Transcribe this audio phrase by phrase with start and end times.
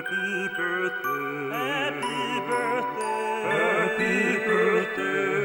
[0.00, 5.39] Happy birthday, happy birthday, happy birthday,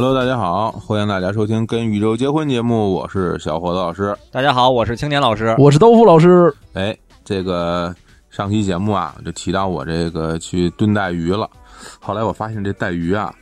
[0.00, 4.16] Hello，大家好，欢迎大家收听《跟宇宙结婚》节目，我是小伙子老师。
[4.30, 5.56] 大家好，我是青年老师。
[5.58, 7.92] 我是豆腐老师，哎，这个
[8.30, 11.50] 上期节目啊，就提到我这个去炖带鱼了。
[11.98, 13.34] 后来我发现这带鱼啊，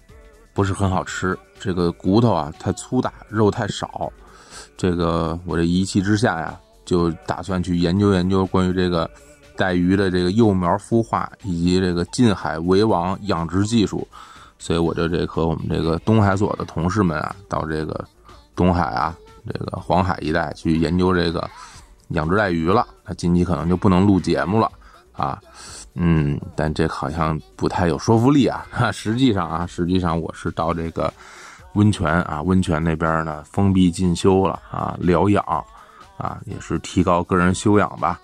[0.55, 4.11] 不是很好吃，这个骨头啊太粗大，肉太少。
[4.78, 9.11] 这个我这一气之下呀，就打算去研究研究关于这个
[9.59, 14.09] 带鱼的这个幼苗孵化以及这个近海围网养殖技术。
[14.59, 18.05] 所以我就这和我们这个东海所的同事们啊，到这个
[18.55, 19.14] 东海啊，
[19.47, 21.48] 这个黄海一带去研究这个
[22.09, 22.87] 养殖带鱼了。
[23.05, 24.70] 那近期可能就不能录节目了
[25.12, 25.41] 啊，
[25.95, 28.67] 嗯，但这好像不太有说服力啊。
[28.92, 31.12] 实际上啊，实际上我是到这个
[31.75, 35.45] 温泉啊，温泉那边呢封闭进修了啊，疗养
[36.17, 38.19] 啊，也是提高个人修养吧。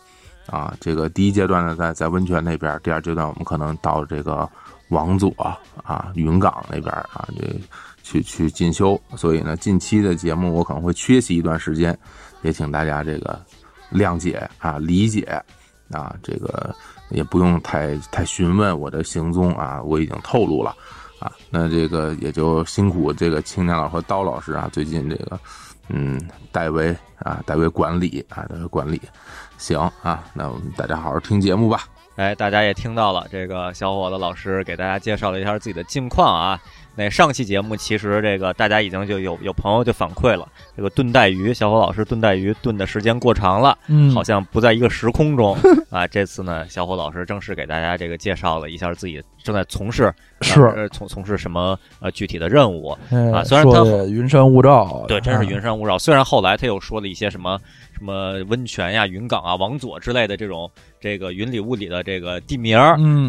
[0.46, 4.48] 啊，这个第一阶段呢，在在温泉那边，第二阶段我们可能到这个
[4.92, 5.34] 王佐
[5.82, 7.58] 啊、云岗那边啊，这
[8.02, 9.00] 去去进修。
[9.16, 11.98] 所以呢，近期的节目我可能会缺席一段时间，
[12.42, 13.40] 也请大家这个
[13.90, 15.22] 谅解啊、理解
[15.90, 16.74] 啊，这个
[17.08, 20.76] 也不用太太询问我的行踪啊，我已经透露了
[21.18, 21.32] 啊。
[21.50, 25.40] 那这个也就辛苦这个青年老和刀老师啊，最近这个
[25.88, 26.20] 嗯
[26.52, 29.00] 代为啊代为管理啊代为管理。
[29.58, 31.86] 行啊，那我们大家好好听节目吧。
[32.16, 36.60] 哎，大家也听到了，这个小伙子老师给大家介绍了一下自己的近况啊。
[36.94, 40.46] 那上期节目其实这个大家已经就有有朋友就反馈了，
[40.76, 45.56] 这个炖带鱼，小伙老师炖带鱼炖的时间过长了，嗯好像不在一个时空中
[45.88, 46.06] 啊。
[46.06, 50.12] 这次呢，小伙老师正式给大家这个介绍了一下自己正在从事
[50.42, 52.94] 是呃从从事什么呃具体的任务。
[53.10, 55.98] 哎啊虽然他云山雾罩，对，真是云山，雾罩。
[55.98, 57.58] 虽然后来他又说了一些什么
[57.92, 60.70] 什么温泉呀、云冈啊、王佐之类的这种
[61.00, 62.78] 这个云里雾里的这个地名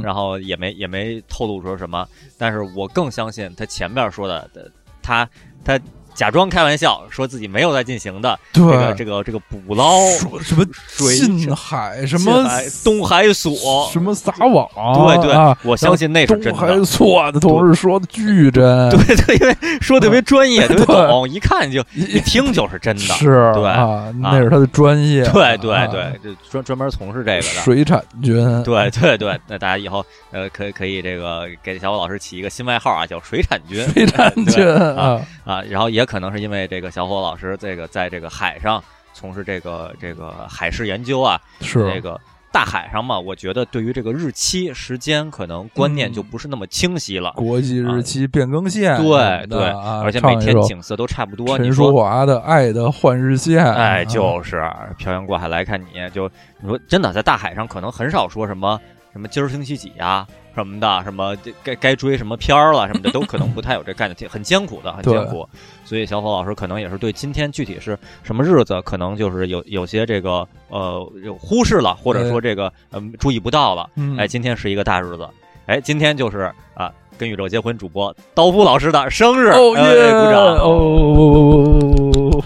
[0.02, 2.08] 然后也没也没透露出什么。
[2.38, 4.64] 但是我更相信他前面说的，呃
[5.02, 5.30] 他
[5.66, 5.80] 他
[6.14, 12.48] 假装开玩笑说自己没有在进行的这个这个这个捕捞说什么水近海什么
[12.84, 13.54] 东海所。
[13.92, 14.68] 什么撒网，
[15.08, 23.02] 对对啊，我相信那是真的东海所的同事说的巨真， 对对，因为说得特别专业，特别懂，一看就 一听就是真的。
[23.02, 27.42] 是对啊，那是他的专业，对对啊对，就专专门从事这个的。
[27.42, 33.88] 水产军，对对对，那大家以后呃可以可以这个给小伙老师起一个新外号啊，叫水产军。
[33.90, 38.84] 水产军啊，啊，然后也可能是因为这个小伙老师这个在这个海上
[39.14, 42.20] 从事这个这个海事研究啊，是这个
[42.52, 47.32] 大海上嘛，我觉得对于这个日期时间可能观念就不是那么清晰了。
[47.36, 51.58] 国际日期变更线，对对，啊而且每天景色都差不多。
[51.58, 54.64] 你陈说淑华的《爱的换日线》，哎，啊就是
[54.98, 56.30] 漂洋过海来看你，就
[56.62, 58.80] 你说真的，在大海上可能很少说什么
[59.12, 65.48] 什么今儿星期几呀、什么的，什么该该追什么片儿了什么的，都可能不太有这概念，挺很艰苦的，很艰苦。
[65.84, 73.90] 所以小伙老师可能也是对今天具体是什么日子，可能就是有有些这个呃有忽视了，或者说这个嗯、注意不到了。
[73.96, 75.28] 嗯哎，今天是一个大日子，
[75.66, 76.92] 哎，今天就是啊。
[77.16, 80.10] 跟宇宙结婚主播刀夫老师的生日，哦哎耶！
[80.12, 80.58] 鼓掌！
[80.66, 82.44] 哦，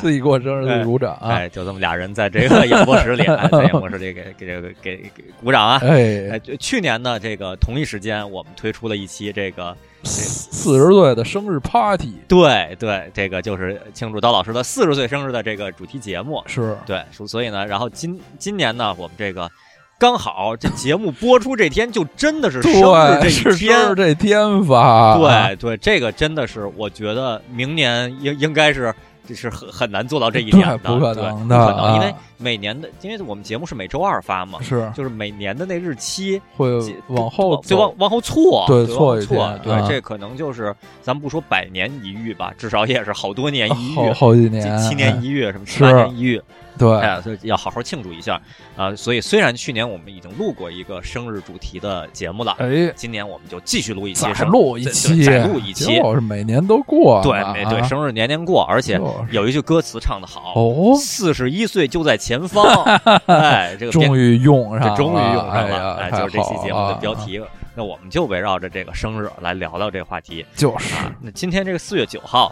[0.00, 1.28] 自己过生日，鼓掌啊！
[1.30, 5.80] 哎，就这么俩人在这个演播室里， 哎在演播室里给给这个给给鼓掌啊！
[5.80, 9.74] 哎去年呢，这个同一时间，我们推出了一期这个，
[10.06, 16.42] 四十岁的生日 party 对对，这个就是庆祝刀老师的四十岁生日的这个主题节目。
[16.46, 19.50] 是对，所所以呢，然后今今年呢，我们这个
[19.98, 23.94] 刚好这节目播出这天，就真的是生日这天。
[23.96, 28.94] 这天吧，对对，这个真的是，我觉得明年应应该是
[29.26, 36.70] 这是很很难做到这一点的，对不可能的不可能，因为啊每年的，因为我们节目是每周二发嘛，是就是每年的那日期会
[37.08, 46.40] 往后就往往后错，对对错一对，啊这可能就是咱们不说百年一遇吧，至少也是好多年一遇，好好几七年，七年哎一遇，什么七八年一遇，
[46.78, 48.40] 对，哎，所以要好好庆祝一下
[48.76, 48.94] 啊！
[48.94, 59.00] 所以虽然去年我们已经录过一个生日主题的节目了，哎，今年我们就继续录一期再生录一对期，再录一期，就是每年都过呢，对，没对，啊生日年年过，而且
[59.30, 62.84] 有一句歌词唱得好，哦，四十一岁就在前方，
[63.26, 67.40] 哎，这个终于用上了，这终于用上哎了，就是这期节目的标题。
[67.78, 71.12] 那我们就围绕着这个生日来聊聊这个话题就是啊。
[71.20, 72.50] 那今天这个四月九号，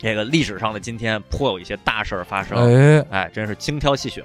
[0.00, 2.56] 这个历史上的今天颇有一些大事儿发生。
[2.56, 4.24] 哎，哎，真是精挑细选，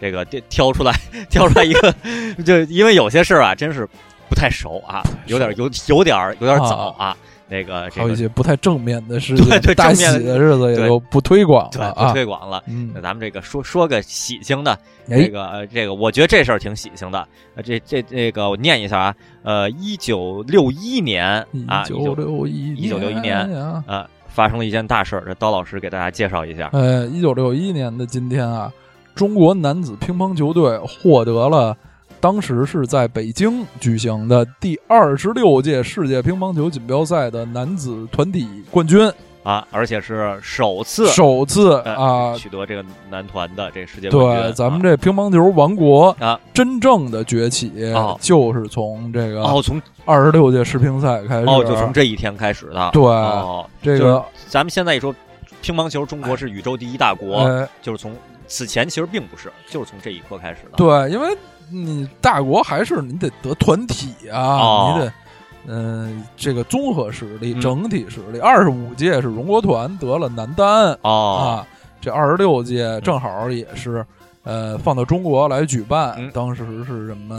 [0.00, 0.92] 这个挑挑出来，
[1.30, 1.94] 挑出来一个，
[2.44, 3.88] 就因为有些事儿啊，真是
[4.28, 7.16] 不太熟啊，有点有有点儿有点早啊。
[7.48, 12.12] 那个这个还有一些不太正面的事情，对 对大喜正面的的日子也对就不推广对不了啊。
[12.12, 12.62] 推广了。
[12.66, 14.72] 嗯那，咱们这个说说个喜庆的，
[15.10, 17.28] 哎这个呃这个，我觉得这事儿挺喜庆的。
[17.54, 26.70] 呃，这这这个我念一下啊，呃，一九六一年啊，一九六一一九六一年啊，呃发生了一件大事儿，这刀老师给大家介绍一下。
[26.72, 28.72] 呃，一九六一年的今天啊，
[29.14, 31.76] 中国男子乒乓球队获得了
[32.18, 38.98] 当时是在北京举行的第二十六届世界乒乓球锦标赛的男子团体冠军，
[39.42, 42.34] 啊，而且是首次首次呃啊。
[42.36, 44.42] 取得这个男团的这个世界冠军。
[44.44, 51.46] 对，咱们啊这乒乓球王国啊，真正的崛起哦就是从这个哦从二十六届世乒赛开始。
[51.46, 52.90] 哦就从这一天开始的。
[52.92, 55.14] 对哦，这个咱们现在一说
[55.60, 58.14] 乒乓球，中国是宇宙第一大国，呃，就是从
[58.46, 60.76] 此前其实并不是，就是从这一刻开始的。
[60.76, 61.36] 对，因为
[61.70, 65.12] 你大国还是你得得团体啊，哦你得。
[65.66, 71.66] 嗯、这个综合实力、嗯整体实力，二十五届是荣国团得了男单、哦，啊，
[72.00, 74.04] 这二十六届正好也是，
[74.42, 76.14] 呃，放到中国来举办。
[76.18, 77.34] 嗯当时是什么？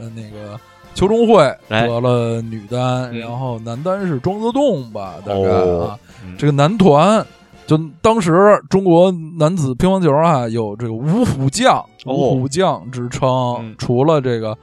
[0.00, 0.58] 呃，那个
[0.94, 5.98] 邱中慧哎得了女单，嗯然后男单是庄则栋吧，大概、哦啊。
[6.24, 7.24] 嗯这个男团，
[7.66, 13.28] 就当时中国男子乒乓球啊，有这个五虎将、哦五虎将之称。
[13.60, 14.56] 嗯除了这个，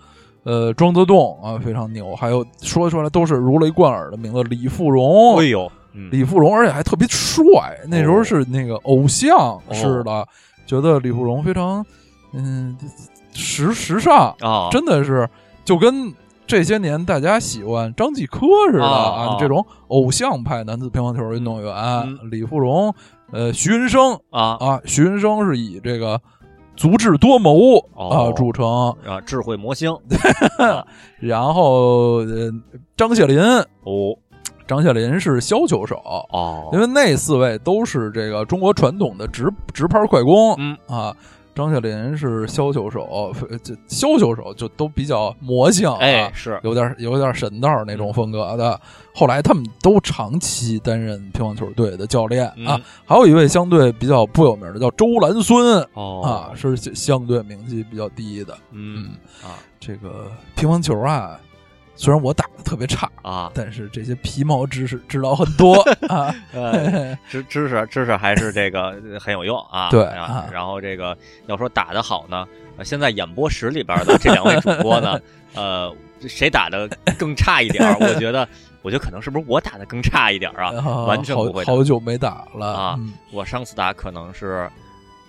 [0.46, 5.40] 呃，庄则栋啊非常牛，还有说出来都是如雷贯耳的名字，李富荣。
[5.40, 6.08] 哎呦，嗯。
[6.12, 10.28] 李富荣，而且还特别帅，那时候是那个偶像似的，
[10.68, 11.84] 觉得李富荣非常
[12.34, 12.78] 嗯
[13.34, 15.28] 时时尚，啊，真的是
[15.64, 16.14] 就跟
[16.46, 22.20] 这些年大家喜欢张继科似的啊这种偶像派男子乒乓球运动员，嗯。
[22.30, 22.94] 李富荣，
[23.32, 24.58] 呃，徐云生啊。
[24.60, 26.22] 啊，徐云生是以这个
[26.76, 28.66] 足智多谋哦啊著称，
[29.06, 29.96] 啊，智慧魔星。
[31.20, 32.52] 然后呃，
[32.98, 34.18] 张谢林，哦。
[34.68, 35.96] 张谢林是削球手。
[36.32, 40.76] 哦，因为那四位都是这个中国传统的直直拍快攻，嗯。
[40.88, 41.16] 啊，
[41.56, 48.80] 张雪林是削球手，呃这削球手就都比较魔性啊，哎是有点有点神道那种风格的。
[49.14, 58.56] 后来他们都长期担任乒乓球队的教练、嗯啊，还有一位相对比较不有名的叫周兰孙、哦啊，是相对名气比较低的。
[58.72, 59.12] 嗯
[59.42, 61.40] 啊这个乒乓球啊，
[61.96, 65.76] 虽然我打的特别差，啊，但是这些皮毛知识知道很多
[66.10, 66.34] 啊。
[66.52, 69.90] 呃，知知识知识还是这个呃很有用啊。
[69.90, 70.04] 对
[70.52, 72.46] 然后这个要说打的好呢，
[72.78, 75.20] 呃现在演播室里边的这两位主播呢，
[75.54, 75.94] 呃，
[76.28, 77.84] 谁打的更差一点？
[78.00, 78.48] 我觉得，
[78.82, 80.74] 我觉得可能是不是我打的更差一点啊？
[80.78, 84.70] 啊完全不会好好久没打了啊嗯我上次打可能是，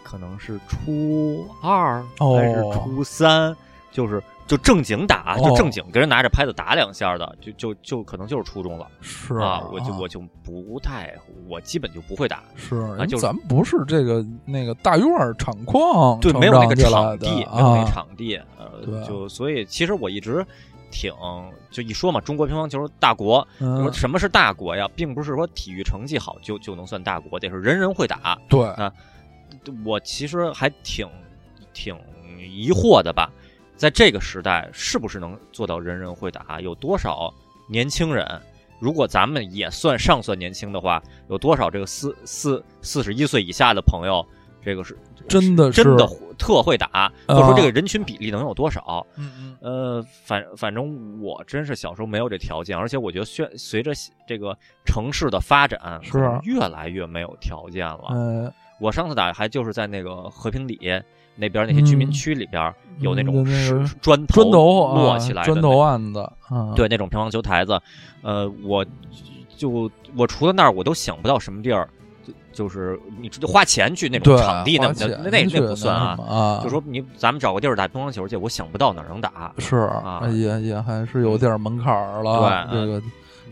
[0.02, 3.54] 可能是初二哦还是初三，
[3.92, 11.14] 就是就正经打，就哦正经跟人拿着拍子打两下的，就就就可能就是初中了是啊，我就我就不太，
[11.48, 12.44] 我基本就不会打。
[12.54, 18.40] 是，啊就咱们不是这个那个大院儿厂矿对，没有那个场地，没有那啊个场地，
[18.84, 20.46] 对呃，就所以其实我一直
[20.92, 21.12] 挺
[21.70, 23.46] 就一说嘛，中国乒乓球大国，
[23.92, 24.88] 什么是大国呀？
[24.94, 28.38] 并不是说体育成绩好就就能算大国，得是人人会打。
[28.48, 28.92] 对啊，
[29.84, 31.06] 我其实还挺
[31.74, 31.96] 挺
[32.38, 33.30] 疑惑的吧，
[33.76, 36.60] 在这个时代，是不是能做到人人会打？
[36.60, 37.32] 有多少
[37.68, 38.26] 年轻人？
[38.78, 44.24] 如果咱们也算上算年轻的话，有多少这个四四四十一岁以下的朋友，
[44.62, 46.06] 这个是真的是真的
[46.36, 49.06] 特会打，或者说这个人群比例能有多少？
[49.16, 53.92] 嗯嗯呃，反反正我真是小时候没有这条件，而且我觉得随随着
[54.28, 54.54] 这个
[54.84, 58.08] 城市的发展，是越来越没有条件了。
[58.10, 60.78] 呃，我上次打还就是在那个和平里
[61.36, 67.80] 那边那些居民区里边、有那种石砖砖头啊摞起来的砖头案子，啊，对那种乒乓球台子，
[68.22, 68.84] 呃，我
[69.56, 71.88] 就我除了那儿我都想不到什么地儿，
[72.24, 79.52] 就就是你就花钱去那种，场地，那那那那不算啊就说你咱们找个地儿打乒乓球去，我想不到哪儿能打。
[79.58, 83.02] 是啊也也还是有点门槛儿了，对这个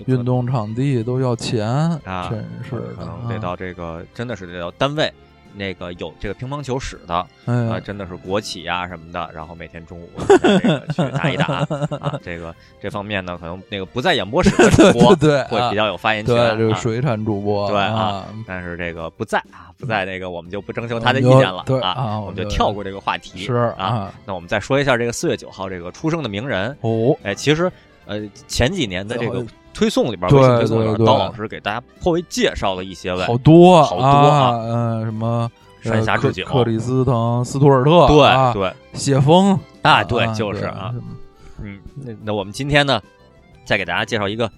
[0.06, 1.68] 运动场地都要钱
[2.04, 5.12] 啊真是的可能得啊到这个，真的是得到单位。
[5.56, 10.08] 那个有这个乒乓球室的，哎啊，真的是国企啊、什么的，然后每天中午
[10.42, 11.46] 这个去打一打
[12.00, 24.12] 啊，这个这方面呢，可能那个不在演播室的 主播会比较有发言权对，这个啊，水产主播对啊啊，但是这个不在啊，不在那个我们就不征求他的意见了对啊，啊我们就我们就跳过这个话题是啊。
[24.26, 27.70] 那我们再说一下这个四月九号这个出生的名人，哦，哎，其实
[28.06, 29.44] 呃前几年的这个
[29.74, 31.06] 推送里边，对微信推送里边，对对。
[31.06, 35.50] 刀老师给大家颇为介绍了一些位，好多好多啊，啊嗯，什么
[35.82, 38.72] 山下智久克克里斯滕斯图尔特，对啊对。
[38.94, 40.94] 谢峰啊，对，就是啊，
[41.60, 43.02] 嗯，那那我们今天呢，
[43.64, 44.50] 再给大家介绍一个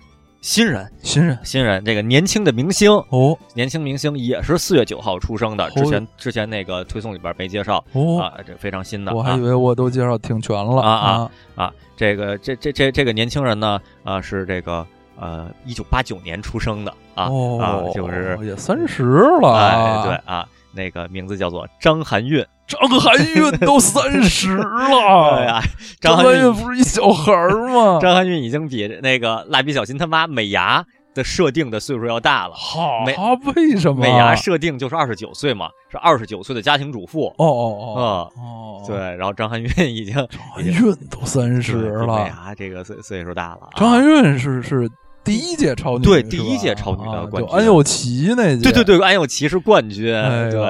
[0.42, 1.36] 新人，新人。
[1.42, 3.36] 新人，这个年轻的明星，哦。
[3.54, 7.82] 年轻明星也是四月九号出生的，之前之前那个推送里边没介绍。
[7.92, 11.30] 哦，啊，这非常新的啊我还以为我都介绍挺全了啊啊啊。
[11.56, 14.86] 啊，这个这这这这个年轻人呢，啊是这个
[15.18, 19.02] 呃一九八九年出生的啊啊哦，就是也三十
[19.40, 25.60] 了哎啊，对啊，那个名字叫做张含韵，张含韵都三十 对了，呀，
[26.00, 27.98] 张张含韵不是一小孩儿吗？
[28.02, 32.54] 张含韵已经比那个蜡笔小新他妈美伢的设定的岁数要大了。
[32.54, 33.16] 好美，
[33.54, 34.02] 为什么？
[34.02, 37.32] 美伢设定就是二十九岁嘛，是二十九岁的家庭主妇。
[37.38, 43.68] 哦哦哦对，，然后张含韵已经张含韵都三十了美了，伢这个岁岁数大了啊。
[43.76, 44.88] 张含韵是是
[45.26, 47.50] 第一届超女，对第一届超女的啊冠军。
[47.50, 50.14] 就安又琪那届，对对对，安又琪是冠军。
[50.14, 50.60] 哎对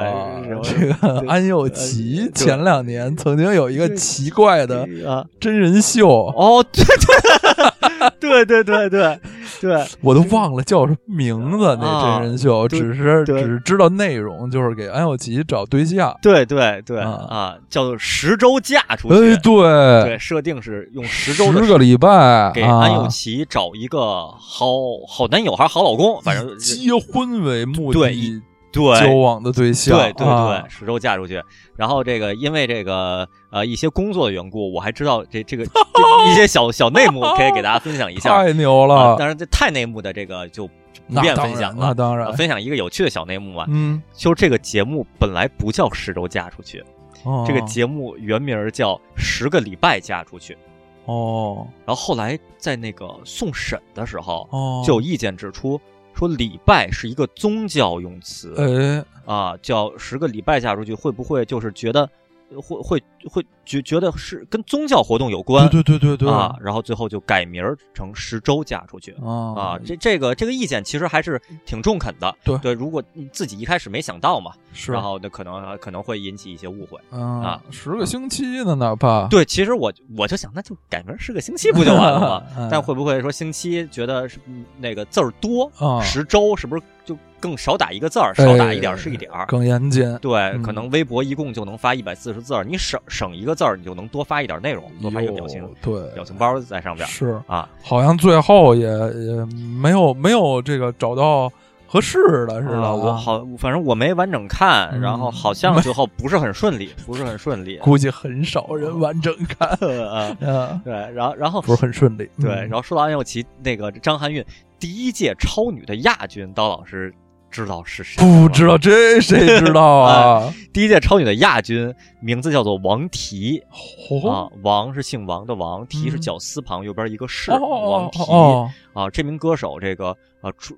[0.63, 7.66] 这个安又琪前两年曾经有一个奇怪的啊，真人秀，哦，对对
[8.19, 9.19] 对对对对
[9.61, 16.15] 对，我都忘了叫什么名字，那啊真人秀，对只是对只知道内容，就是给安又琪找对象。
[16.21, 19.15] 对对对啊啊，叫做十周嫁出去。
[19.15, 24.67] 哎，对，对，设定是用十周十个礼拜给安又啊琪找一个好
[25.07, 28.99] 好男友还是好老公，反正结婚为目的对的对。
[28.99, 30.61] 交往的对象，对对啊。
[30.61, 31.41] 对，十周嫁出去。
[31.75, 38.43] 然后这个因为这个呃一些工作的缘故，我还知道这这个 这一些小小内幕，可以给大家分享一下。
[38.43, 40.73] 太牛啊了，当然，这太内幕的这个就不
[41.07, 41.93] 那便分享了。
[41.93, 46.83] 当然，呃分享一个有趣的小内幕啊，嗯，就是这个节目本来不叫十周嫁出去，
[47.23, 47.45] 哦。
[47.47, 50.57] 这个节目原名儿叫十个礼拜嫁出去。
[51.05, 51.65] 哦。
[51.85, 55.79] 然后后来在那个送审的时候，哦，就有意见指出
[56.17, 62.09] 说礼拜是一个宗教用词，哎啊，叫十个礼拜嫁出去，会不会就是觉得呃
[62.55, 65.67] 会会会觉觉得是跟宗教活动有关？
[65.69, 69.11] 对对对对对啊，然后最后就改名儿成十周嫁出去。
[69.23, 72.33] 啊啊，这这个这个意见其实还是挺中肯的。
[72.43, 76.99] 对对，如果你自己一开始没想到嘛，是，然后那可能可能会引起一些误会。
[77.11, 82.43] 嗯啊十个星期呢，哪怕对，其实我我就想，那就改名儿是个星期不就完了吗？
[82.57, 89.45] 嗯但会不会说星期觉得是嗯那个字儿多，啊十周是不是就更少打一个字儿，少打一点儿是一点儿？
[89.47, 97.67] 更严谨，对，嗯可能微博一共就能发一百四十字儿，你省省一个字儿，你就能多发一点内容，多发一个表情哟对，表情包在上边儿是，啊。
[97.83, 99.45] 好像最后也也
[99.79, 101.51] 没有没有这个找到
[101.85, 102.17] 合适
[102.47, 102.87] 的是吧？
[102.87, 107.77] 啊我好，反正我没完整看，嗯然后好像最后不是很顺利， 不是很顺利。
[107.77, 109.69] 估计很少人完整看
[110.05, 112.29] 啊，啊， 对，然后然后不是很顺利。
[112.41, 114.43] 对，嗯然后说到安又琪那个张含韵
[114.79, 117.13] 第一届超女的亚军，刀老师
[117.49, 118.21] 知道是谁？
[118.23, 120.53] 不知道这谁知道 啊？
[120.73, 123.61] 第一届超女的亚军名字叫做王提
[124.09, 124.29] 哦。
[124.29, 128.69] 啊，王是姓王的王，提是嗯绞丝旁右边一个士，哦王缇哦。
[128.93, 130.09] 啊，这名歌手这个
[130.41, 130.77] 啊出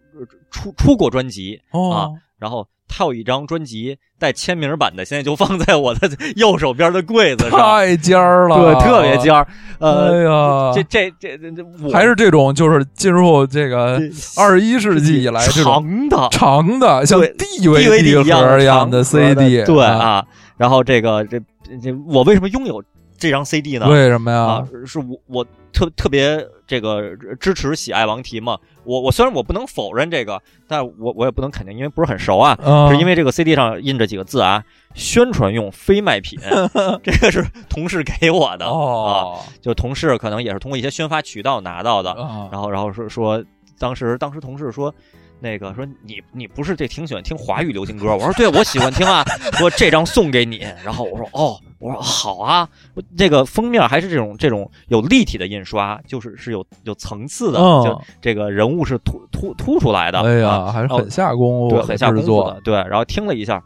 [0.51, 1.91] 出出过专辑，哦。
[1.91, 9.47] 啊然后他有一张专辑带签名版的，现在就放在我的 右手边的柜子上，太尖儿了，对，特别尖儿。
[9.77, 14.01] 呃，哎呀，这这这这这我还是这种，就是进入这个
[14.35, 20.25] 二十一世纪以来这种长的长的像 DVD 一样盒一样的 CD，对，啊。
[20.57, 21.39] 然后这个这
[21.81, 22.83] 这我为什么拥有
[23.17, 23.87] 这张 CD 呢？
[23.87, 27.01] 为什么呀啊？，是我我特特别这个
[27.39, 28.57] 支持喜爱王提嘛。
[28.89, 32.57] 我我虽然我不能否认这个，但我我也不能肯定，因为不是很熟啊。
[32.63, 34.63] 嗯，是因为这个 CD 上印着几个字啊，
[34.95, 36.39] 宣传用非卖品，
[37.03, 43.43] 这个是同事给我的、啊，哦就同事可能也是通过一些宣发渠道拿到的，啊，然后然后说说
[43.77, 44.93] 当时当时同事说。
[45.39, 48.13] 那个说你你不是这挺喜欢听华语流行歌？
[48.15, 49.23] 我说对，我喜欢听啊。
[49.57, 52.67] 说这张送给你，然后我说哦，我说好啊。
[52.93, 60.19] 我这个封面还是这种这种有立体的印刷，就是是有有层次的，嗯就这个人物是凸凸凸出来的。
[60.19, 62.75] 哎啊呀，还是很下功夫对，的很下功夫的，对。
[62.75, 63.63] 然后听了一下，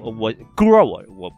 [0.00, 1.30] 我我歌我我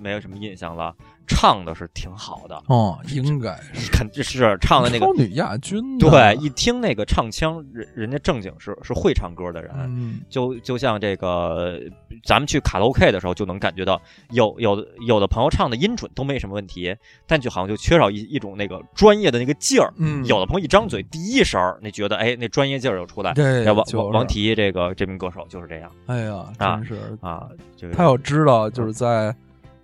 [0.00, 0.94] 没有什么印象了，
[1.26, 3.90] 唱的是挺好的，哦，应该是。
[3.90, 5.14] 肯定是唱的那个超。
[5.14, 11.80] 女亚军呢，对，一听那个唱腔，人人家正经是是会唱歌的人，嗯，就就像这个，
[12.24, 14.00] 咱们去卡拉 OK 的时候就能感觉到，
[14.30, 16.94] 有有的有的朋友唱的音准都没什么问题，
[17.26, 19.92] 但就好像就缺少一一种那个专业的那个劲儿。
[19.96, 23.32] 嗯，有的朋友一张嘴第一声儿，那觉得哎那专业劲儿就出来。
[23.34, 23.96] 这哎王就是。
[23.96, 25.90] 王王缇这个这名歌手就是这样。
[26.06, 27.18] 哎呀，啊真是。
[27.20, 29.34] 啊，这个他要知道，就是在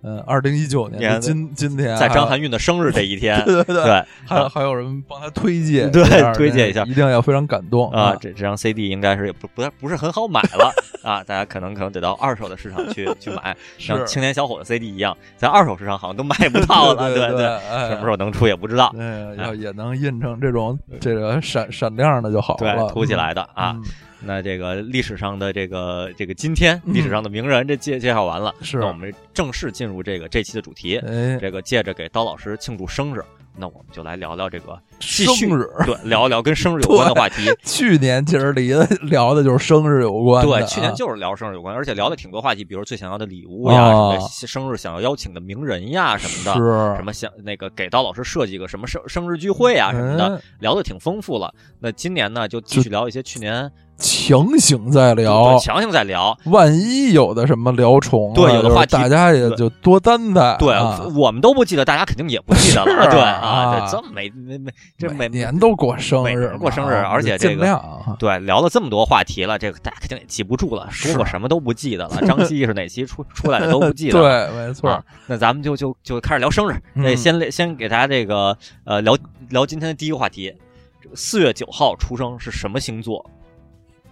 [0.03, 6.03] 嗯，二零一九年今今天在张含韵的生日这一天， 对对对，还有还有人帮他推荐，对
[6.33, 23.75] 推荐一下一定要非常感动啊，这这张 CD 应该是也不不不是很好买了 啊，大家可能可能得到二手的市场去去买， 像青年小伙的 CD 一样，在二手市场好像都买不到了，对对，哎什么时候能出也不知道，哎，要也能印成这种这个闪闪亮的就好对了，，凸起来的啊。
[24.21, 33.23] 嗯，那这个历史上的这个这个今天，嗯历史上的名人这介介绍完了，是那我们正式进入这个这期的主题，哎，这个借着给刀老师庆祝生日，
[33.57, 37.51] 那我们就来聊聊这个继生日，对，聊一聊跟生日有关的话题。
[37.63, 51.53] 去年其实离的聊的就是生日有关对，去年就是聊生日有关，而且聊的挺多话题，比如最想要的礼物呀，哦什么生日想要邀请的名人呀什么的，是什么想那个给刀老师设计个什么生生日聚会啊什么的，哎聊的挺丰富了。
[51.79, 53.69] 那今年呢，就继续聊一些去年
[54.01, 56.35] 强行再对聊，强行在聊。
[56.45, 63.05] 万一有的什么聊重啊，对有的话题大家也就多担待，对、啊我们都不记得，大家肯定也不记得了。
[63.11, 72.17] 对啊这这么没没没这每每年都过生日过生日啊而且这个尽量啊对聊了这么多话题了，这个大家肯定也记不住了，说过什么都不记得了。
[72.25, 74.47] 张希是哪期出出来的都不记得了。
[74.51, 76.73] 对，没错啊，那咱们就就就开始聊生日。
[76.95, 79.15] 嗯那先先给大家这个呃聊
[79.49, 80.53] 聊今天的第一个话题。
[81.01, 83.25] 这个四月九号出生是什么星座？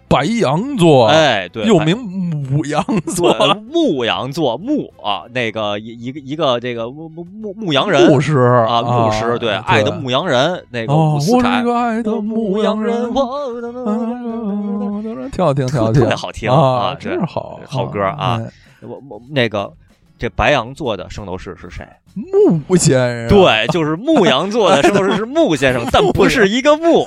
[0.10, 2.84] 白羊座，哎，对，又名母羊
[3.16, 3.32] 座，
[3.72, 8.10] 牧羊座牧啊，那个一一个一个这个牧牧牧牧羊人。
[8.10, 13.22] 牧师啊，牧师对爱的牧羊人那个哦，我伍思凯是个爱的牧羊人，我
[13.86, 18.52] 嗯挺好听，挺好听，特别好听啊啊，真是好好歌啊哎
[18.82, 19.72] 我我那个
[20.20, 21.88] 这白羊座的圣斗士是谁？
[22.14, 27.06] 木先生，对，就是牧羊座的圣斗士是木先生， 但不是一个木，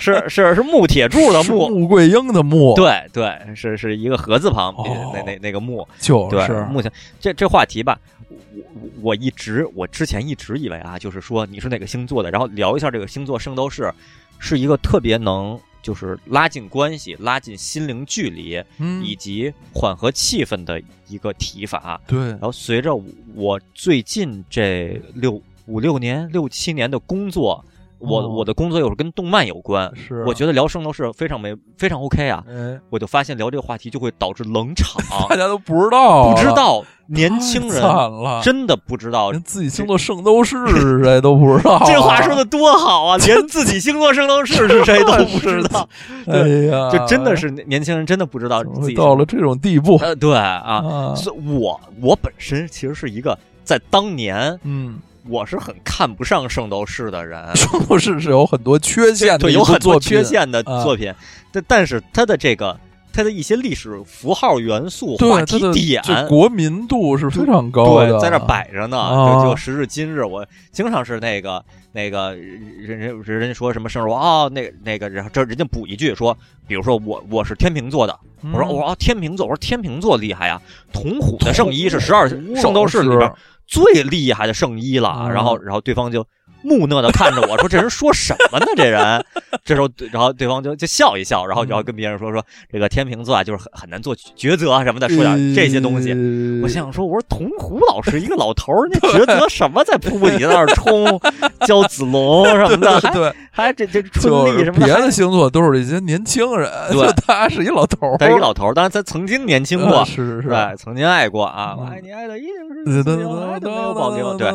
[0.00, 1.68] 是是是木铁柱的木。
[1.68, 5.86] 穆桂英的穆，，对对，是是一个禾字旁，哦那那那个木。
[6.00, 7.96] 就是目前这这话题吧，
[8.28, 8.36] 我
[8.74, 13.92] 我我一直我之前一直以为啊，就是说你是哪个星座的，然后聊一下这个星座圣斗士，
[14.38, 22.00] 是一个特别能就是拉近关系、拉近心灵距离嗯，以及缓和气氛的一个提法。
[22.06, 22.94] 对然，后随着
[23.34, 27.64] 我最近这六五六年、六七年的工作，
[28.02, 28.28] 我哦。
[28.28, 32.42] 我的工作又是跟动漫有关，是，我觉得聊圣斗士非常没非常 OK 啊。
[32.48, 39.30] 哎，我就发现聊这个话题就会导致冷场， 大家都不知道，不知道 年轻人惨了，真的不知道。
[39.30, 43.16] 连自己星座圣斗士是谁都不知道啊， 这话说的多好啊！
[43.18, 45.88] 连自己星座圣斗士是谁都不知道，
[46.26, 46.38] 哎
[46.70, 49.98] 呀，就真的是年轻人真的不知道自己到了这种地步？
[50.02, 61.12] 呃，对啊，啊，所以我我本身其实是一个在当年嗯，我是很看不上圣斗士的人， 圣斗士是有很多缺陷的有很多缺陷的啊作品，
[61.52, 62.78] 但但是他的这个
[63.12, 68.98] 他的一些历史符号元素、话题点，国民度是非常高的，对，在那摆着呢。
[68.98, 69.42] 啊。
[69.44, 78.50] 就就时至今日，我经常是那个那个人人人家说什么生日，我哦那那个，然后这人家补一句说，比如说我我是天秤座的，嗯。
[78.52, 80.60] 我说我说哦天秤座，我说天秤座厉害呀，
[80.92, 83.32] 铜虎的圣衣是十二圣斗士里边是
[83.66, 85.14] 最厉害的圣衣了。
[85.20, 86.26] 嗯然后然后对方就。
[86.62, 88.66] 木讷的看着我说：“这人说什么呢？
[88.76, 89.24] 这人。”
[89.64, 101.20] 这时候，然后对方就就笑一笑，然后然后跟别人说：“说这个天秤座啊，就是很很难做抉择啊什么的，说点这些东西。”呃我想说，我说童虎老师一个老头儿，那抉择什么在瀑布底下那儿冲，
[101.66, 112.52] 教子龙什么的，还对，还这这春就是丽什么的，别的星座都是这些年轻人，对他是一老头儿，他是一老头儿，当然他曾经年轻过呃，是是是，对，曾经爱过啊，我嗯爱你爱的一定
[112.94, 114.50] 是自由，爱的没有保留，对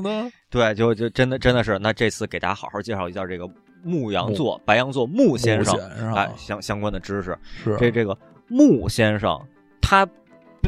[0.50, 3.50] 对，就就真的真的是，那这次给大家好好介绍一下这个
[3.84, 5.78] 牧羊座、白羊座穆先生
[6.16, 7.38] 哎相相关的知识。
[7.64, 9.38] 是这这个穆先生，
[9.82, 10.08] 他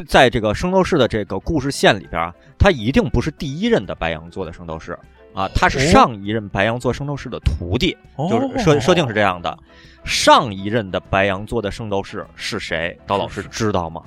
[0.06, 4.98] 在这个圣斗士的这个故事线里边啊，他一定不是第一任的白羊座的圣斗士
[5.32, 7.96] 啊，他是哦上一任白羊座圣斗士的徒弟，
[8.28, 9.58] 就是设设定是这样的。
[10.04, 12.98] 上一任的白羊座的圣斗士是谁？
[13.06, 14.02] 刀老师知道吗？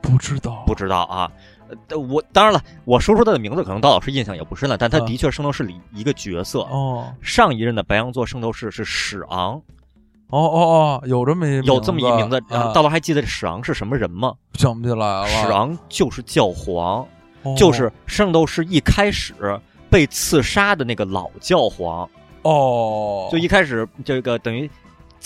[0.00, 1.30] 不知道，不知道啊。
[1.88, 6.60] 呃，我当然了，我说出他的名字，可能刀老师印象也不深了，但他啊的确圣斗士里一个角色。
[6.60, 9.60] 哦上一任的白羊座圣斗士是史昂，
[10.28, 12.36] 哦哦哦，有这么一有这么一名字。
[12.48, 14.34] 啊刀老师还记得这史昂是什么人吗？
[14.54, 17.06] 想不起来了，史昂就是教皇，
[17.42, 19.34] 哦就是圣斗士一开始
[19.90, 22.08] 被刺杀的那个老教皇。
[22.42, 24.70] 哦，就一开始这个等于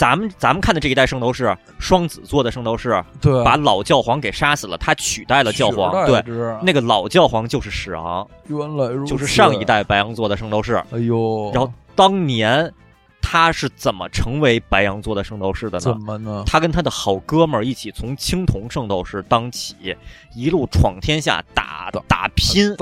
[0.00, 6.06] 咱们咱们看的这一代圣斗士，双子座的圣斗士对把老教皇给杀死了，他取代了教皇。
[6.06, 6.24] 对，
[6.62, 10.82] 那个老教皇就是史昂，原来如此，就是上一，代白羊座的圣斗士。
[10.90, 12.72] 哎呦，然后当年
[13.20, 16.00] 他是怎么成为白羊座的圣斗士的呢怎？
[16.00, 16.44] 么呢？
[16.46, 19.94] 他跟他的好哥们儿一起从青铜圣斗士当起，
[20.34, 22.74] 一路闯天下，打打打拼，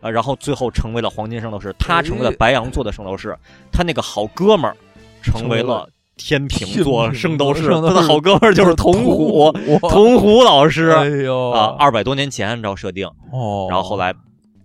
[0.00, 1.72] 然后最后成为了黄金圣斗士。
[1.78, 3.38] 他成为了哎白羊座的圣斗士，
[3.70, 4.76] 他那个好哥们儿
[5.22, 11.50] 成为了天平座圣斗士，他的好哥们儿就是童虎，虎，童虎老师哎呦。
[11.50, 14.14] 啊，二百多年前按照设定，哦，然后后来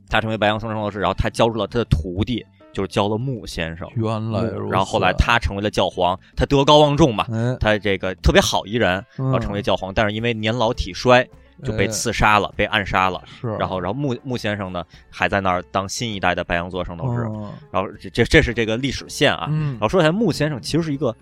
[0.09, 3.88] 他成为白羊座圣斗士，然后他教出了他的徒弟，就是教了木先生。
[3.95, 7.57] 原来如此，然后后来他成为了教皇，他德高望重嘛，哎。
[7.59, 11.27] 他这个特别好一人，然后成为教皇，但是因为年老体衰
[11.63, 13.21] 就被哎刺杀了，被暗杀了。
[13.41, 17.23] 是，然后，然后木木先生呢，还在那儿当新一代的白羊座圣斗士。
[17.23, 19.47] 嗯然后这这这是这个历史线啊。
[19.49, 19.71] 嗯。
[19.71, 21.13] 然后说起来，木先生其实是一个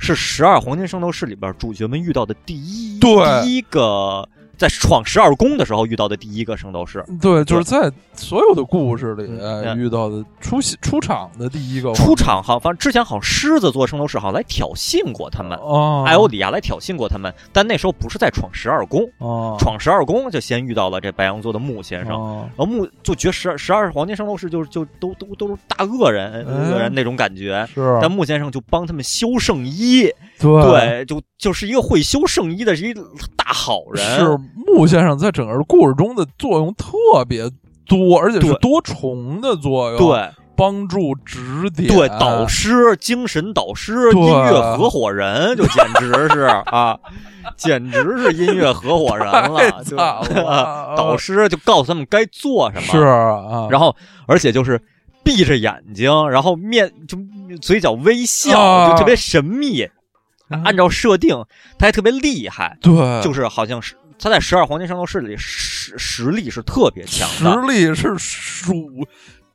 [0.00, 3.10] 是十二黄金圣斗士里边主角们遇到的第一对。
[3.42, 4.26] 第一个
[4.60, 7.02] 在闯十二宫的时候遇到的第一个圣斗士。
[7.18, 22.14] 对，就是在所有的故事里嗯遇到的出席出场的第一个出场好，反正之前好像狮子座圣斗士好像来挑衅过他们，哦，艾欧里亚来挑衅过他们，但那时候不是在闯十二宫，哦，闯十二宫就先遇到了这白羊座的木先生。
[22.14, 32.92] 哦然后木就觉得十二十二黄金圣斗士就就都都都是大恶人嗯恶人那种感觉，是，但木先生就帮他们修圣衣，对对，就就是一个会修圣衣的，是一
[33.36, 34.04] 大好人。
[34.04, 37.50] 是木先生在整个故事中的作用特别
[37.86, 40.30] 多，而且是多重的作用，，对。
[40.56, 46.98] 帮助指点，对，导师、精神导师、音乐合伙人，就简直是 啊，
[47.56, 50.06] 简直是音乐合伙人了，就惨
[50.44, 54.78] 了导师就告诉他们该做什么，是啊，然后而且就是
[55.24, 57.16] 闭着眼睛，然后面就
[57.62, 58.90] 嘴角微笑，啊。
[58.90, 59.88] 就特别神秘。
[60.50, 60.62] 嗯。
[60.62, 61.42] 按照设定，
[61.78, 69.06] 他还特别厉害，对，就是好像是他在十二黄金圣斗士里实实力是特别强的实，力是数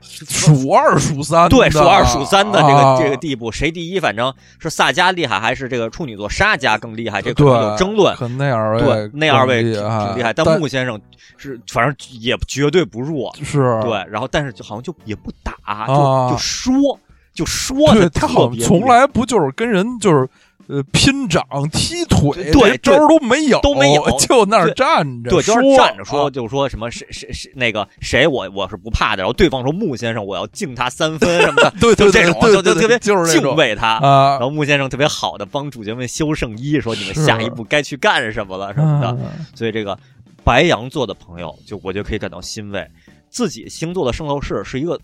[0.01, 3.99] 数二数三，对，数二数三的这个、啊这个地步，谁第一？
[3.99, 7.21] 反正是萨迦厉害，还是这个处女座沙迦更厉害？
[7.21, 8.15] 这可能有争论。
[8.15, 9.73] 可那二位对，那二位挺
[10.17, 10.99] 厉害但但木先生
[11.37, 13.35] 是反正也绝对不弱。
[13.43, 16.99] 是对，然后但是就好像就也不打，啊就就说
[17.33, 20.27] 就说对他他好像从来不就是跟人就是
[20.67, 33.95] 呃拼掌踢腿，对招儿都没有，都没有 就那儿站着，对，就是站着说，啊就说什么谁谁谁那个谁我我是不怕的，然后对方说穆先生我要敬他三分什么的， 对对就这种就就特别敬就是那种畏他。
[33.97, 39.07] 啊然，后穆先生特别好的帮主角们修圣衣，说你们下一步该去干什么了什么的。
[39.11, 39.97] 嗯所以这个
[40.43, 42.87] 白羊座的朋友，就我就可以感到欣慰，
[43.29, 44.99] 自己星座的圣斗士是一个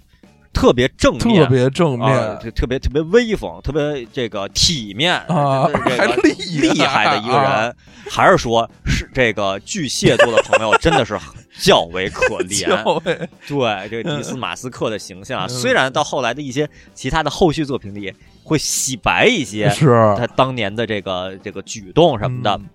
[0.53, 1.49] 特别正面特。
[1.49, 7.73] 别正啊，面就特别特别威风，特别这个体面啊这个还厉厉害的一个人，啊
[8.09, 11.17] 还是说是这个巨蟹座的朋友真的是
[11.59, 12.67] 较为可怜。
[13.47, 19.87] 对这个迪斯马斯克的形象虽然到后来的一些其他的后续作品里会洗白一些是。
[20.17, 22.65] 他当年的这个这个举动什么的，嗯。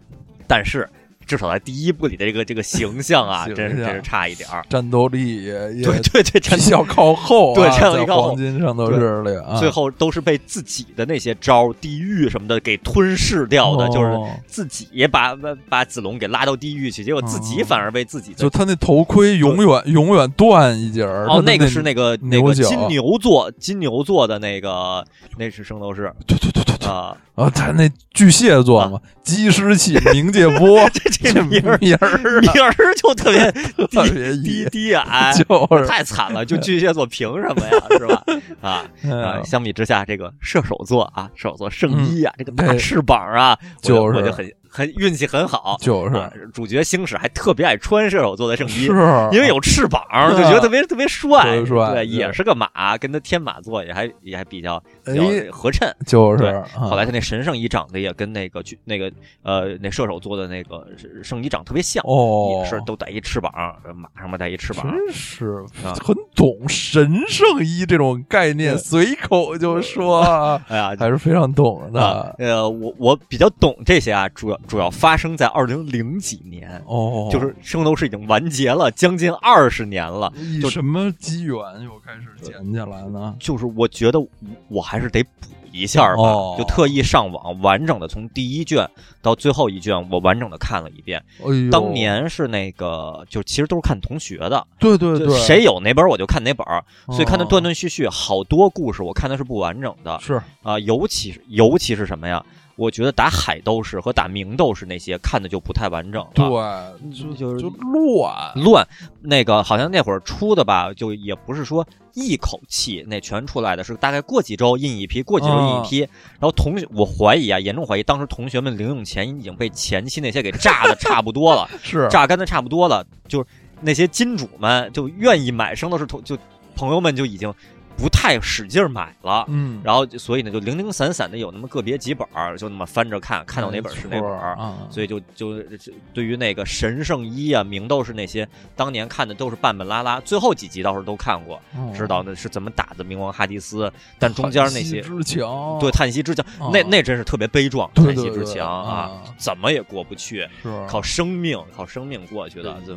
[0.49, 0.89] 但是
[1.27, 4.65] 至少在第一部里的这个这个形象啊， 真是真是差一点儿。
[4.69, 8.29] 战斗力也也对对对，真的比较靠后啊，对战斗力在靠后。
[8.29, 25.05] 黄金圣斗士最后都是被自己的那些招、地狱什么的给吞噬掉的，就是哦自己也把把把子龙给拉到地狱去，结果自己反而被自己的就他那头盔永远永远断一截儿哦，那个是那个那个金牛座，金牛座的那个
[25.39, 26.12] 那是圣斗士。
[26.27, 33.51] 对对对对对啊，啊，他那巨蟹座嘛，基石器冥界波 这这名儿 名儿名儿就特别
[33.88, 38.22] 特别低，低矮，就是太惨了，就巨蟹座凭什么呀，是吧？
[38.61, 48.93] 啊啊，嗯相比之下，这个射手座啊，射手座圣衣啊，这个大哎翅膀啊，就是我就很很运气很好，就是啊主角星矢还特别爱穿射手座的圣衣，是
[49.33, 55.91] 因为有翅膀，就觉得特别特别帅，对，对也是个马，跟他天马座也还也还比较比哎较合衬。
[56.05, 59.11] 就是后来他那神圣衣长得也跟那个去那个
[59.43, 60.87] 呃那射手座的那个
[61.23, 63.51] 圣衣长特别像，哦也是都带一翅膀，
[63.95, 64.87] 马上面带一翅膀。
[64.87, 80.33] 真是啊很懂神圣衣这种概念，随口就说啊，哎呀，还是非常懂啊的，呃，我我比较懂这些啊，主要主要发生在二零零几年，哦，就是圣斗士已经完结了将近二十年了。
[80.61, 83.35] 就什么机缘又开始捡起来呢？
[83.39, 84.29] 就是我觉得我
[84.69, 85.31] 我还是得补
[85.73, 88.89] 一下吧，哦就特意上网完整的从第一卷
[89.21, 91.23] 到最后一卷，我完整的看了一遍。
[91.41, 102.43] 哎，当年是那个，就其实都是看同学的，对对对，谁有哪本我就看哪本儿，所以看的哦断断续续，好多故事我看的是不完整的是啊、尤其尤其是什么呀？
[102.77, 106.31] 我觉得打海斗士和打明斗士那些看的就不太完整了。
[106.35, 108.87] 对，就就是就乱，乱，
[109.23, 116.01] 那个好像那会儿出的吧，就也不是说一口气那全出来的，是大概过几周印一批，过几周印一批。
[116.01, 123.47] 然后同学，我怀疑啊，严重怀疑当时同学们零用钱已经被前期那些给榨的差不多了， 是榨干的差不多了，就是
[123.81, 126.37] 那些金主们就愿意买生斗士同，就
[126.75, 127.53] 朋友们就已经
[127.97, 129.45] 不太使劲儿买了。
[129.49, 134.55] 嗯，然后所以呢，就零零散散的有那么个别几本儿，就那么翻着看，看到哪本是哪本儿。
[134.57, 146.71] 啊，所以就就就对于那个神圣一啊、明斗士那些，当年看的都是半半拉拉，最后几集倒是都看过，嗯知道那是怎么打的冥王哈迪斯，但中间那些叹息之墙，对叹息之墙，啊。
[146.73, 150.87] 那那真是特别悲壮，对叹息之墙啊啊，怎么也过不去，是。
[150.87, 152.97] 靠生命靠生命过去的，就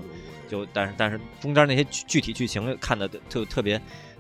[0.50, 3.80] 就但是但是中间那些具具体剧情看的特特别。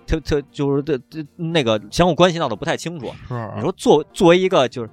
[0.10, 3.52] 特特就是这这那个相互关系闹得不太清楚，是。
[3.56, 4.89] 你说作作为一个就是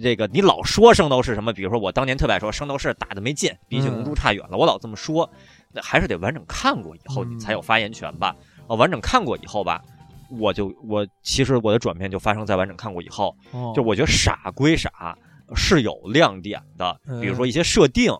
[0.00, 5.28] 这个，你老说圣斗士什么，比如说我当年特别爱说圣斗士打的没劲，比起龙珠差远了，我老这么说，
[5.72, 8.34] 那还是得完整看过以后嗯你才有发言权吧。
[8.66, 9.82] 啊，完整看过以后吧，
[10.30, 13.72] 我就我其实我的转变就发生在完整看过以后，哦。
[13.76, 15.16] 就我觉得傻归傻，
[15.54, 17.20] 是有亮点的，嗯。
[17.20, 18.12] 比如说一些设定，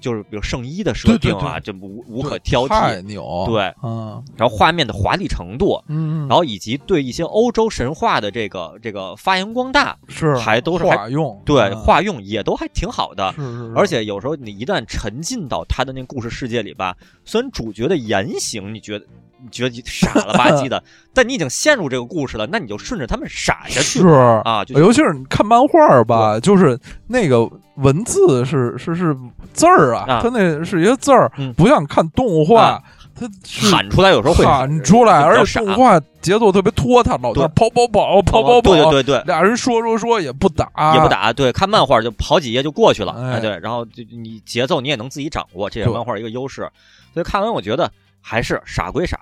[0.00, 4.22] 就是比如圣衣的设定啊，这无无可挑剔，太牛，对，嗯。
[4.36, 5.80] 然后画面的华丽程度。
[5.88, 11.76] 嗯，然后以及对一些欧洲神话的这个这个发扬光大，是还都是还化用，对，嗯。
[11.76, 13.32] 化用也都还挺好的。
[13.32, 13.72] 是是，是。
[13.76, 19.06] 而且有时候你一旦沉浸到他的那故事世界里吧，虽然主角的言行你觉得
[19.42, 24.06] 你觉得你傻了吧 唧的，但你已经陷入这个故事了，那你就顺着他们傻下去是
[24.44, 29.16] 啊，就尤其是你看漫画吧，就是那个文字是是是
[29.52, 32.82] 字儿啊，啊它那是一个字儿嗯，不像看动画啊，
[33.14, 39.22] 它是喊出来有时候会喊出来，而且动画节奏特别拖沓，老对在跑跑跑跑跑跑，对对对对。
[39.24, 46.68] 俩人说说说也不打，也不，打，对，看漫画就跑几页就过去了，哎哎，对，然后就你节奏你也能自己掌握，这也是漫画一个优势。
[47.12, 47.90] 所以看完我觉得
[48.20, 49.18] 还是傻归傻，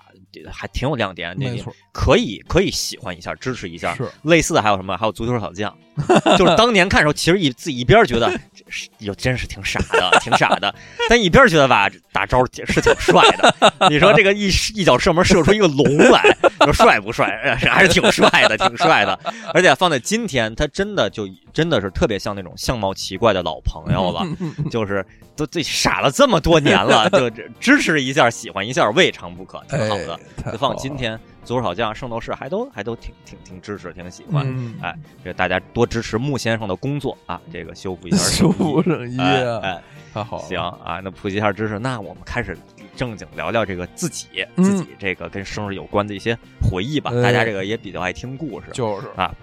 [0.51, 3.95] 还挺有亮点，你没错，可以可以喜欢一下，支持一下。
[3.95, 4.95] 是类似的还有什么？
[4.97, 5.75] 还有足球小将，
[6.37, 8.31] 就是当年看的时候，其实一自己一边觉得
[8.69, 10.73] 是有真是挺傻的，挺傻的，
[11.09, 13.89] 但一边觉得吧，大招是挺帅的。
[13.89, 17.27] 你说这个一一脚射门射出一个龙来，你说帅不帅？
[17.43, 19.17] 呃还是挺帅的，挺帅的。
[19.53, 24.25] 而且放在今天，他真的就真的是特别像那种相貌奇怪的老朋友了，
[24.69, 30.19] 就是都这傻了这么多年了， 就支持一下，喜欢一下，未尝不可，挺好的。
[30.45, 34.45] 哎，就放，今天，左手小将、圣斗士还都还都挺挺挺支持，挺喜欢。
[34.47, 39.19] 嗯，哎，这大家多支持穆先生的工作啊，这个修复一下修复圣圣衣衣。
[39.19, 39.81] 哎啊，哎，
[40.13, 42.57] 太好了，行啊，那普及一下知识，那我们开始
[42.99, 46.37] 正经聊聊这个自己嗯自己这个跟生日有关的一些
[46.69, 47.09] 回忆吧。
[47.15, 48.67] 哎大家这个也比较爱听故事。
[48.73, 49.33] 就是啊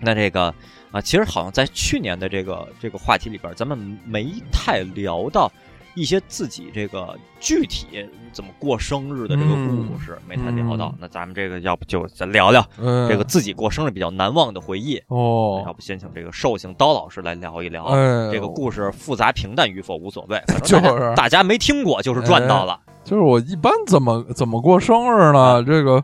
[0.00, 0.52] 那这个
[0.90, 5.50] 啊，其实好像在去年的这个这个话题里边，咱们没太聊到
[5.94, 10.88] 一些自己这个具体怎么过生日的这个故事，没太聊到。
[10.88, 15.62] 嗯那咱们这个要不就再聊聊嗯这个自己过生日比较难忘的回忆哦。
[15.64, 17.84] 要哦，不先请这个寿星刀老师来聊一聊。
[17.84, 22.78] 哎，这个故事复杂平淡与否无所谓，反 就正大家没听过就是赚到了。
[23.06, 25.62] 就是我一般怎么怎么过生日呢？
[25.62, 26.02] 这个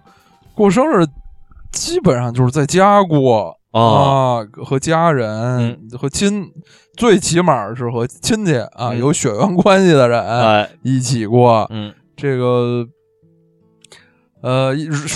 [0.55, 1.05] 过生日
[1.73, 5.99] 基本上就是在家过哦，啊，和家人、嗯。
[5.99, 6.49] 和亲，
[6.97, 8.99] 最起码是和亲戚啊、嗯。
[9.01, 11.67] 有血缘关系的人、哎，一起过。
[11.71, 11.93] 嗯。
[12.17, 12.87] 这个
[14.41, 14.73] 呃，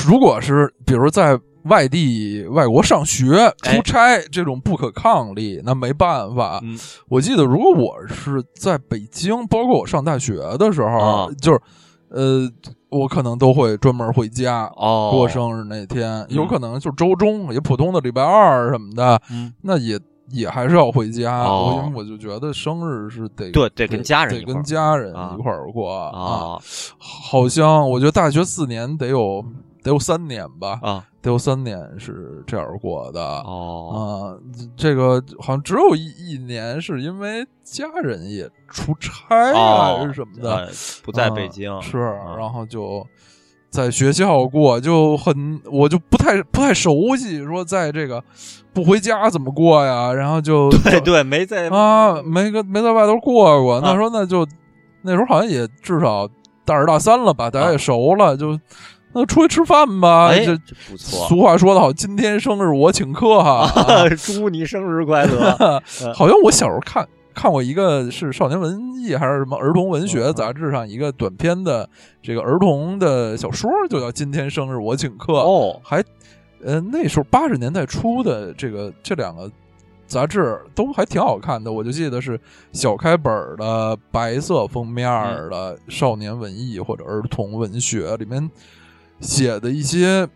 [0.09, 6.61] 如果是比如在外地、外国上学、哎出差这种不可抗力，那没办法。
[6.63, 6.79] 嗯。
[7.09, 11.29] 我记得，如果我是在北京，包括我上大学的时候，啊。
[11.41, 11.61] 就是
[12.09, 12.49] 呃，
[12.89, 14.71] 我可能都会专门回家。
[14.77, 19.53] 哦，过生日那天，有可能就周中，也普通的礼拜二什么的，嗯。
[19.63, 19.99] 那也
[20.31, 21.45] 也还是要回家。
[21.45, 24.55] 因为我就觉得生日是得对得跟家人得一块儿。
[24.55, 25.35] 跟家人啊。
[25.37, 26.11] 一块儿过啊。
[26.17, 26.59] 啊。
[26.97, 29.45] 好像我觉得大学四年得有
[29.83, 33.21] 得有三年吧，啊得有三年是这样过的。
[33.21, 34.39] 哦啊，
[34.77, 40.69] 这个好像只有一一年是因为家人也出差啊，哦还是什么的，呃
[41.03, 43.07] 不在北京啊是，啊然后就
[43.71, 48.23] 在学校过，就很我就不太不太熟悉，说在这个
[48.73, 50.13] 不回家怎么过呀？
[50.13, 54.47] 然后就就对对，没在啊，没跟没在外头过过，那啊时候那就
[55.03, 56.29] 那时候好像也至少
[56.65, 58.59] 大二大三了吧，大家也熟了，就
[59.17, 60.29] 那出去吃饭吧。
[60.29, 61.27] 哎，这这不错。
[61.27, 63.63] 俗话说得好，今天生日我请客哈。
[63.63, 65.83] 啊 祝你生日快乐！
[66.15, 71.89] 好像我小时候看看过一个是少年文艺还是什么儿童文学杂志上一个短篇的
[72.23, 75.33] 这个儿童的小说，就叫《今天生日我请客》。
[75.37, 76.05] 哦，还
[76.65, 79.51] 呃那时候八十年代初的这个这两个
[80.07, 82.41] 杂志都还挺好看的，我就记得是
[82.73, 88.51] 小开本儿的白色封面儿的少年文艺或者儿童文学，里面
[89.21, 90.29] 写的一些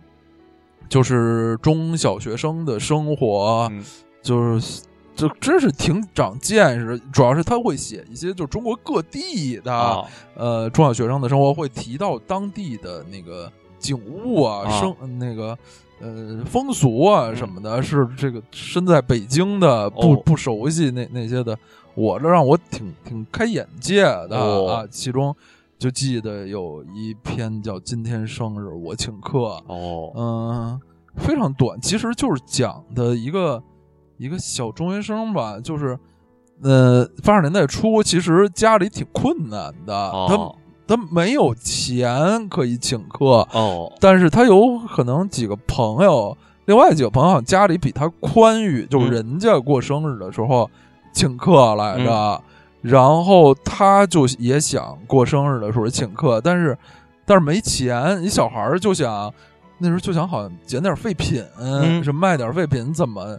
[0.88, 3.84] 就是中小学生的生活，嗯
[4.22, 4.82] 就是
[5.14, 6.98] 就真是挺长见识。
[7.12, 15.56] 主要是他会写一些就中国各地的、哦呃中小学生的生活，会提到当地的那个景物啊、啊生那个
[16.00, 21.58] 呃风俗啊什么的，是这个身在北京的不、哦不熟悉那那些的，
[21.94, 24.88] 我这让我挺挺开眼界的、哦啊。
[24.90, 25.34] 其中
[25.80, 30.12] 就记得有一篇叫《今天生日我请客》，哦。
[30.14, 30.80] 嗯，
[31.16, 33.62] 非常短，其实就是讲的一个
[34.18, 35.98] 一个小中学生吧，就是
[36.62, 40.54] 呃，八十年代初，其实家里挺困难的，哦。
[40.86, 43.90] 他他没有钱可以请客，哦。
[43.98, 49.12] 但是他有可能几个朋友，另外几个朋友家里比他宽裕，就是嗯。
[49.12, 50.70] 人家过生日的时候
[51.14, 52.42] 请客来着，
[52.82, 56.76] 然后他就也想过生日的时候请客，但是
[57.24, 59.32] 但是没钱，你小孩儿就想
[59.78, 62.02] 那时候就想好像捡点废品，嗯。
[62.02, 63.38] 是卖点废品怎么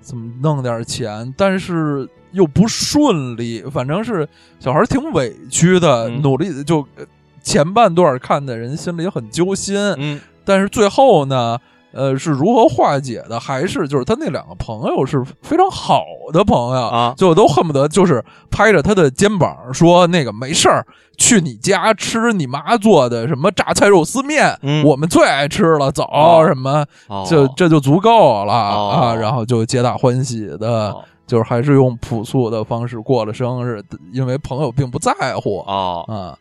[0.00, 6.20] 怎么弄点钱，但是又不顺利，反正是小孩儿挺委屈的，嗯。
[6.20, 7.04] 努力的就呃
[7.42, 10.20] 前半段看的人心里很揪心，嗯。
[10.44, 11.58] 但是最后呢，
[11.94, 13.38] 呃，是如何化解的？
[13.38, 20.84] 还是就是他那两个朋友是非常好的朋友啊最后都恨不得就是拍着他的肩膀说：“那个没事儿，
[21.16, 36.04] 去你家吃你妈做的什么榨菜肉丝面，嗯我们最爱吃了，走、哦什么，哦这这就足够了、哦啊。”然后就皆大欢喜的，哦就是还是用朴素的方式过了生日，因为朋友并不在乎、哦。
[36.08, 36.12] 啊。
[36.14, 36.34] 这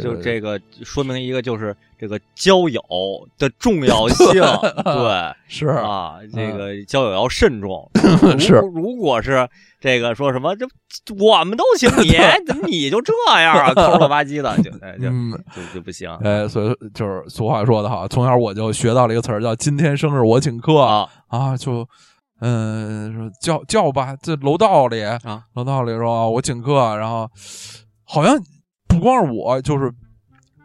[0.00, 2.82] 就这个说明一个，就是这个交友
[3.38, 4.32] 的重要性，
[4.84, 7.90] 对 是啊，这个交友要慎重。
[8.38, 9.48] 是如如果是
[9.80, 10.66] 这个说什么，这
[11.18, 15.32] 我们都行你，怎么你就这样啊，抠了吧唧的， 就哎就嗯。
[15.54, 21.86] 就就不行哎，所以就是俗话说的好，从小我就学到了一个词儿，叫“今天生日我请客”啊啊，就
[22.40, 27.28] 嗯、说叫叫吧，这楼道里啊，楼道里说啊我请客，然后
[28.04, 28.38] 好像
[28.98, 29.92] 不光是我，就是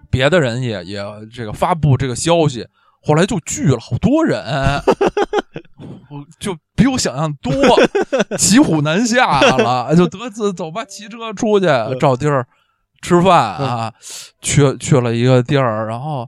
[0.10, 2.66] 别的人也也这个发布这个消息，
[3.02, 4.44] 后来就聚了好多人，
[6.10, 7.54] 我就比我想象多，
[8.38, 11.68] 骑虎难下了，就得自走吧，骑车出去
[12.00, 12.48] 找地儿
[13.02, 13.94] 吃饭啊，
[14.42, 16.28] 去去了一个地儿，然后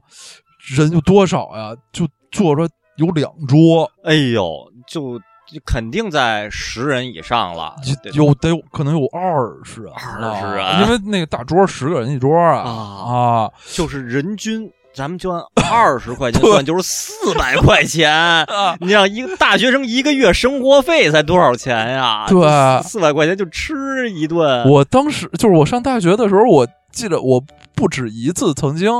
[0.76, 1.74] 人就多少呀？
[1.92, 5.24] 就坐着有两桌，哎呦，就就
[5.64, 12.72] 肯定在十人以上了，对有得有可能有二十人二十人因为那个大桌十个人一桌啊啊
[13.12, 14.70] 啊，就是人均。
[14.94, 18.46] 咱们就按 二十块钱算，就是四百块钱。
[18.80, 22.24] 你想，一个大学生一个月生活费才多少钱呀？
[22.26, 24.66] 对四百块钱就吃一顿。
[24.66, 27.38] 我当时就是我上大学的时候，我记得我
[27.74, 28.90] 不止一次曾经，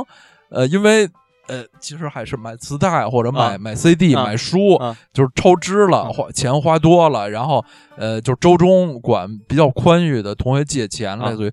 [0.51, 1.09] 呃，因为
[1.47, 4.95] 呃，其实还是买磁带或者买、啊买 CD、啊买书，啊。
[5.13, 6.09] 就是超支了，啊。
[6.09, 7.63] 花钱花多了，然后
[7.95, 11.29] 呃，就是周中管比较宽裕的同学借钱，啊。
[11.29, 11.51] 类似于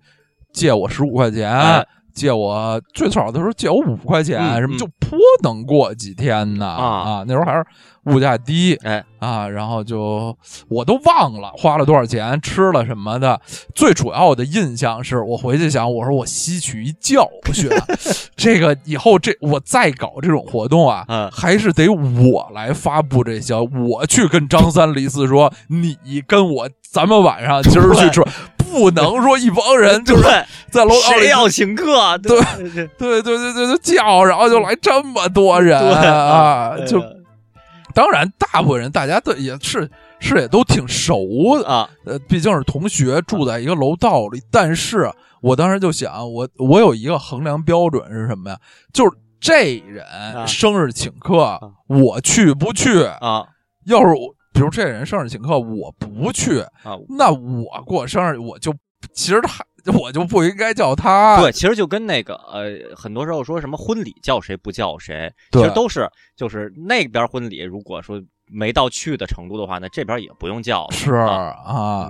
[0.53, 1.51] 借我十五块钱。
[1.51, 7.25] 哎借我最少的时候借我五块钱，什么就颇能过几天呢啊。
[7.27, 7.65] 那时候还是
[8.05, 9.05] 物价低，哎。
[9.19, 10.37] 啊，然后就
[10.69, 13.41] 我都忘了花了多少钱，吃了什么的。
[13.75, 17.71] 最主要的印象是我回去想，我说我吸取一教训，
[18.37, 21.31] 这个以后这我再搞这种活动啊，嗯。
[21.31, 25.97] 还是得我来发布这些，我去跟张三李四说，你
[26.27, 28.23] 跟我咱们晚上今儿去吃，
[28.75, 30.25] 不能说一帮人 就是，
[30.71, 32.19] 在楼道里谁要请客？
[32.19, 37.01] 对对对对对对对叫，然后就来这么多人对啊，就
[37.95, 44.43] 当然，大部分人大家都也是是也都挺熟的，啊，呃，毕竟是同学，住在一个楼道里。
[44.51, 45.09] 但是
[45.41, 48.59] 我当时就想，我我有一个衡量标准是什么呀？
[48.93, 50.05] 就是这人
[50.49, 53.05] 生日请客，我去不去？
[53.05, 53.45] 啊
[53.87, 58.73] 要是我，比如这人生日请客，我不去，啊，那我过生日我就
[59.13, 59.65] 其实他
[59.99, 61.39] 我就不应该叫他。
[61.43, 70.89] 对，其实就跟那个呃，很多时候说什么婚礼叫谁不叫谁，其实都是就是那边婚礼如果说没到去的程度的话，那这边也不用叫。
[70.93, 72.09] 是啊，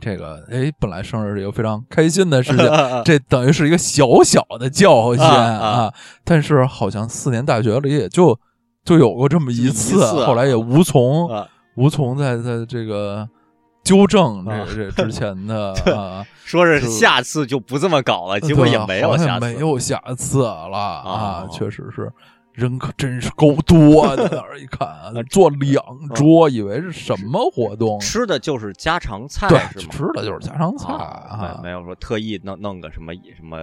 [0.00, 2.66] 这个哎，本来生日是一个非常开心的事情，
[3.04, 5.92] 这等于是一个小小的教训啊
[6.24, 8.38] 但是好像四年大学里也就
[8.84, 11.46] 就有过这么一次，后来也无从、啊。
[11.76, 13.26] 无从在在这个
[13.84, 14.66] 纠正这、啊。
[14.74, 21.48] 这之前的 啊，说是下次就不这么搞了，结果也没有下次，没有下次了啊，哦。
[21.50, 22.12] 确实是
[22.52, 24.28] 人可真是够多的。
[24.32, 25.82] 那儿一看啊， 坐两
[26.14, 27.98] 桌，以为是什么活动？
[28.00, 29.92] 吃的就是家常菜对，是吗？
[29.92, 31.70] 吃的就是家常菜啊，啊没。
[31.70, 33.58] 有说特意弄弄个什么什么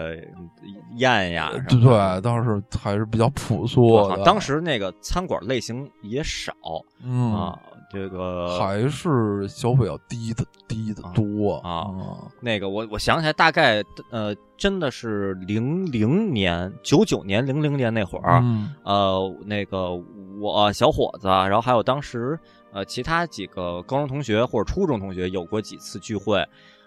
[0.95, 4.23] 宴呀对倒是还是比较朴素的。
[4.23, 6.53] 当时那个餐馆类型也少
[7.03, 7.59] 嗯，啊，
[7.89, 11.55] 这个还是消费要低的低的多。
[11.57, 12.31] 啊嗯。
[12.41, 18.73] 那个我我想起来，大概呃，真的是零零年、九九年、零零年那会儿，嗯。
[18.83, 19.91] 呃，那个
[20.39, 22.37] 我小伙子，然后还有当时
[22.71, 26.45] 呃其他几个高中同学或者初中同学有过几次聚会，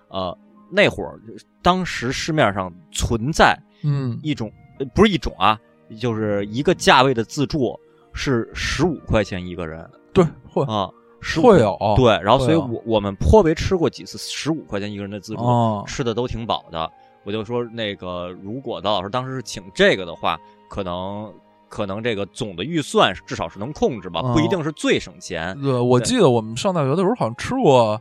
[0.08, 0.36] 呃，
[0.70, 1.18] 那会儿
[1.62, 4.18] 当时市面上存在嗯。
[4.22, 5.58] 一种呃不是一种啊，
[5.98, 7.74] 就是一个价位的自助
[8.12, 10.90] 是十五块钱一个人对会啊
[11.22, 16.90] ，15会有对，然后所以我我们颇为吃过几次十五块钱一个人的自助，哦吃的都挺饱的。
[17.22, 20.40] 我就说那个，如果刀老师当时是请这个的话，
[20.70, 21.30] 可能
[21.68, 25.54] 可能这个总的预算是至少是能控制吧，哦不一定是最省钱。
[25.60, 28.00] 对，我记得我们上大学的时候好像吃过，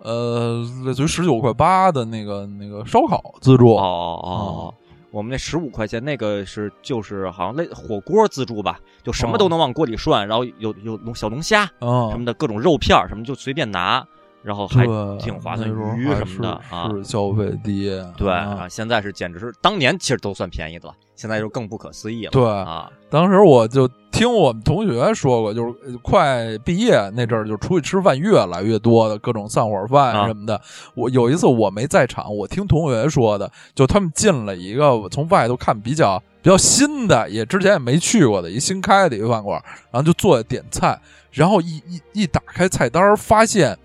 [0.00, 3.74] 呃，类似于十九块八的那个那个烧烤自助。
[3.76, 4.74] 哦哦哦哦，
[5.14, 14.04] 我们那十五块钱那个是就是好像类火锅自助吧，就什么都能往锅里涮，然后有有龙小龙虾嗯，什么的各种肉片儿什么就随便拿，
[14.44, 14.84] 然后还
[15.18, 16.90] 挺划算鱼什么的是啊。
[16.92, 17.90] 是消费低。
[18.16, 22.30] 对啊啊，现在是简直是当年其实都算便宜的了，现在就更不可思议了。
[22.30, 30.60] 对啊，当时我就听我们同学说过，就是呃快毕业那阵儿，就出去吃饭越来越多的各种散伙饭啊什么的。
[30.94, 41.00] 我有一次我没在场，我听同学说的，就他们进了一个从外头看比较比较新的，也之前也没去过的一新开的一个饭馆，然后就坐下点菜，
[41.32, 43.76] 然后一一一打开菜单，发现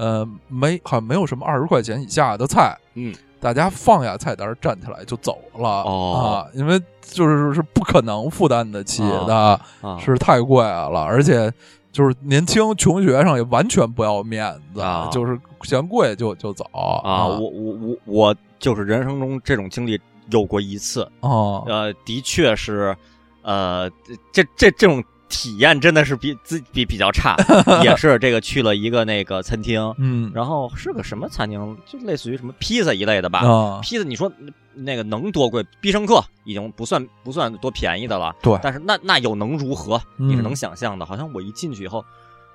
[0.00, 3.14] 呃没好像没有什么二十块钱以下的菜，嗯。
[3.42, 6.44] 大家放下菜单，站起来就走了、哦。
[6.44, 11.50] 啊，因为就是是不可能负担得起的，啊，是太贵了，而且
[11.90, 15.08] 就是年轻穷学生也完全不要面子，啊。
[15.10, 19.98] 就是嫌贵就就走啊，我我我我就是人生中这种经历
[20.28, 22.94] 有过一次，啊呃，的确是，
[23.40, 23.88] 呃，
[24.30, 27.34] 这这这种体验真的是比自比比较差，
[27.82, 33.40] 也是这个去了一个那个餐厅，嗯然后是个什么餐厅，就类似于什么披萨一类的吧。
[33.46, 34.30] 哦披萨，你说
[34.74, 35.64] 那个能多贵？
[35.80, 40.00] 必胜客已经不算不算多便宜的了，对但是那那又能如何？
[40.16, 41.06] 你是嗯能想象的。
[41.06, 42.04] 好像我一进去以后，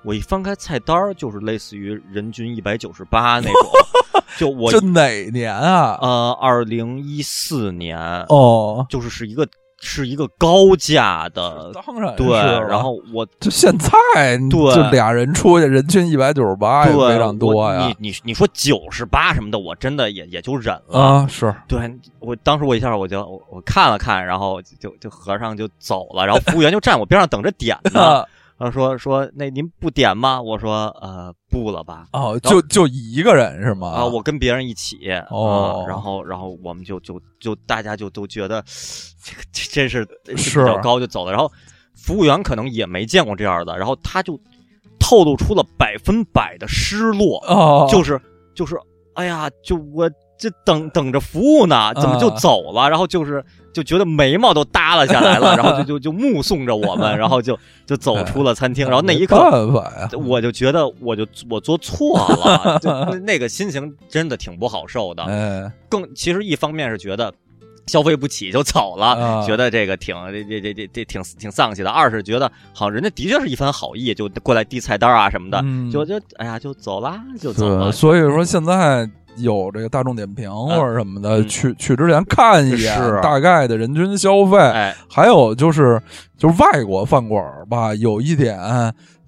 [0.04, 3.70] 我一翻开菜单儿，就是类似于人均一百九十八那种。
[4.38, 5.98] 就我这哪年啊？
[6.02, 7.98] 呃，二零一四年，
[8.28, 9.48] 哦，就是是一个
[9.78, 12.26] 是一个高价的，当然对，
[12.68, 13.90] 然后我 就现在
[14.50, 20.98] 对就俩人出去，人均一百九十八，非常多呀你你你说九十八什么的，我真的也也就忍了。
[20.98, 21.26] 啊！
[21.28, 21.78] 是对
[22.18, 28.24] 我当时我一下我就我我看了看，然后就就和尚就走了，然后服务员就站我边上等着点呢。
[28.58, 30.40] 啊然后说说那您不点吗？
[30.40, 32.06] 我说呃不了吧。
[32.12, 33.88] 哦，就就一个人是吗？
[33.88, 34.96] 啊，我跟别人一起
[35.30, 38.62] 哦啊然后然后我们就就就大家就都觉得
[39.22, 41.52] 这个这真是是是比较高就走了，然后
[41.94, 44.40] 服务员可能也没见过这样的，然后他就
[44.98, 48.20] 透露出了百分百的失落，哦，就是
[48.54, 48.74] 就是
[49.14, 52.88] 哎呀，就我这等等着服务呢，怎么就啊走了？
[52.88, 59.36] 然后就是就觉得眉毛都耷拉下来了，然后就 就就目送着我们，然后就就走出了餐厅，然后那一刻
[60.18, 65.22] 我就觉得我就我做错了，就那 那个心情真的挺不好受的。
[65.24, 67.32] 哎，更其实一方面是觉得
[67.86, 77.92] 消费不起就走了，啊觉得这个挺这这这这这挺挺丧气的；二是觉得好像人家的确是一番好意，就过来递菜单啊什么的，嗯就就哎呀就走啦就走，了。
[77.92, 79.08] 所以说现在
[79.38, 81.48] 有这个大众点评或者什么的，嗯。
[81.48, 86.00] 去去之前看一眼大概的人均消费，哎，还有就是
[86.36, 88.58] 就是外国饭馆儿吧，有一点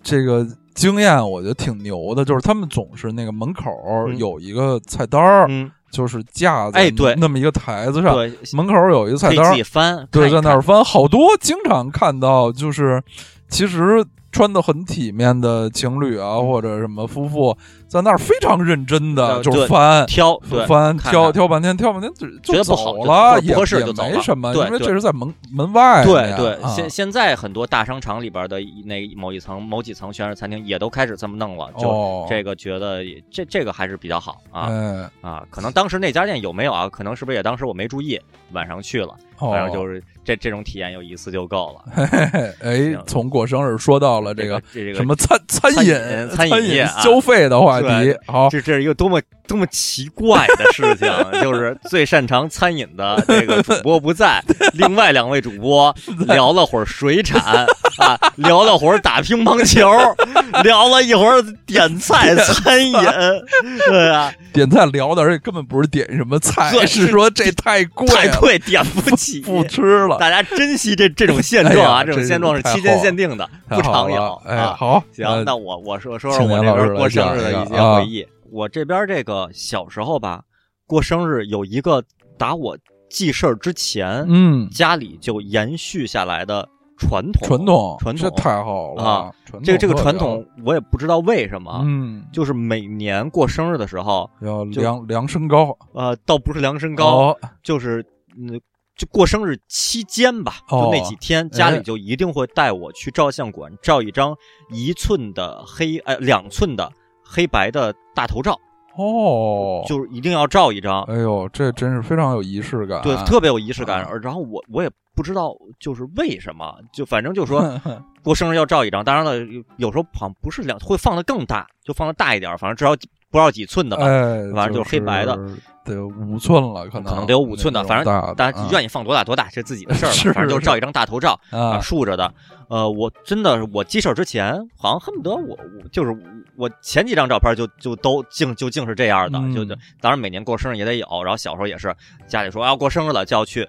[0.02, 3.72] 这个经验，我觉得挺牛的，就是他们总是那个门口
[4.16, 7.14] 有一个菜单儿，嗯，就是架子哎对。
[7.16, 8.16] 那么一个台子上，
[8.54, 13.02] 门口有一个菜单儿自己，翻，对，在那儿翻，好多经常看到，就是
[13.48, 14.04] 其实
[14.38, 17.56] 穿的很体面的情侣啊，或者什么夫妇，
[17.88, 20.06] 在那儿非常认真的呃就是翻。
[20.06, 26.04] 挑，对，翻挑挑半天，挑半天就觉得不好就走了，者不也合适就走了也没什么，因为这是在门门外。
[26.04, 31.68] 对对，啊现现在很多大商场里边的那某一层、某几层全是餐厅，也都开始这么弄了。
[31.76, 35.42] 就哦，这个觉得也这这个还是比较好啊哎，啊！
[35.50, 36.88] 可能当时那家店有没有啊？
[36.88, 38.20] 可能是不是也当时我没注意，
[38.52, 41.90] 晚上去了，哦反正就是这这种体验有一次就够了。
[41.96, 51.10] 嘿嘿嘿，哎，从过生日说到了这个这个什么餐餐餐饮饮餐饮消费的话题，好，这这是一个多么多么奇怪的事情，
[51.40, 55.94] 就是最擅长餐饮的这个主播不在， 另外两位主播
[56.26, 57.66] 聊了会儿水产
[57.96, 59.90] 啊，聊了会儿打乒乓球，
[60.62, 62.92] 聊了一会儿点菜餐饮，
[63.88, 74.74] 对啊，点菜聊的，而且根本不是点什么菜，对是说这太贵了，太贵点不起，不吃了，大家珍惜这这种现状啊，这种现状是期间限定的，不常有哎，啊。
[74.76, 78.26] 好，行，呃那我我说说说我这边过生日的一些回忆。
[78.50, 80.42] 我这边这个小时候吧，
[80.86, 82.02] 过生日有一个
[82.38, 82.76] 打我
[83.10, 86.66] 记事儿之前，嗯，家里就延续下来的
[86.96, 87.46] 传统。
[87.46, 89.32] 传统，传统太好了啊！
[89.62, 98.04] 这个这个传统，我也不知道为什么，嗯，就是每年过生日的时候，要量量身高，呃，倒不是量身高，哦就是
[98.38, 98.60] 嗯。
[98.98, 104.36] 就过生日期间吧，哦就那几天，家里哎就一定会带我去照相馆照一张
[104.70, 106.92] 一寸的黑呃两寸的
[107.24, 108.58] 黑白的大头照，
[108.96, 114.04] 哦，就是一定要照一张，哎呦，这真是非常有仪式感，对，特别有仪式感。
[114.20, 117.80] 然后我我也不知道就是为什么，就反正就说
[118.24, 119.04] 过生日要照一张。
[119.04, 122.96] 当然了，有有时候好像不是两，会放的更大，就放的大一点，反正至少
[123.30, 124.04] 不知道几寸的吧。
[124.04, 125.38] 哎，反正就是黑白的，
[125.84, 130.14] 得五寸了，可能可能得有五寸的，反正大家愿意意放多大多大，这自己的事儿了。
[130.14, 132.32] 是反正就是照一张大头照啊，啊，竖着的。
[132.68, 136.14] 呃，我真的我记事儿之前，好像恨不得我我就是
[136.56, 141.94] 我前几张照片就就都竟就竟是这样的，嗯就就当然每年过生日也得有，然后小时候也是
[142.26, 143.66] 家里说啊过生日了就要去，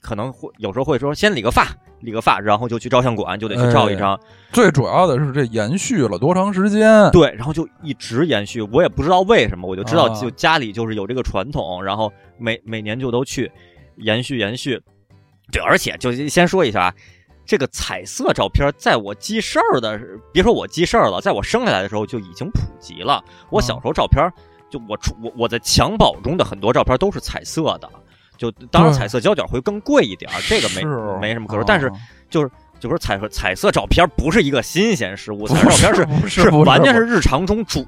[0.00, 1.66] 可能会有时候会说先理个发，
[2.00, 4.18] 理个发，然后就去照相馆就得去照一张，
[4.52, 7.10] 最主要的是这延续了多长时间？
[7.10, 13.50] 对，然后就一直延续，我也不知道为什么，我就知道啊就家里就是有这个传统，然后每每年就都去
[13.96, 14.80] 延续延续。
[15.50, 16.94] 对，而且就先说一下啊，
[17.46, 19.98] 这个彩色照片在我记事儿的，
[20.32, 23.24] 别说我记事儿了，在我生下来的时候就已经普及了。
[23.48, 24.30] 我小时候照片，
[24.68, 27.88] 就我出我我在襁褓中的很多照片都是彩色的，
[28.38, 31.92] 就当然彩色胶卷会更贵一点儿，这个没没什么可说，但是啊
[32.30, 37.84] 就是就说彩色彩色照片不是一个新鲜事物， 彩色照片是不是是完全是日常中主，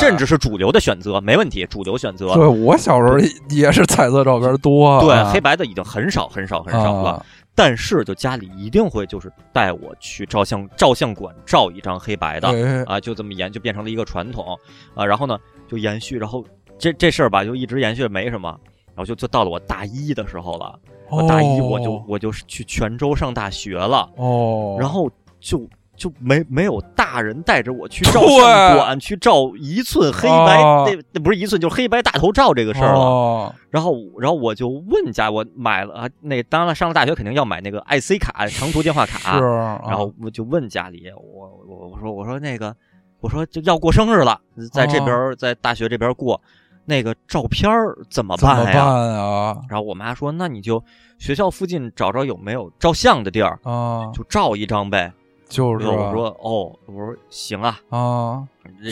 [0.00, 2.34] 甚至是主流的选择，没问题，主流选择。
[2.34, 7.26] 对我小时候也是彩色照片多，对，啊黑白的已经很少很少很少了，啊。
[7.54, 14.58] 但是就家里一定会就是带我去照相照相馆照一张黑白的哎啊，就这么延就变成了一个传统。
[14.94, 15.38] 啊，然后呢
[15.68, 16.42] 就延续，然后
[16.78, 18.58] 这这事儿吧就一直延续没什么，
[18.94, 20.78] 然后就就到了我大一的时候了，
[21.10, 25.66] 我大一我就我就是去泉州上大学了，哦，然后就
[25.96, 33.00] 就没没有大人带着我去对照相馆去照一寸黑白，哦那那不是一寸，就是黑白大头照这个事儿了。
[33.00, 39.38] 哦然后然后我就问家，我买了啊，那当然了，上了大学肯定要买那个 IC 卡，长途电话卡。
[39.38, 42.76] 是，然后我就问家里，我我我说我说那个，
[43.20, 44.38] 我说就要过生日了，
[44.70, 46.38] 在这边儿在大学这边过，
[46.84, 48.84] 那个照片儿怎么怎么办办呀？
[48.84, 49.60] 啊？
[49.68, 50.82] 然后我妈说，那你就
[51.18, 55.12] 学校附近找找有没有照相的地儿，啊，就照一张呗。
[55.48, 58.42] 就是我说哦，我说行啊，啊，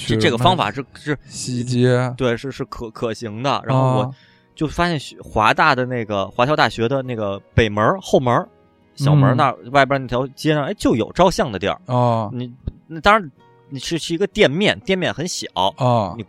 [0.07, 3.63] 这这个方法是是，西街，对，是是可可行的。
[3.65, 4.11] 然后我啊
[4.55, 8.47] 就发现华大的那个华侨大学的那个北门后门
[8.95, 11.81] 小门那儿、外边那条街上，哎，就有照相的地儿。
[11.87, 12.53] 啊你
[12.87, 13.31] 那当然
[13.71, 15.47] 你是是一个店面，店面很小，
[15.77, 16.25] 啊，你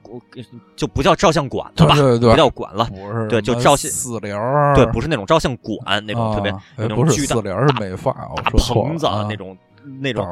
[0.76, 1.96] 就不叫照相馆了吧？
[1.96, 2.86] 对对对不叫馆了。
[2.86, 4.38] 不是对就照相四联，
[4.76, 9.58] 对，不是那种照相馆那种特别、啊那哎不是种巨大四联是美发，大棚子、啊那种
[10.00, 10.24] 那种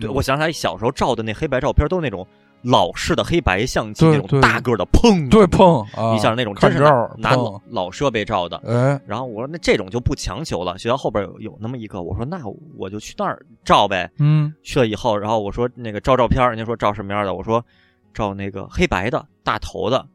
[0.00, 2.26] 对，嗯我想起来小时候照的那黑白照片都是那种
[2.70, 6.80] 老式的黑白相机，那种大个的，砰，对碰啊，一下那种真是
[7.16, 8.58] 拿老老设备照的。
[8.66, 12.38] 哎然后我说那这种就不强求了，学校后边有有那么一个，我说那
[12.76, 14.10] 我就去那儿照呗。
[14.18, 17.34] 嗯去了以后，然后我说那个照照片，人家说照什么样的？
[17.34, 17.64] 我说
[18.12, 20.06] 照那个黑白的大头的。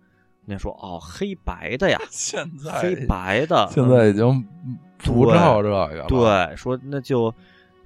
[0.45, 4.45] 人家说哦，黑白的呀， 现在 黑白的， 现在已经
[4.97, 7.33] 不对照这个了，对，说那就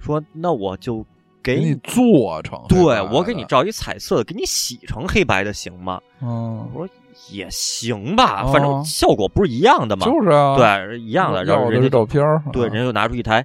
[0.00, 1.06] 说那我就
[1.42, 6.00] 给给你做成对我给你，照一彩色的，给你洗成黑白的行吗？
[6.20, 6.94] 嗯，我说
[7.30, 10.06] 也行吧，哦反正效果不是一样的嘛。
[10.06, 11.44] 就是啊，对，一样的。
[11.44, 12.22] 然后人家照片，
[12.52, 13.44] 对，啊人家就拿出一台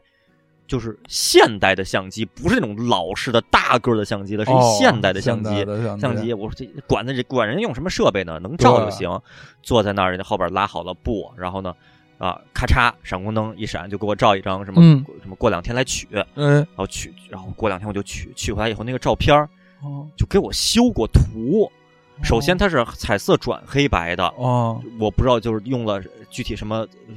[0.67, 5.65] 就是现代的相机，不是那种老式的大个儿的相机了，是一哦现代的相机。
[5.65, 8.39] 相相机，我说这管他这管人用什么设备呢？
[8.39, 9.19] 能照就行。
[9.61, 11.73] 坐在那儿，人家后边拉好了布，然后呢，
[12.23, 16.25] 啊，咔嚓，闪光灯一闪，就给我照一张什么、嗯什么，过两天来取，嗯。
[16.35, 19.49] 然哎，后取，然后过两天我就取，取回来以后那个照片儿
[19.81, 20.07] 哦。
[20.15, 21.69] 就给我修过图。
[22.23, 27.15] 首先它是彩色转黑白的，哦，我不知道就是用了具体什么呃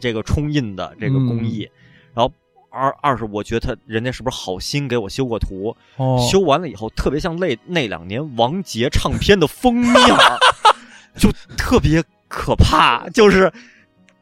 [0.00, 1.68] 这个冲印的这个工艺，
[2.14, 2.32] 然后
[2.70, 10.38] 二二是我觉得他人家是不是好心给我修过图，哦，修完了以后特别像那那两年王杰唱片的封面儿，
[11.18, 11.28] 就
[11.58, 13.52] 特别可怕，就是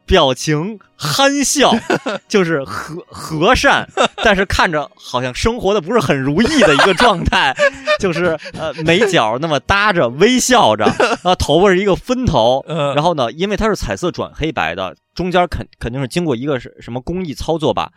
[0.06, 1.72] 表情憨笑，
[2.28, 3.88] 就是和和善，
[4.22, 7.54] 但是看着好像生活的不是很如意的一个状态，
[7.98, 10.84] 就是呃眉角那么搭着微笑着，
[11.24, 17.90] 啊头发是一个分头，呃然后呢，因为它是彩色转黑白的，中间肯肯定是经过一个是什么工艺操作吧，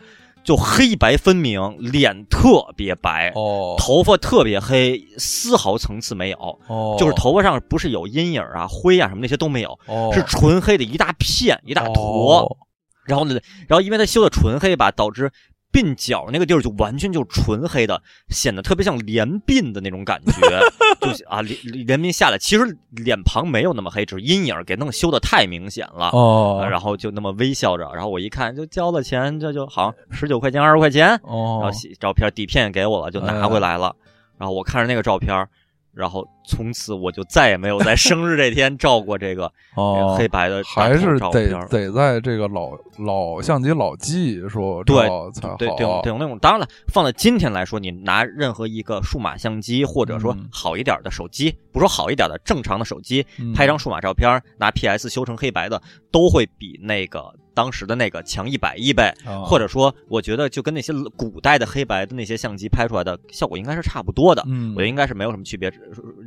[0.48, 3.76] 就黑白分明，脸特别白，哦。
[3.78, 6.38] 头发特别黑，丝毫层次没有，
[6.68, 10.10] 哦，就是头发上不是有阴影啊、灰啊什么那些都没有，哦。
[10.14, 12.39] 是纯黑的一大片一大坨。
[12.39, 12.58] 哦。
[13.04, 13.38] 然后呢，
[13.68, 15.30] 然后因为他修的纯黑吧，导致
[15.78, 20.41] 鬓角那个地儿就完全就纯黑的，显得特别像连鬓的那种感觉，
[20.99, 21.55] 就是啊连
[21.86, 26.09] 连鬓下来，其实脸庞没有那么黑，只是阴影给弄修的太明显了。
[26.13, 26.59] 哦。
[26.61, 31.09] 啊，然后就那么微笑着，然后我一看就交了钱，这就好像十九块钱二十块钱。
[31.23, 33.95] 哦，然哦后洗照片底片也给我了，就拿回来了。
[34.38, 35.47] 然后我看着那个照片，
[35.93, 41.68] 然后从此我就再也没有在生日这天照过这个 哦，黑白的还是得。
[41.70, 45.56] 得在这个老老相机老技术对照才好。
[45.58, 55.82] 对对对，那种当然了，放在今天来说，你拿任何一个数码相机，或者说嗯好一点的手机，不说好一点的正常的手机，嗯拍张数码照片，拿 PS 修成黑白的，
[56.12, 59.04] 都会比那个当时的那个强一百亿倍。
[59.26, 64.43] 啊或者说，我觉得就跟那些古代的黑白的那些相机拍出来的效果应该是差不多的。
[64.48, 65.72] 嗯我觉得应该是没有什么区别。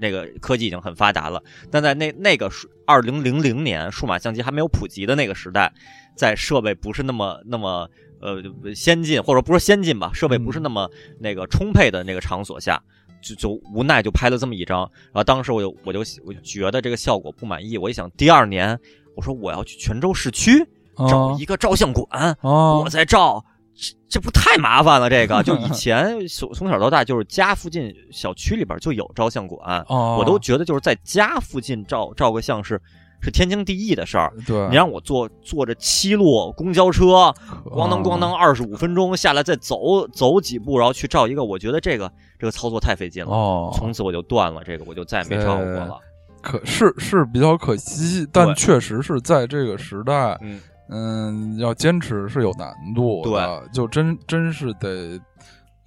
[0.01, 2.51] 那个科技已经很发达了，但在那那个
[2.87, 5.73] 二零零零年数码相机还没有普及的那个时代，
[6.17, 7.89] 在设备不是那么那么
[8.21, 8.43] 呃
[8.75, 12.83] 先进，或者不是先进吧，设备不是那么那个充沛的那个场所下。
[13.23, 14.81] 就就无奈就拍了这么一张，
[15.13, 18.81] 然后当时我就我就我就觉得这个效果不满意，我一想第二年
[19.15, 20.67] 我说我要去泉州市区
[21.07, 22.81] 找一个照相馆，哦。
[22.83, 23.45] 我再照，
[23.81, 25.09] 这这不太麻烦了？
[25.09, 32.81] 这个 就以前从从小到大就是家附近小区里边就有照相馆，哦，我都觉得就是在家附近照照个相是
[33.23, 34.33] 是天经地义的事儿。
[34.47, 37.33] 对，你让我坐坐着七路公交车，
[37.65, 43.31] 咣当咣啊当二十五分钟下来，再走走几步，然后去照一个，我觉得这个这个操作太费劲了。
[43.31, 45.99] 哦，从此我就断了这个，我就再也没照过了。
[46.43, 50.59] 可是是比较可惜，但确实是在这个时代，嗯，
[50.91, 55.21] 嗯，要坚持是有难度的，就真真是得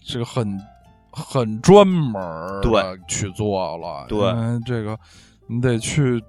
[0.01, 0.59] 这个很
[1.11, 4.97] 很专门儿对的去做了，对因为这个
[5.47, 6.23] 你得去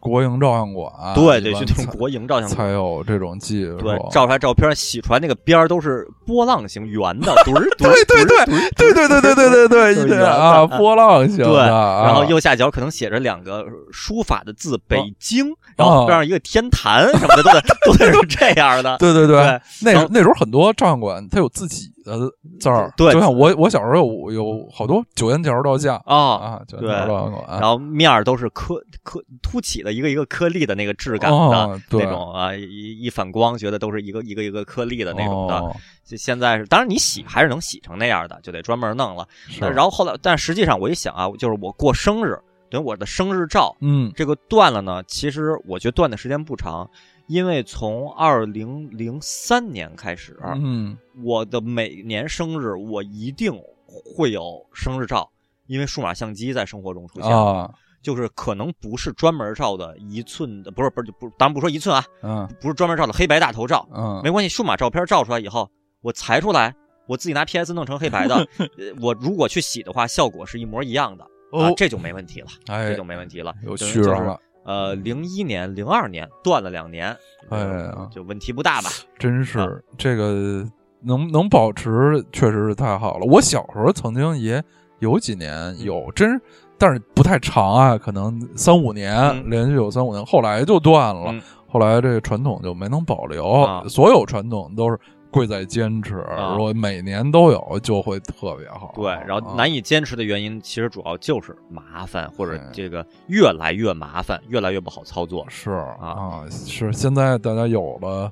[0.00, 2.56] 国营照相馆，对，得去那种国营照相馆。
[2.56, 2.70] 才。
[2.70, 15.46] 有这种技术，对，照出来照片洗出来那个边儿都是波浪形圆的， 对对对对对对对对对对对 就是的啊，波浪形对，的啊，然后右下角可能写着两个书法的字“北京”，
[15.76, 18.96] 然哦后边上一个天坛什么的，都得都得是这样的。
[19.00, 19.36] 对对对。
[19.82, 22.18] 那那时候很多照相馆它有自己的
[22.58, 35.56] 字儿，对就像我我小时候有有好多九元桥照相啊，啊，九元桥照相馆，然后面儿都是颗颗凸起的一个一个颗粒的那个质感的那种啊，一一反光觉得都是一个一个一个颗粒的那种的。
[35.56, 39.24] 哦就现在是，当然你洗还是能洗成那样的，就得专门弄了。
[39.60, 42.36] 然后后来，但实际上我一想啊，就是我过生日，
[42.68, 46.90] 等于我的生日照嗯这个断了呢，其实我觉得断的时间不长，
[47.30, 50.98] 因为从二零零三年开始，嗯。
[51.22, 53.52] 我的每年生日我一定
[53.86, 55.30] 会有生日照，
[55.68, 57.72] 因为数码相机在生活中出现，啊。
[58.02, 62.48] 就是可能不是专门照的一寸的，不是不是不是，当然不说一寸啊，嗯。
[62.60, 64.20] 不是专门照的黑白大头照，嗯。
[64.24, 65.70] 没关系，数码照片照出来以后，
[66.00, 66.74] 我裁出来，
[67.06, 68.66] 我自己拿 PS 弄成黑白的， 呃
[69.00, 71.22] 我如果去洗的话，效果是一模一样的。
[71.22, 77.08] 啊哦，这就没问题了，哎这就没问题了，有就就是续上了，呃，零一年、零二年断了两年，
[77.48, 78.90] 哎呃呀就问题不大吧？
[79.18, 80.64] 真啊是这个
[81.00, 83.26] 能能保持，确实是太好了。
[83.26, 84.62] 我小时候曾经也
[84.98, 86.40] 有几年有真，
[86.78, 91.30] 但是不太长啊，可能三五年，嗯连续有三五年，后来就断了。
[91.32, 91.40] 嗯
[91.72, 94.98] 后来这个传统就没能保留，啊所有传统都是
[95.30, 96.18] 贵在坚持。
[96.20, 96.54] 啊。
[96.56, 98.92] 如果每年都有，就会特别好。
[98.94, 105.44] 对，然后啊难以坚持的原因，其实主要就是麻烦，或者哎这个越来越麻烦，越来越不好操作。
[105.48, 105.96] 是啊。
[106.00, 106.92] 啊，是。
[106.92, 108.30] 现在大家有了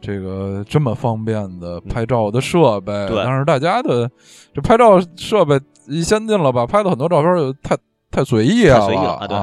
[0.00, 3.22] 这个这么方便的拍照的设备，对。
[3.24, 4.10] 但是大家的
[4.54, 7.76] 这拍照设备一先进了吧，拍的很多照片就太
[8.10, 9.26] 太随意太随意了啊啊。
[9.26, 9.36] 对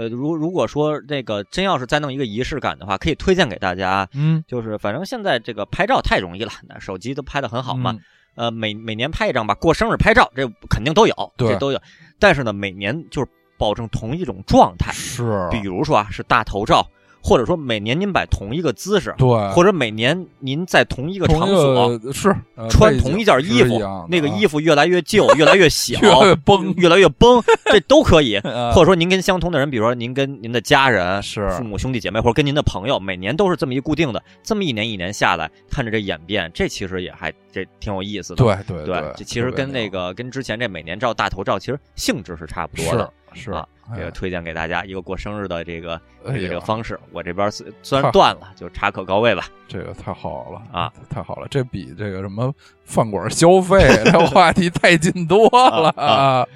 [0.00, 4.08] 呃，如如果说那个真要是再弄一个仪式感的话，可以推荐给大家。
[4.14, 7.92] 嗯，就是反正现在这个拍照太容易了，那手机都拍的很好嘛。
[7.92, 8.00] 嗯
[8.36, 11.82] 呃，每每年拍一张吧，过生日拍照这肯定都有，对这都有。
[12.18, 16.88] 但是呢，每年就是保证同一种状态，是，比如说啊是大头照，
[17.22, 26.74] 或者说每年您摆同一个姿势，对，或者每年您在同一个场所是呃穿同一件衣服那个啊衣服越来越旧， 越来越小，越来越崩。
[26.76, 28.36] 越来越崩， 这都可以。
[28.36, 31.48] 啊或者说您跟相同的人，比如说您跟您的家人、是。
[31.50, 38.44] 父母、兄弟姐妹，或者跟您的朋友，每年都是这么一固定的，这么一年一年下来，看着这演变，这其实也还这挺有意思的。
[38.44, 43.12] 对对对，这其实跟那个跟之前这每年照大头照其实性质是差不多的。
[43.34, 43.50] 是是。
[43.52, 49.44] 啊这个哎推荐给大家一个过生日的这个这个这个方式，我这边虽虽然断了，就插可高位吧。
[49.68, 52.52] 这个太好了啊，太好了，这比这个什么
[52.84, 56.46] 饭馆消费这话题太近多了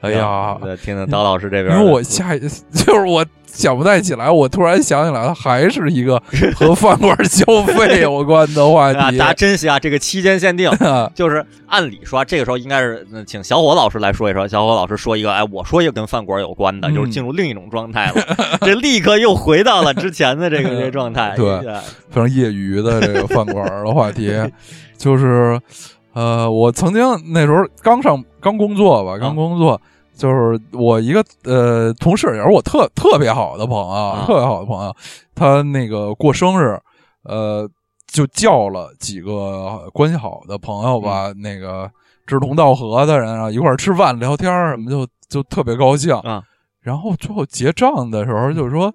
[0.00, 2.40] 哎呀，对听听刀老师这边因，为我下一
[2.72, 6.20] 就是我想不太起来，我突然想起来了，还是一个
[6.56, 10.68] 和 饭馆消费有关的话 啊，题大家珍惜啊，这个期间限定。
[10.70, 14.48] 啊就是按理说，这个时候应该是呃请小伙老师来说一说。
[14.48, 21.34] 小伙老师说一个，哎，我说一个跟饭馆有关的，嗯就是进入另一种状态了，这立刻又回到了之前的这个 这个状态。
[21.36, 24.32] 对哎非常业余的这个饭馆的话题，
[24.96, 25.60] 就是
[26.12, 27.02] 呃，我曾经
[27.32, 29.80] 那时候刚上刚工作吧，刚工作。
[30.16, 34.94] 就是我一个呃同事，也是我特特别好的朋友，啊特别好的朋友，
[35.34, 36.78] 他那个过生日，
[37.24, 37.68] 呃，
[38.06, 41.90] 就叫了几个关系好的朋友吧，嗯那个
[42.28, 46.40] 志同道合的人啊，一块儿吃饭聊天儿什么，就就特别高兴啊。
[46.84, 48.94] 然后最后结账的时候，就说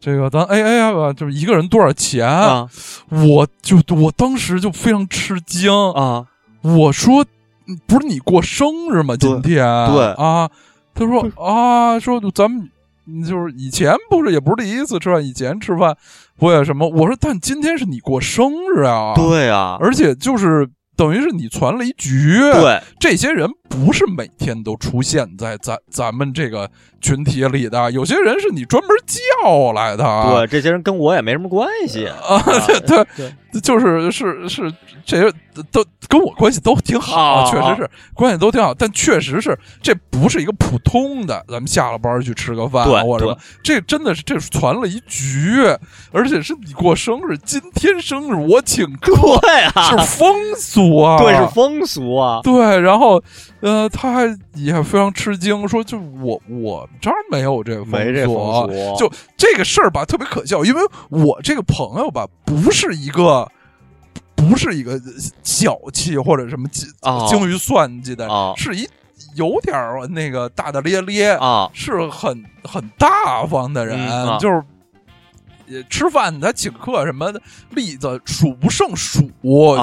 [0.00, 2.26] 这个咱 A A 吧，就是一个人多少钱？
[2.26, 2.66] 啊
[3.10, 6.24] 我就我当时就非常吃惊，啊
[6.62, 7.22] 我说
[7.66, 9.16] 嗯不是你过生日吗？
[9.16, 10.48] 今天对啊，
[10.94, 12.70] 他说啊，说咱们
[13.06, 15.96] 嗯就是以前不是也不是第一次吃饭，以前吃饭
[16.38, 16.88] 不也什么？
[16.88, 26.70] 我说但今天是你过生日啊，，对啊，而且就是等于是你攒了一局，，对这些人不是每天都出现在咱咱们这个
[27.00, 32.06] 群体里的，有些人是你专门叫来的，对，这些人跟我也没什么关系。
[32.28, 34.72] 啊，对对对，就是是是，
[35.04, 35.32] 这些
[35.72, 43.00] 都跟我关系都挺好，啊确实是关系都挺好，但确实是这不是一个普通的，咱们下了班去吃个饭对。
[43.02, 45.56] 或者什么，这真的是这是传了一局，
[46.12, 53.22] 而且是你过生日，今天生日我请客，对啊，是风俗啊，对是风俗啊，对，然后
[53.60, 60.80] 呃，他还也非常吃惊，说就我我这儿没有这个风没这俗风俗，就这个事儿吧，特别可笑，因为
[61.10, 63.46] 我这个朋友吧，不是一个。
[64.36, 64.98] 不是一个
[65.42, 68.88] 小气或者什么精哦精于算计的，哦是一
[69.34, 71.70] 有点儿那个大大咧咧，啊。
[71.74, 74.38] 是很很大方的人，嗯啊。
[74.38, 74.62] 就是也
[75.88, 77.40] 吃饭他请客什么的
[77.70, 79.30] 例子数不胜数。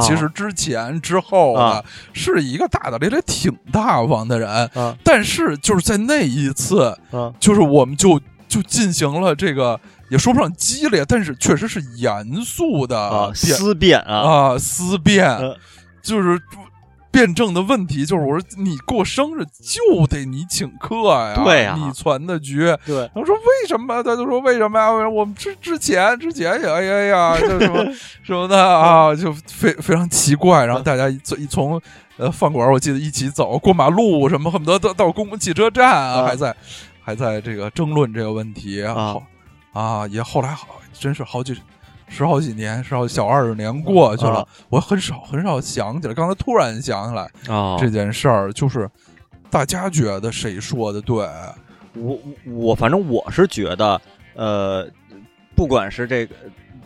[0.02, 1.84] 其实之前之后啊。
[2.14, 4.96] 是一个大大咧咧、挺大方的人，啊。
[5.04, 7.32] 但是就是在那一次，啊。
[7.40, 9.80] 就是我们就就进行了这个，
[10.10, 15.58] 也说不上激烈，但是确实是严肃的啊，思辨啊，啊思辨，呃
[16.02, 16.40] 就是
[17.18, 22.60] 辩证的问题，就是我说你过生日就得你请客呀，对呀你传的局。
[22.86, 24.04] 对然后说为什么？
[24.04, 25.10] 他就说为什么呀？
[25.10, 27.84] 我们之之前之前也哎呀呀， 就什么
[28.22, 30.64] 什么的啊，就非非常奇怪。
[30.64, 31.82] 然后大家一一从
[32.18, 36.56] 呃饭馆，我记得一起走过马路，什么恨不得到到公共汽车站啊，啊还在
[37.02, 39.24] 还在这个争论这个问题啊后
[39.74, 41.60] 啊，也后来好真是好几
[42.08, 46.14] 十好几年，十好小二十年过去了，啊我很少很少想起来。
[46.14, 48.90] 刚才突然想起来啊这件事儿，就是
[49.50, 51.28] 大家觉得谁说的对？
[51.94, 54.00] 我我反正我是觉得，
[54.36, 54.88] 呃，
[55.56, 56.36] 不管是这个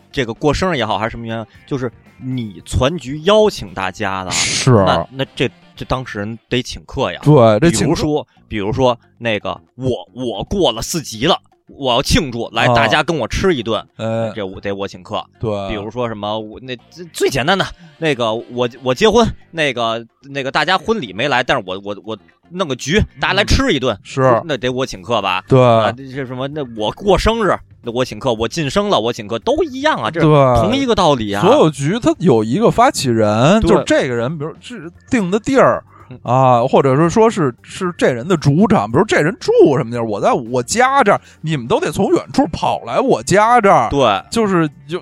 [0.10, 7.20] 这个过生日也好，还是什么原因，就是你全局邀请大家的，是那那这这当事人得请客呀。
[7.24, 11.38] 对，这比如说，比如说那个我我过了四级了，
[11.78, 15.24] 我要庆祝，来啊大家跟我吃一顿，呃，这我得我请客。
[15.40, 17.66] 对，比如说什么，我那最最简单的
[17.98, 22.18] 那个，我我结婚，那个那个大家婚礼没来，但是我我我
[22.52, 25.44] 弄个局，大家来吃一顿，是那得我请客吧？
[25.48, 26.48] 对啊，这是什么？
[26.50, 30.30] 那我过生日，那我请客；我晋升了，我请客，都一样啊，这对
[30.62, 31.42] 同一个道理啊。
[31.42, 35.91] 所有局它有一个发起人，就是这个人，比如是定的地儿嗯
[36.24, 45.02] 啊，或者是说是是这人的主场，比如这人住什么地儿，我在我家这儿，你们都得从远处跑来我家这儿，对就是就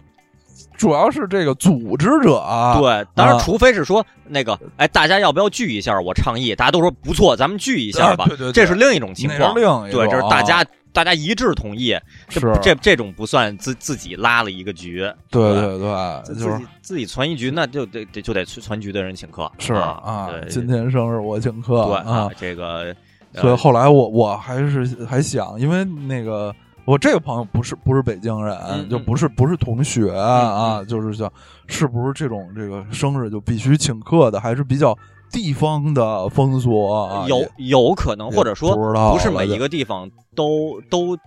[0.78, 5.99] 主要是这个组织者啊，对，当然，啊除非是说那个，哎，大家要不要聚一下？
[5.99, 8.24] 我倡议，大家都说不错，咱们聚一下吧。
[8.24, 9.53] 啊对对对这是另一种情况。
[9.55, 11.96] 另一对，这是大家大家一致同意，
[12.28, 12.60] 这是。
[12.62, 16.58] 这这种不算自自己拉了一个局，对对对就是。
[16.58, 19.52] 己自己存一局，那就得得就得存局的人请客。
[19.60, 22.96] 是啊啊，今天生日我请客对啊，这个。
[23.32, 26.52] 呃所以后来我我还是还想，因为那个
[26.84, 31.32] 我这个朋友不是不是北京人，嗯就不是不是同学啊，就是想
[31.68, 34.98] 是不是这种这个生日就必须请客的，还是比较
[35.32, 37.26] 地方的风俗啊？
[37.28, 41.18] 有有可能，或者说不不是每一个地方都都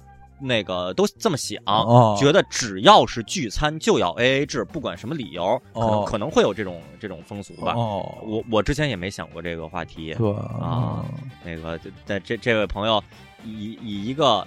[0.41, 7.75] 那个都这么想，哦觉得只要是聚餐就要 A A 制，不管什么理由，可能、哦可能会有这种这种风俗吧。
[7.77, 11.05] 哦，我我之前也没想过这个话题，对啊，
[11.45, 13.03] 那个在这这位朋友
[13.45, 14.45] 以以一个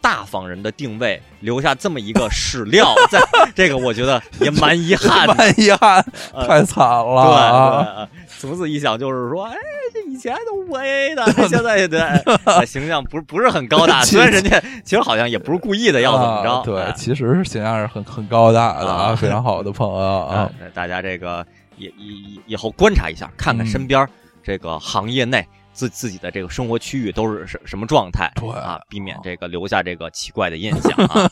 [0.00, 3.20] 大方人的定位留下这么一个史料， 在
[3.54, 5.34] 这个我觉得也蛮遗憾的。
[5.38, 7.82] 蛮遗憾，呃太惨了对啊！
[7.82, 8.08] 对，呃
[8.40, 9.56] 从此一想就是说，哎，
[9.92, 12.00] 这以前都五 A 的， 现在也对
[12.44, 21.44] 呃形象不不是很高大， 虽然人家其实好像也不是故意的要怎么着，啊对哎，其实形象是很很高大的啊，啊非常好的朋友啊啊，，大家这个
[21.76, 24.06] 也以以以后观察一下，看看嗯身边
[24.42, 31.30] 这个行业内自自己的这个生活区域都是什什么状态，对啊，避免这个留下这个奇怪的印象啊。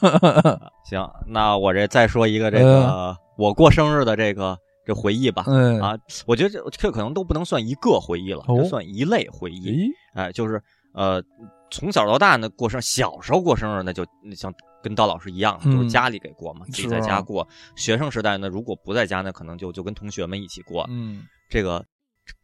[0.85, 4.57] 行，那我这再说一个这个我过生日的这个
[4.87, 5.45] 这回忆吧。
[5.47, 9.71] 嗯啊，我觉得这这可能都不能算一个回忆了，哦这算一类回忆。
[9.71, 10.63] 咦，哎，就是
[10.93, 11.23] 呃，
[11.71, 14.05] 从小到大呢，过生小时候过生日那，就
[14.37, 17.47] 像跟刀老师一样，嗯就是家里给过嘛，自己在家啊过。
[17.75, 20.87] 学生时代呢，如果不在家呢，可能就就跟同学们一起过。
[20.89, 21.85] 嗯，这个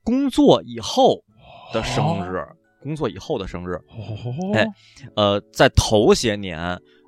[0.03, 1.22] 工作以后
[1.72, 2.45] 的生日，
[2.82, 4.66] 工作以后的生日，哦哎
[5.14, 6.59] 呃，在头些年，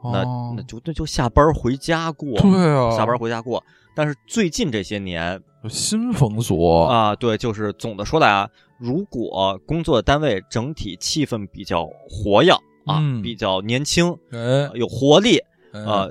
[0.04, 3.64] 那哦那就那就下班回家过，对啊，下班回家过。
[3.94, 12.52] 但是最近这些年新风俗啊，对，就是总的说来啊，如果工作单位整体气氛比较活跃
[12.86, 13.22] 啊，嗯。
[13.22, 15.38] 比较年轻，哎，有活力，
[15.72, 15.80] 哎。
[15.80, 16.10] 呃，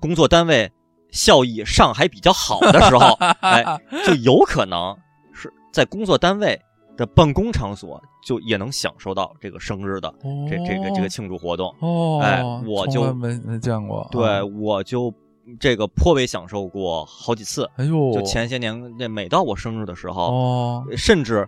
[0.00, 0.70] 工作单位
[1.10, 3.64] 效益上还比较好的时候， 哎，
[4.06, 4.96] 就有可能
[5.32, 6.58] 是在工作单位
[6.96, 10.12] 的办公场所，就也能享受到这个生日的
[10.48, 11.74] 这这个这个庆祝活动。
[11.80, 15.12] 哦，哎我就没没见过，对，啊我就
[15.60, 17.68] 这个颇为享受过好几次。
[17.76, 21.46] 哎呦，就前些年，那每到我生日的时候，哦，甚至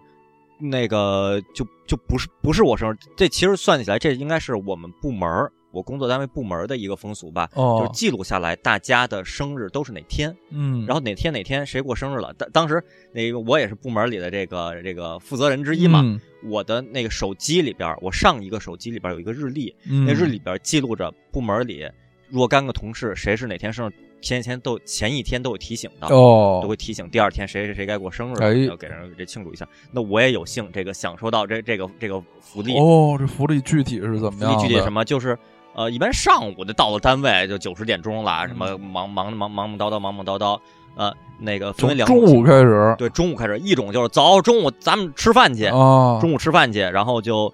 [0.58, 12.32] 那个就就不是不是我生日，这其实算起来，这应该是我们部门儿我工作单位部门儿的一个风俗吧，哦，就是记录下来大家的生日都是哪天，嗯，然后哪天哪天谁过生日了。
[12.34, 12.82] 当当时
[13.12, 21.86] 那个我也是部门里的这个这个负责人之一嘛，嗯我的那个手机里边儿，我上一个手机里边儿有一个日历，嗯，那日历里边记录着部门里
[22.28, 26.06] 若干个同事谁是哪天生日，前一天都前一天都有提醒的。
[26.08, 29.66] 哦，都会提醒第二天谁谁谁该过生日，哎要给人这庆祝一下。
[29.92, 32.76] 那我也有幸这个享受到这这个这个福利。
[32.78, 34.46] 哦，这福利具体是怎么福？
[34.46, 35.04] 利具体什么？
[35.04, 35.38] 就是
[35.74, 40.58] 呃，一般上午就到了单位就九十点钟了，什嗯么忙忙忙忙忙叨叨忙忙叨叨，
[40.96, 47.52] 呃，那个分从为两种中午开始对中午开始，一种就是走中午咱们吃饭去，啊，中午吃饭去，然后就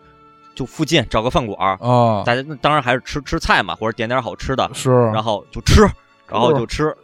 [0.55, 5.83] 就附近找个饭馆儿，啊，大家那当然还是吃吃菜嘛，或者点点好吃的，是，然后就吃，
[6.29, 6.95] 然后就吃，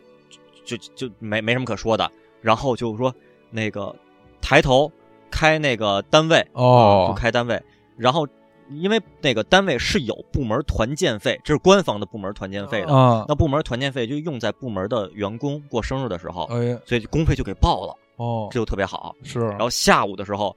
[0.65, 2.11] 就就就没没什么可说的。
[2.41, 3.13] 然后就说
[3.51, 3.95] 那个
[4.41, 4.91] 抬头
[5.31, 7.07] 开那个单位哦。
[7.09, 7.61] 就开单位，
[7.97, 8.27] 然后
[8.71, 12.95] 因为那个单位是有部门团建费，这是官方的部门团建费的。
[12.95, 19.15] 啊，那部门团建费就用在部门的员工过生日的时候，哎，所以工费就给报了，哦，这就特别好。
[19.25, 20.55] 是，然后下午的时候，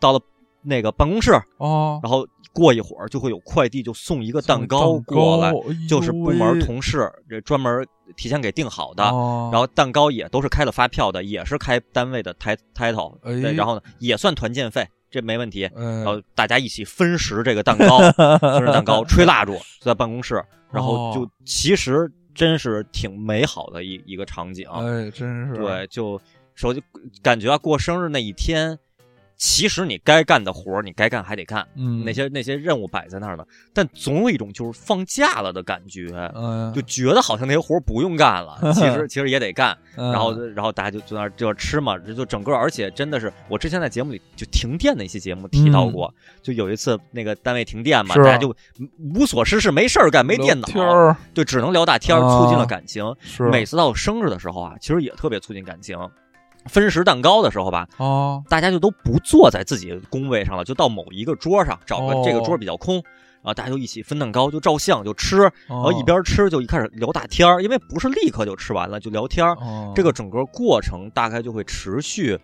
[0.00, 0.20] 到了
[0.62, 5.54] 那个办公室，哦，然后过一会儿就会有快递就送一个蛋糕过来，哎
[5.88, 7.86] 就是部门同事这专门
[8.16, 13.16] 提前给订好的，哦，然后蛋糕也都是开了发票的，也是开单位的 tit- title，、
[13.54, 15.64] 然后呢也算团建费，这没问题。
[15.64, 17.98] 哎然后大家一起分食这个蛋糕，
[18.40, 24.66] 生日蛋糕，吹蜡烛，就在办公室，然后就哦其实真是挺美好的一一个场景。
[24.70, 26.20] 哎，真是，对，就
[26.54, 26.82] 手机
[27.22, 28.78] 感觉啊，过生日那一天，
[29.42, 39.76] 其实你该干的活儿，你该干还得干，嗯，那些那些任务摆在那儿呢，但总有一种就是放假了的感觉，嗯，就觉得好像那些活儿不用干了， 其实其实也得干。
[39.96, 48.54] 然然后然后大家就在那儿就要吃嘛，这就整个，而且真的是我之前在节目里就停电的一期节目提到过，就有一次那个单位停电嘛，大家就
[49.12, 50.68] 无所事事，没事儿干，没电脑，
[51.34, 53.04] 对，只能聊大天儿，啊促进了感情。
[53.20, 55.98] 是每次到生日的时候啊，其实也特别促进感情。
[56.66, 62.22] 分食蛋糕的时候吧，哦，大家就都不坐在自己工位上了，就到某一个桌上，找个哦。
[62.24, 69.54] 这个桌比较空，然后大家就一起分蛋糕，就照相，就吃，然然后一边吃就一开始聊大天儿，因为不是立刻就吃完了，就聊天儿。
[69.56, 69.92] 哦。
[69.94, 72.38] 这个整个过程大概就会持续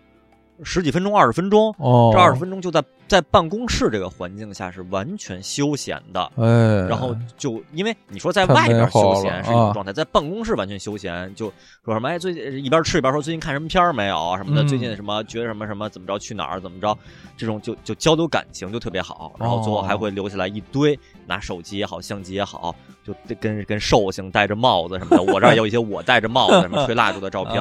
[0.63, 1.73] 十几分钟、二十分钟。
[1.77, 6.31] 哦，这二十分钟就在在办公室这个环境下是完全休闲的。
[6.35, 11.51] 哎，然后就因为你说在外边休闲是一种状态，在办公室完全休闲，就
[11.83, 16.97] 说什么哎，最近一边吃一边说最近看什么片儿没有啊什么的，嗯最近什么觉得什么什么怎么着去哪儿怎么着，
[17.37, 20.97] 这种就就交流感情就特别好，然后最后还会留下来一堆
[21.29, 27.55] 拿手机也好，相机也好，就跟跟寿星戴着帽子什么的，我这儿有一些我戴着帽子什么吹蜡烛的照片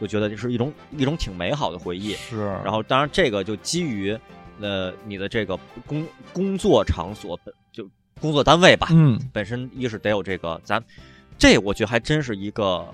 [0.00, 2.12] 就觉得这是一种一种挺美好的回忆。
[2.14, 4.18] 是，然后当然这个就基于
[4.60, 5.56] 呃你的这个
[5.86, 7.88] 工工作场所本就
[8.20, 10.82] 工作单位吧，嗯本身一是得有这个，咱
[11.38, 12.84] 这我觉得还真是一个，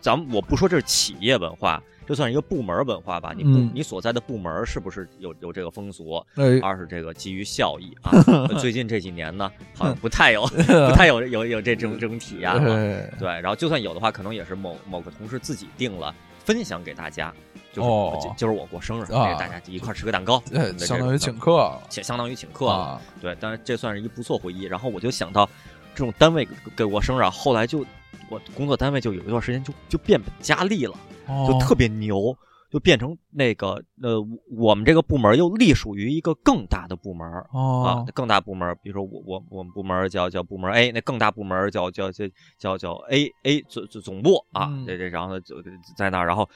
[0.00, 3.32] 咱们我不说这是企业文化，这算是一个部门文化吧。
[3.36, 3.42] 你
[3.74, 6.24] 你所在的部门是不是有有这个风俗？
[6.36, 8.12] 哎，二是这个基于效益啊。
[8.58, 10.46] 最近这几年呢，好像不太有
[10.88, 12.76] 不太有有有这种这种体验了。
[12.76, 17.34] 哎对，然后就算有的话，可能也是某某个同事自己定了，分享给大家。
[17.72, 20.42] 就是、哦就就是我过生日，啊大家一块儿吃个蛋糕，
[20.78, 24.62] 相当于请客且相当于请客对，但是这算是一不错回忆。
[24.62, 25.46] 然后我就想到，
[25.94, 27.84] 这种单位给给我生日啊，后来就
[28.30, 30.94] 我工作单位就有一段时间就就变本加厉了，
[31.26, 31.58] 就哦。
[31.60, 32.36] 特别牛，
[32.70, 34.20] 就变成那个呃，
[34.56, 42.24] 我们这个部门又隶属于一个更大的部门啊哦，更大部门，比如说我我我们部门叫叫部门 A，那更大部门叫叫叫
[42.58, 45.56] 叫叫 A A 总总总部啊，嗯这这然后呢就
[45.96, 46.48] 在那儿，然后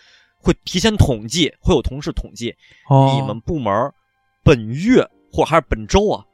[0.42, 2.54] 会提前统计，会有同事统计
[2.88, 3.72] 哦你们部门
[4.42, 6.24] 本月或还是本周啊，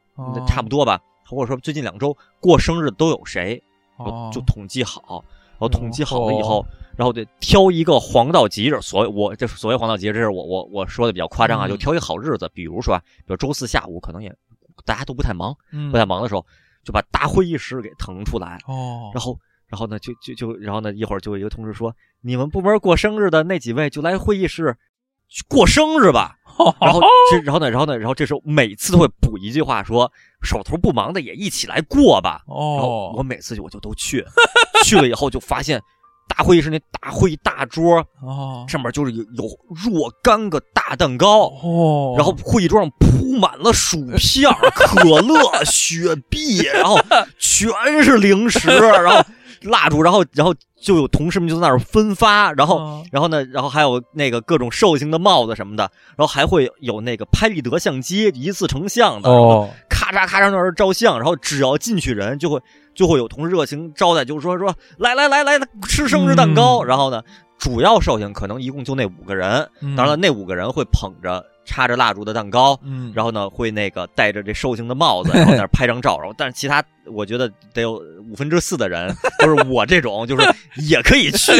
[0.47, 3.61] 差不多吧，或者说最近两周过生日都有谁，
[3.97, 6.65] 哦就就统计好，然后统计好了以哦后，
[6.97, 11.69] 然后得挑一个黄道吉日，所谓我这所谓黄道吉日，这是我我我说的比较夸张啊，嗯。
[11.69, 14.35] 就挑一个好日子，比如说啊，比如周四下午可能也
[14.83, 15.91] 大家都不太忙，嗯。
[15.91, 16.43] 不太忙的时候，
[16.83, 19.37] 就把大会议室给腾出来，哦，然后
[19.67, 24.75] 然后呢就就就然后呢一会儿就有一个同事说，你们部门过生日的那几位就来会议室
[25.27, 26.33] 去过生日吧。
[26.81, 32.41] 然后这，然后呢，然后呢，然后这时候每次都会补一句话说，手头不忙的也一起来过吧。
[32.47, 34.25] 然后我哦每次就我就都去，
[34.83, 35.79] 去了以后就发现
[36.27, 38.65] 大会议室那大会议大桌哦。
[38.67, 46.99] 上面就是有有若干个大蛋糕，哦，然后会议桌上铺满了薯片、可乐、 雪碧，然后
[47.39, 47.69] 全
[48.03, 49.23] 是零食，然后
[49.61, 53.03] 蜡烛，然后然后就有同事们就在那儿分发，然后哦。
[53.11, 59.69] 然后呢，然后还有那个各种寿星的帽子什么的，然后还会有那个拍立得相机一次成像的，然后哦。
[59.89, 62.61] 咔嚓咔嚓那儿照相，然后只要进去人就会
[62.93, 66.87] 就会有同事热情招待，就是说说来来来来吃生日蛋糕，嗯。
[66.87, 67.21] 然后呢，
[67.57, 78.01] 主要寿星可能一共就那五个人，当然了，那五个人会捧着插着蜡烛的蛋糕，嗯，然后呢会那个戴着这寿星的帽子，然后在那拍张照，然后但是其他我觉得得有
[78.31, 80.49] 五分之四的人都是我这种，就是
[80.87, 81.51] 也可以去，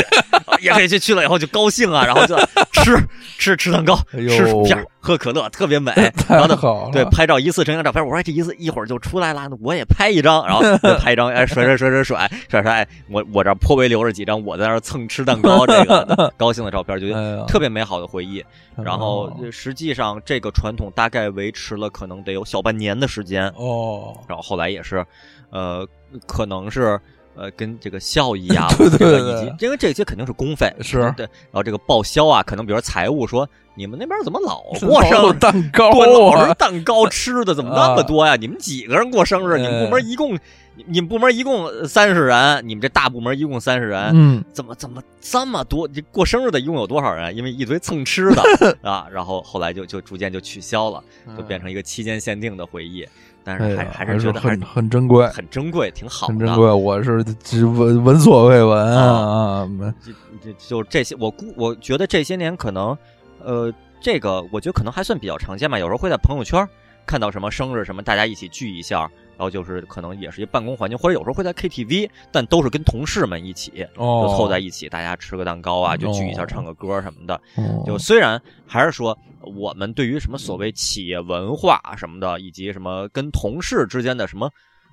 [0.62, 2.36] 也可以去，去了以后就高兴啊，然后就
[2.72, 2.98] 吃
[3.38, 5.94] 吃吃蛋糕，吃薯片，喝可乐，特别美。
[6.28, 17.08] 然后呢，对，拍照一次成张照片，我说哎这一次一会儿就出来了，那我也拍一张，然后 就拍一张，哎甩甩甩甩甩甩甩，哎我我这儿颇为留着几张我在那儿蹭吃蛋糕 这个高兴的照片，就
[17.46, 18.44] 特别美好的回忆。
[18.76, 25.06] 然后实际上这个传统大概维持了可能得有小半年的时间，哦，然后后来也是，
[25.52, 25.88] 呃，
[26.28, 27.00] 可能是。
[27.38, 38.36] 呃，跟这个效益啊， 对对这个对以及因为这些肯定是公费，是对，然后这个报销啊，可能比如说财务说你们那边怎么老过 生日蛋糕对，老是啊，蛋糕吃的怎么那么多呀？
[38.40, 39.56] 你们几个人过生日？
[39.56, 40.34] 哎你们部门一共，
[40.76, 45.88] 你你们部门一共三十人，你们这大部门一共三十人，嗯，怎么怎么这么多？
[45.88, 47.36] 这过生日的一共有多少人？
[47.36, 51.04] 因为一堆蹭吃的啊，然后后来就就逐渐就取消了，
[51.38, 53.08] 就变成一个期间限定的回忆。
[53.48, 56.34] 但是还哎，还还是觉得很很珍贵，很珍贵，挺好的。
[56.34, 56.70] 很珍贵。
[56.70, 60.12] 我是只闻闻所未闻啊，没就
[60.52, 62.98] 就就这些，我估我觉得这些年可能，
[63.42, 65.80] 呃，这个我觉得可能还算比较常见吧。
[65.80, 66.68] 有时候会在朋友圈
[67.06, 77.36] 看到什么生日什么，大家一起聚一下，然后就是可能也是一办公环境，或者有时候会在 KTV，但都是跟同事们一起，就哦，凑在一起，大家吃个蛋糕啊，就聚一下，哦唱个歌什么的。
[77.56, 79.18] 哦就虽然还是说
[79.56, 84.50] 我们对于什么所谓企业文化什么的，以及什么跟同事之间的什么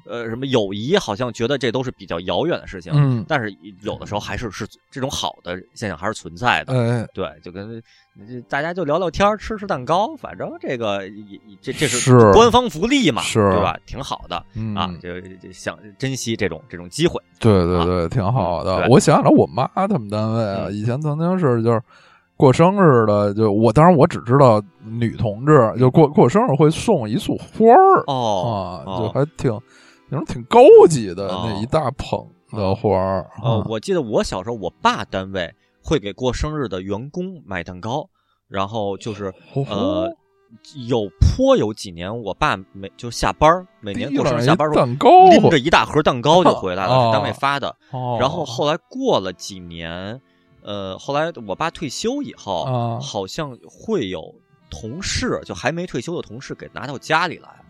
[0.07, 2.93] 呃什么友谊，好像觉得这都是比较遥远的事情。
[2.95, 6.73] 嗯，但是有的时候还是是这种好的现象还是存在的。
[6.73, 7.83] 哎，对，就跟
[8.49, 11.03] 大家就聊聊天，吃吃蛋糕，反正这个
[11.61, 13.77] 这这是官方福利嘛，是对吧？
[13.87, 17.21] 挺好的嗯啊，就就想珍惜这种这种机会。
[17.41, 18.77] 对对对，挺好的。
[18.83, 21.83] 对我想起来，我妈他们单位啊，嗯以前曾经是就是
[22.37, 29.61] 过生日的，就我当然我只知道女同志就过过生日会送一束花儿哦啊，哦就还挺
[30.15, 33.31] 那种挺高级的哦那一大捧的花儿。
[33.43, 35.53] 呃，啊我记得我小时候，我爸单位
[35.83, 38.09] 会给过生日的员工买蛋糕，
[38.49, 40.17] 然后就是哦呃，
[40.87, 47.69] 有颇有几年，我爸每就下班儿，每年过生日下班儿时候蛋糕拎着一大盒蛋糕就回来了，单位发的。
[47.91, 50.21] 哦然后后来过了几年，
[50.63, 54.35] 呃，后来我爸退休以后，啊好像会有
[54.71, 57.64] 同事，就还没退休的同事给拿到家里来，哦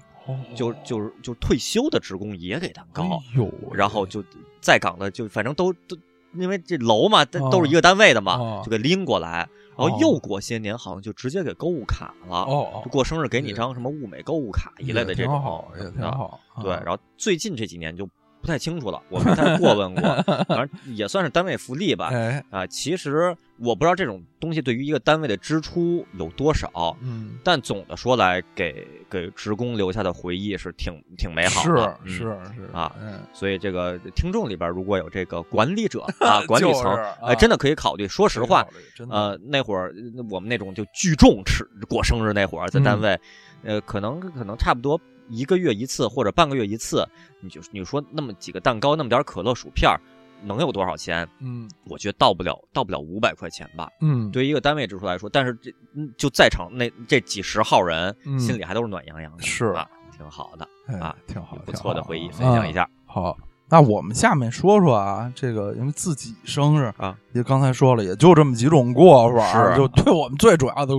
[0.54, 4.22] 就就是就退休的职工也给蛋糕，哎，然后就
[4.60, 5.96] 在岗的就反正都都。
[6.36, 9.48] 因为这楼嘛，都哦都是一个单位的嘛，哦就给拎过来，
[9.78, 12.38] 然后哦又过些年，好像就直接给购物卡了。
[12.38, 16.40] 哦哦就过生日给你张什么物美购物卡一类的这种，挺挺啊好。
[16.60, 18.04] 对，啊然后最近这几年就
[18.44, 20.02] 不太清楚了，我没太过问过，
[20.46, 22.10] 反正也算是单位福利吧。
[22.12, 31.98] 哎，啊，其实我不知道这种东西对于一个单位的支出有多少，嗯，但总的说来，给给职工留下的回忆是挺挺美好的。
[32.04, 32.24] 嗯是是
[32.56, 38.06] 是啊嗯所以这个听众里边如果有这个管理者啊， 管理层就是，哎，啊真的可以考虑。
[38.06, 38.62] 说实话，，
[39.08, 43.20] 呃，那会儿呃我们那种就聚众吃过生日那会儿，在单嗯位，
[43.62, 47.06] 呃，可能可能差不多一个月一次或者半个月一次，
[47.40, 50.00] 你就你说那么几个蛋糕，那么点儿可乐薯片儿，
[50.42, 51.28] 能有多少钱？
[51.40, 53.88] 嗯我觉得到不了到不了五百块钱吧。
[54.00, 62.88] 嗯，对于一个单位支出来说，但是这嗯就在场那这几十号人，嗯心里还都是暖洋洋的，是啊，挺好的，哎啊挺好，不错的回忆，啊分享一下。
[63.06, 63.36] 好，
[63.68, 70.94] 那我们下面说说啊，这个因为自己生日啊，也刚才说了，也就这么几种过法儿，就对我们最主要的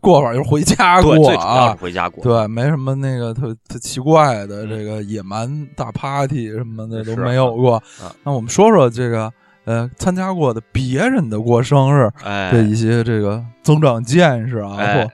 [0.00, 1.82] 过法儿就是回家过对，最主要啊是。
[1.82, 2.22] 回家过。
[2.22, 8.14] 对，没什么那个特特奇怪的，嗯这个野蛮大 party 什么的都没有过啊。
[8.22, 9.32] 那我们说说这个
[9.64, 15.10] 呃，参加过的别人的过生日哎，的一些这个增长见识啊，哎或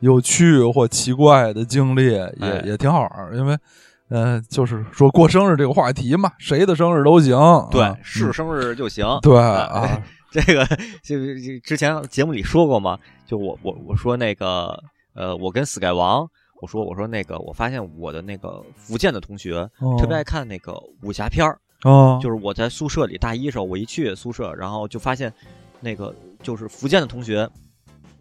[0.00, 3.34] 有趣或奇怪的经历，也哎也挺好玩儿。
[3.34, 3.56] 因为
[4.14, 7.36] 呃，就是说过生日这个话题嘛，谁的生日都行。
[7.68, 9.04] 对啊，是生日就行。
[9.20, 10.64] 对啊啊， 这个
[11.02, 11.16] 就
[11.64, 12.96] 之前节目里说过嘛，
[13.26, 14.80] 就我我我说那个
[15.16, 16.24] 呃，我跟 Sky 王，
[16.62, 25.32] 我说我说那个，我发现我的那个福建的同学哦特别爱看那个武侠片儿，哦，就是我在宿舍里大一时候，我一去宿舍，然后就发现
[25.80, 27.50] 那个就是福建的同学，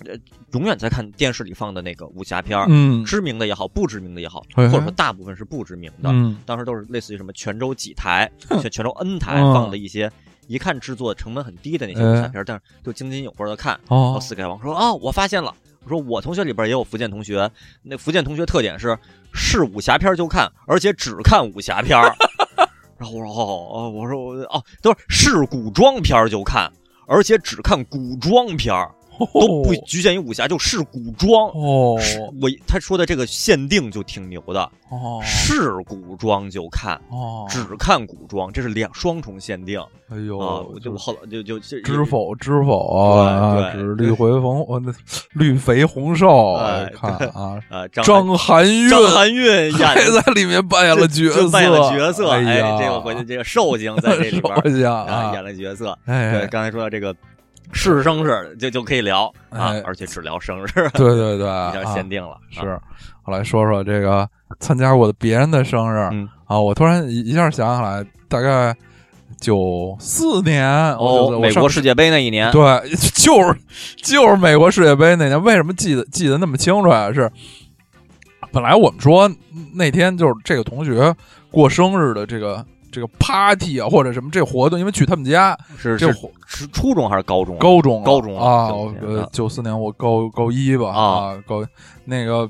[0.05, 0.17] 呃，
[0.51, 3.03] 永远在看电视里放的那个武侠片儿，嗯。
[3.05, 6.37] 知名的也好，不知名的也好，或者说大部分是不知名的，嗯。
[6.45, 8.29] 当时都是类似于什么泉州几台、
[8.61, 10.11] 泉泉州 N 台嗯放的一些，
[10.47, 13.79] 一看制作成本很低的那些武侠片儿，但是就津津有味的看。
[13.87, 14.17] 哦。
[14.21, 15.53] 四盖王说：“啊，我发现了。”
[15.85, 17.51] 我说我同学里边也有福建同学，
[17.81, 18.97] 那福建同学特点是
[19.33, 22.15] 是武侠片就看，而且只看武侠片儿。
[22.97, 26.71] 然后我说哦哦，我说我哦，都是是古装片就看，
[27.05, 28.89] 而且只看古装片儿，
[29.33, 31.49] 都不局限于武侠，就是古装。
[31.49, 31.97] 哦
[32.41, 40.61] 我他说的这个限定就挺牛的，哦是古装就看，哦，只看古装，这是两双重限定哎呦，啊！
[40.61, 44.93] 我就后来就就就知否知否啊，对绿回红，我那
[45.33, 54.53] 绿肥红瘦，哎看啊，啊张张含韵张含韵演还在里面扮演了角色，扮演了角色，哎呀，这个回去这个寿星在这里边
[54.85, 55.97] 啊啊演，了角色。
[56.05, 57.15] 对，哎，刚才说到这个
[57.73, 62.31] 是生日就就可以聊啊哎，而且只聊生日， 对对对，比较啊限定了。
[62.31, 62.79] 啊是，
[63.25, 64.27] 我来说说这个
[64.59, 68.75] 参加过的别人的生日、嗯啊，我突然一一下想起来，大概
[69.39, 70.65] 九四年
[70.95, 72.61] 哦，美国世界杯那一年，对，
[73.13, 73.55] 就是
[73.97, 77.11] 就是美国世界杯那年，为什么记得记得那么清楚啊？
[77.11, 77.29] 是
[78.51, 79.29] 本来我们说
[79.73, 81.13] 那天就是这个同学
[81.49, 82.63] 过生日的这个
[82.93, 86.13] 这个 party 啊，或者什么这活动，因为去他们家是是
[86.45, 87.59] 是初中还是高中啊？
[87.59, 91.65] 高中了高中啊，94年啊呃九四年我高高一吧啊高
[92.05, 92.47] 那个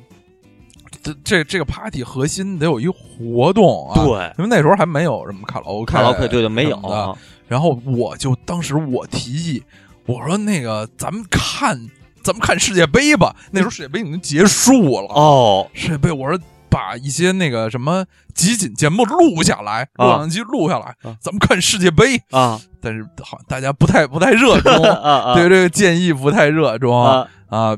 [1.01, 7.17] 这这这个 party 核心得有一活动啊，对，因为那时候还没有什么卡拉 OK，卡拉 OK 对对没有的啊，
[7.47, 9.63] 然后我就当时我提议，
[10.05, 11.89] 我说那个咱们看
[12.21, 16.37] 咱们看世界杯吧，那时候世界杯已经结束了，哦，世界杯我说。
[16.73, 18.03] 把一些那个什么
[18.33, 21.15] 集锦节目录下来，录啊像机录下来，啊。
[21.21, 22.17] 咱们看世界杯。
[22.31, 22.59] 啊。
[22.81, 24.73] 但是好大家不太不太热衷，
[25.35, 27.27] 对这个建议不太热衷啊。
[27.47, 27.77] 啊。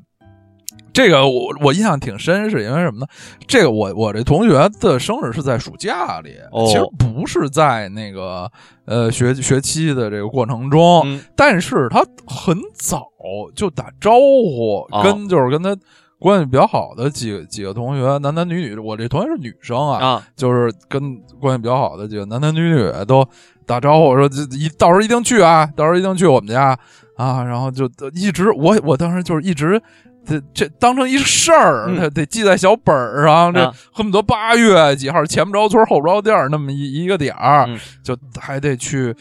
[0.94, 3.08] 这个我我印象挺深，是因为什么呢？
[3.46, 6.66] 这个我我这同学的生日是在暑假里，哦。
[6.68, 8.50] 其实不是在那个
[8.86, 11.22] 呃学学期的这个过程中，嗯。
[11.36, 13.06] 但是他很早
[13.54, 15.76] 就打招呼，哦跟就是跟他
[16.20, 23.28] 关系比较好的几个几个同学，男男女女，我这同学是女生啊，啊就是跟关系比较好的几个男男女女都
[23.66, 26.78] 打招呼说这一到时候一定去啊，到时候一定去我们家
[27.18, 29.82] 啊，然后就一直我我当时就是一直。
[30.28, 33.54] 这这当成一事儿，嗯得记在小本儿上。
[33.54, 39.16] 这啊恨不得八月几号前不着村后不着店儿那么一一个点儿，嗯就还得去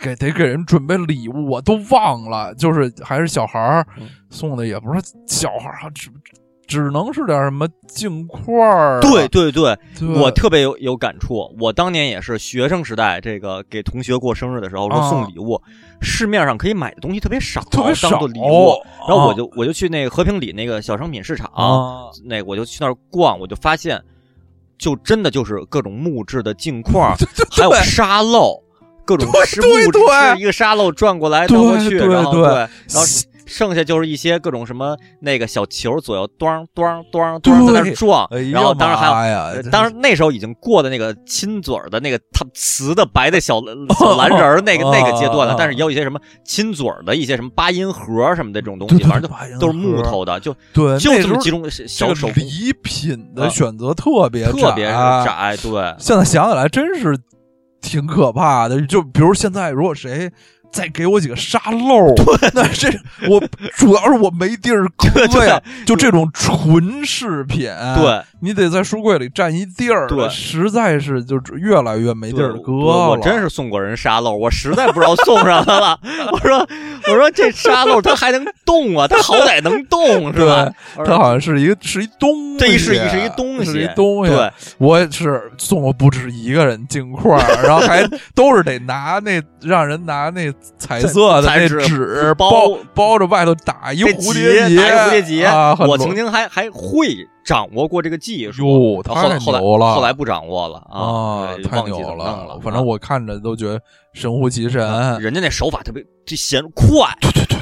[0.00, 2.54] 给得给人准备礼物，我都忘了。
[2.54, 6.10] 就是还是小孩儿嗯送的，也不是小孩儿，只
[6.66, 11.54] 只能是点什么镜块儿啊、对对对，对，我特别有有感触。
[11.60, 15.62] 我当年也是学生时代，这个给同学过生日的时候说啊送礼物，
[16.00, 18.72] 市面上可以买的东西特别少，特别少当做礼物。
[19.08, 24.02] 然后我啊就我就去那个和平里那个小商品市场，啊，那我就去那儿逛，我就发现，
[24.76, 27.14] 就真的就是各种木质的镜块儿，
[27.56, 28.60] 还有沙漏，
[29.06, 33.02] 各种是对木质对是一个沙漏转过来对倒过去，对然后对然后
[33.48, 39.62] 剩下就是一些各种什么那个小球左右端端端端在那儿撞哎，呀然后当然还有。
[39.70, 43.60] 当然，那时候已经过的那个亲嘴儿的那个它瓷的白的小
[44.00, 54.86] 小蓝人儿那个那个阶段了啊，但是也有一些什么亲嘴儿的一些什么八音盒什么的这种东西，反正对就都是木头的，就对，就这么几种小手礼品的啊选择特别特别。
[54.86, 57.16] 窄，对，现在想起来真是
[57.80, 58.84] 挺可怕的。
[58.86, 60.30] 就比如现在，如果谁
[60.76, 62.90] 再给我几个沙漏，对那这
[63.30, 63.42] 我
[63.76, 64.86] 主要是我没地儿
[65.32, 65.58] 搁呀。
[65.86, 73.08] 就这种纯饰品，对，你得在书柜里占一地儿，对实在是就是越来越没地儿搁我了。
[73.12, 75.98] 我真是送过人沙漏，我实在不知道送什么了。
[76.30, 76.58] 我说
[77.08, 80.70] 我说这沙漏它还能动啊，它好歹能动 是吧？
[81.06, 84.32] 它好像是一个是一东西，这一是一是一东西，是一东西。
[84.32, 95.76] 对，我也是送过不止一个人镜框，然后还都是得拿那让人拿那彩色的那纸纸包包包着外头打一这蝴蝶结蝴蝶结，啊！
[95.80, 102.58] 我曾经还还会掌握过这个技术，哟，太然后后来后来牛了，后来不掌握了啊，对太牛了。
[102.62, 103.80] 反正我看着都觉得
[104.12, 104.86] 神乎其神。
[104.86, 107.08] 啊人家那手法特别这显快，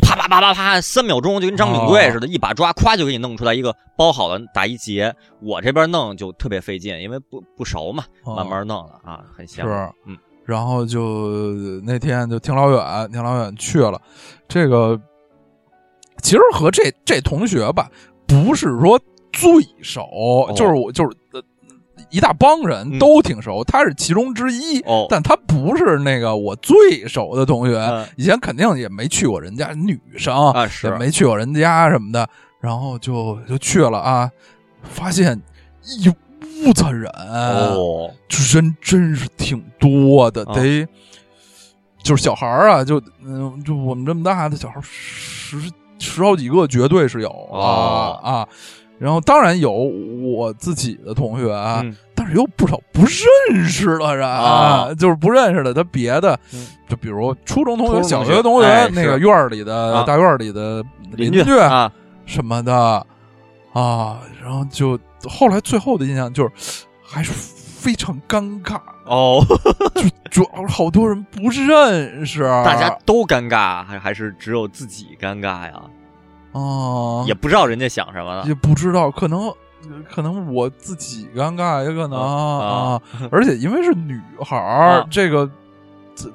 [0.03, 5.15] 啪啪啪啪啪，三秒钟就跟张炳啊贵似的，一把抓，咵就给你弄出来一个包好了打一结。
[5.43, 9.67] 我这边弄就特别费劲，因为不不熟嘛，啊慢慢弄的啊，很香。
[9.67, 9.73] 是，
[10.07, 11.51] 嗯，然后就
[11.85, 14.01] 那天就挺老远，挺老远去了。
[14.47, 15.01] 这个
[16.23, 17.91] 其实和这这同学吧，
[18.27, 19.01] 不是说
[19.33, 19.51] 最
[19.83, 21.43] 熟，就是我就是呃
[22.11, 25.07] 一大帮人都挺熟，他是其中之一，哦。
[25.09, 27.79] 但他不是那个我最熟的同学。
[27.79, 28.07] 嗯。
[28.17, 30.87] 以前肯定也没去过人家女生啊是。
[30.89, 32.29] 也没去过人家什么的，
[32.61, 34.31] 然后就就去了啊，
[34.83, 35.41] 发现
[35.83, 36.15] 一屋
[36.75, 40.55] 子人，哦，就人真是挺多的，啊。
[40.55, 40.87] 得
[42.03, 45.59] 就是小孩儿啊，就嗯，就我们这么大的小孩儿十
[45.99, 48.49] 十好几个，绝对是有啊、哦啊。
[48.99, 51.97] 然后当然有我自己的同学啊，嗯。
[52.17, 53.01] 但是有不少不
[53.51, 61.91] 认识的人啊就是不认识的，他别的，嗯就比如初中同学、小学同学，哎那个院儿里的、啊大院儿里的邻居啊，
[62.25, 62.75] 什么的
[63.73, 64.97] 啊，然后就
[65.29, 69.45] 后来最后的印象就是还是非常尴尬，哦，
[69.95, 75.83] 就主要是好多人不认识，大家都尴尬，还还是只有自己尴尬呀？
[76.53, 78.45] 哦也不知道人家想什么了。
[78.47, 79.53] 也不知道，可能
[80.09, 85.07] 可能我自己尴尬，也可能啊啊， 而且因为是女孩儿，啊。
[85.11, 85.51] 这个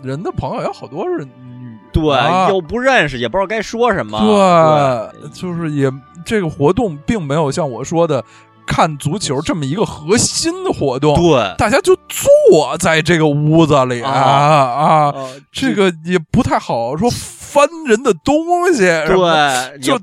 [0.04, 4.20] 人的朋友有好多是女对，啊又不认识，也不知道该说什么。
[4.20, 5.90] 对，就是也
[6.26, 8.24] 这个活动并没有像我说的
[8.70, 15.12] 看足球这么一个核心的活动，对，大家就坐在这个屋子里啊
[15.52, 20.00] 这个也不太好说翻人的东西，对，就也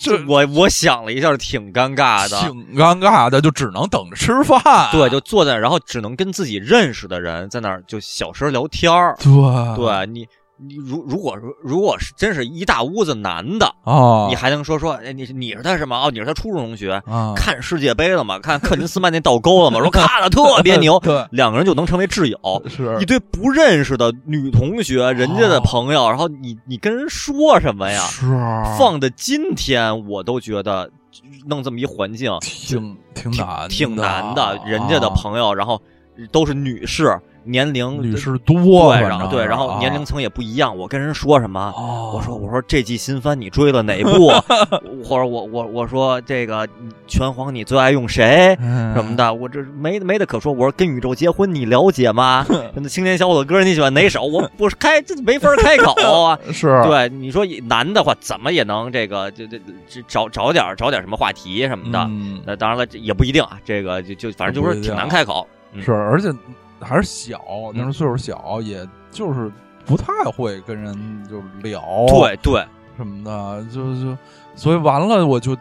[0.00, 2.40] 这我我想了一下，挺尴尬的。
[2.40, 4.88] 挺尴尬的，就只能等着吃饭。
[4.90, 9.14] 对，就坐在那，然后只能跟自己认识的人在那儿就小声聊天儿。
[9.18, 9.30] 对
[9.76, 10.26] 对，你
[10.86, 15.96] 如如果说如果是真是一大屋子男的，啊，你还能说说，哎，你你是他什么？
[15.96, 18.38] 哦，你是他初中同学，啊看世界杯了吗？
[18.38, 19.78] 看克林斯曼那倒钩了吗？
[19.80, 22.62] 说看了特别牛，对 两个人就能成为挚友。
[22.68, 28.00] 是一堆不认识的女同学，人家的朋友，然后你你跟人说什么呀？
[28.10, 28.26] 是
[28.78, 30.90] 放的今天我都觉得
[31.46, 35.80] 弄这么一环境挺挺挺难挺难的，啊人家的朋友，然后
[36.30, 40.76] 都是女士，年龄女士多，对，然后对，然后啊年龄层也不一样。
[40.76, 41.72] 我跟人说什么？
[41.76, 44.28] 哦我说我说这季新番你追了哪部？
[45.04, 46.68] 或者我我我说这个
[47.06, 48.56] 拳皇你最爱用谁？
[48.60, 50.52] 嗯什么的，我这没没得可说。
[50.52, 52.44] 我说跟宇宙结婚，你了解吗？
[52.74, 54.24] 那青年小伙子歌你喜欢哪首？
[54.24, 56.38] 我不是开这没法开口啊。
[56.52, 59.58] 是对，你说男的话，怎么也能这个就这
[59.88, 61.98] 这找找点找点什么话题什么的。
[62.10, 63.58] 嗯那当然了，这也不一定啊。
[63.64, 65.46] 这个就就反正就是挺难开口。
[65.72, 66.28] 嗯是，而且
[66.80, 67.40] 还是小，
[67.74, 69.50] 那时候岁数小，也就是
[69.84, 70.94] 不太会跟人
[71.28, 72.66] 就聊，对对，
[72.96, 74.16] 什么的，就就
[74.54, 75.56] 所以完了，我就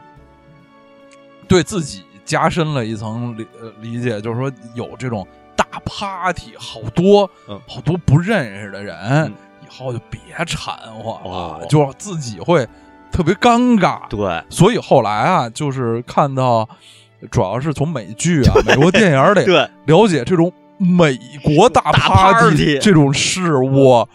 [1.47, 9.33] 对自己加深了一层理呃理解，就是说有这种大 party，好多、嗯好多不认识的人，嗯
[9.65, 12.67] 以后就别掺和了，哦就自己会
[13.11, 14.07] 特别尴尬。
[14.09, 16.67] 对，所以后来啊，就是看到，
[17.31, 24.09] 主要是从美剧啊、美国电影里对，了解这种美国大大 party party 这种事我，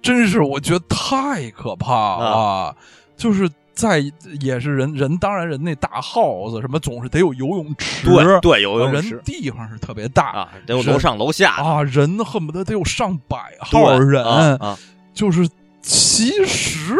[0.00, 2.26] 真是我觉得太可怕了。
[2.26, 2.76] 啊。
[3.16, 4.00] 就是在
[4.40, 10.30] 也是人人，当然人那大 house 什么总是得有游泳池，对对，游泳人池地方是特别大。
[10.30, 11.52] 啊，得有楼上楼下。
[11.54, 14.78] 啊，人恨不得得有上百号人，啊啊。
[15.12, 15.48] 就是
[15.82, 16.94] 其实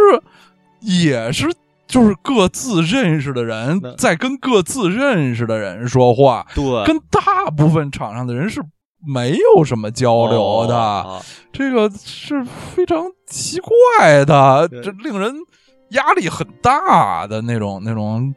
[0.80, 1.52] 也是。
[1.86, 8.62] 就是各自认识的人在跟各自认识的人说话，对，跟大部分场上的人是
[9.06, 11.22] 没有什么交流的，
[11.52, 15.34] 这个是非常奇怪的，这令人
[15.90, 18.34] 压力很大的那种那种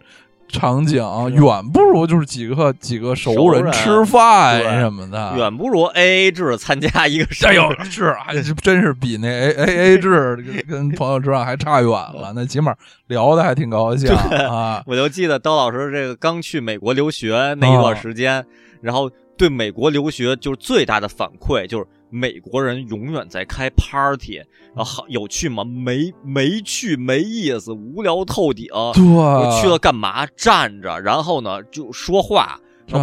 [0.48, 5.34] 场景，远不如就是几个几个熟人吃饭什么的。
[5.36, 7.54] 远不如 A A 制参加一个生日。
[7.54, 12.76] 哎呦，是还是真是比那 A A A 制跟跟朋友吃饭还差远了，那起码
[13.08, 14.84] 聊的还挺高兴啊。
[14.86, 18.46] 我就记得刀老师这个刚去美国留学那一段时间，
[18.82, 19.10] 然后
[19.44, 24.38] 对美国留学就是最大的反馈就是美国人永远在开 party，
[24.74, 25.66] 然后好有趣吗？
[25.66, 28.68] 没没趣，没意思，无聊透顶。
[28.94, 30.26] 对，我去了干嘛？
[30.28, 32.58] 站着，然后呢就说话，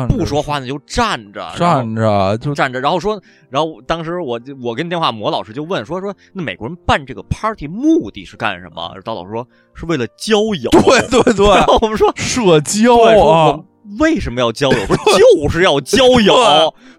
[0.08, 8.94] 不说话呢就站着，站着就站着，然后说，然后当时我就我跟电话魔老师就问说说，那美国人办这个 party 目的是干什么？
[9.04, 10.70] 刀老师说是为了交友。
[10.70, 12.94] 对对对然，后我们说社交
[13.28, 13.64] 啊们，
[13.98, 14.78] 为什么要交友？
[14.86, 16.34] 说就是要交友。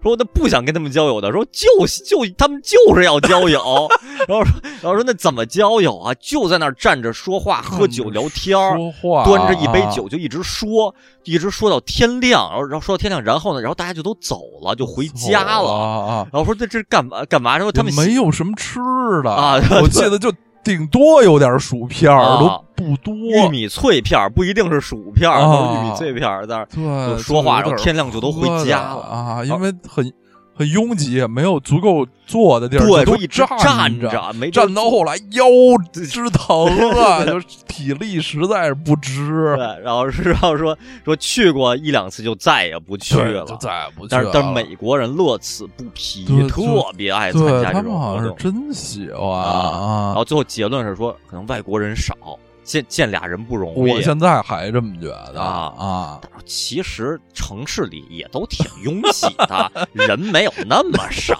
[0.02, 1.68] 说那不想跟他们交友的，说就
[2.04, 3.88] 就他们就是要交友。
[4.28, 4.52] 然后说
[4.82, 6.12] 然后说那怎么交友啊？
[6.14, 8.76] 就在那儿站着说话、喝酒、聊天儿。
[8.76, 10.92] 说话，端着一杯酒就一直说，
[11.24, 15.72] 一直说到天亮，然后然后说到天亮，然后呢，然后大家就都走了，就回家走了。
[15.72, 16.26] 啊。
[16.32, 17.56] 然后说这这是干嘛干嘛？
[17.56, 18.80] 然后他们没有什么吃
[19.22, 20.32] 的啊我记得就
[20.64, 22.38] 顶多有点薯片儿，啊。
[22.38, 23.14] 都不多。
[23.14, 29.02] 玉米脆片儿不一定是薯片儿，啊都是玉米脆片儿在那说话然后天亮就都回家了。
[29.02, 30.12] 啊，因为很
[30.54, 35.44] 很拥挤，没有足够坐的地儿，都说一直站着，没站到后来腰
[35.92, 43.56] 直疼啊， 就体力实在是不支对，，然后是然后说说去过一两次就再也不去了就。
[43.56, 44.20] 再也不去了。
[44.20, 46.62] 但是但是美国人乐此不疲，特
[46.96, 48.52] 别爱参对加这他们好像是种活动。
[48.52, 52.14] 真喜欢啊然啊后最后结论是说，可能外国人少，
[52.62, 53.92] 见见俩人不容易。
[53.92, 61.36] 我现在还这么觉得啊啊，其实城市里也都挺拥挤的，人没有那么少。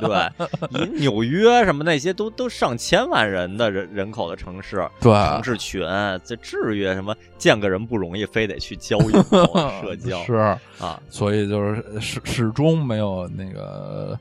[0.00, 0.30] 对，
[0.70, 5.82] 你纽约什么那些都都上千万人的人人口的城市，对，城市群，
[6.24, 9.22] 这至于什么见个人不容易，非得去交友
[9.82, 10.34] 社交是，
[10.78, 11.00] 啊？
[11.08, 14.18] 所以就是始始终没有那个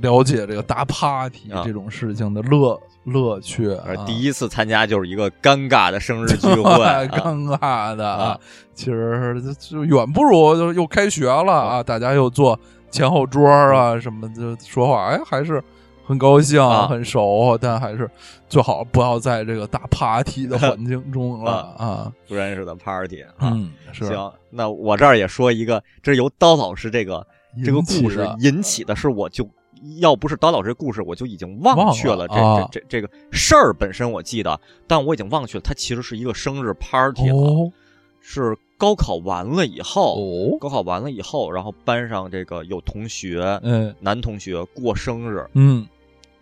[0.00, 2.80] 了解这个大 party 啊这种事情的乐
[3.12, 3.76] 乐趣
[4.06, 7.02] 第一次参加就是一个尴尬的生日聚会， 啊。
[7.04, 8.38] 尴尬的啊，
[8.74, 12.58] 其实就就远不如就又开学了啊，大家又坐
[12.90, 15.62] 前后桌啊什么就说话，哎，还是
[16.04, 16.86] 很高兴、啊。
[16.86, 18.10] 很熟，但还是
[18.48, 22.12] 最好不要在这个大 party 的环境中了啊。
[22.26, 23.28] 不认识的 party 啊。
[23.40, 24.06] 嗯，是。
[24.06, 27.26] 行，那我这儿也说一个，这是由刀老师这个
[27.64, 29.46] 这个故事引起的，是我就
[30.00, 37.72] 要不是刀老师故事，我就已经忘忘却了这这这这个事儿本身我记得，但我已经忘却了，它其实是一个生日 party 了，哦。
[38.20, 43.94] 是高考完了以后，哦，高考完了以后，然后班上这个有同学，嗯。
[44.00, 45.86] 男同学过生日，嗯。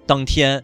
[0.05, 0.63] 当天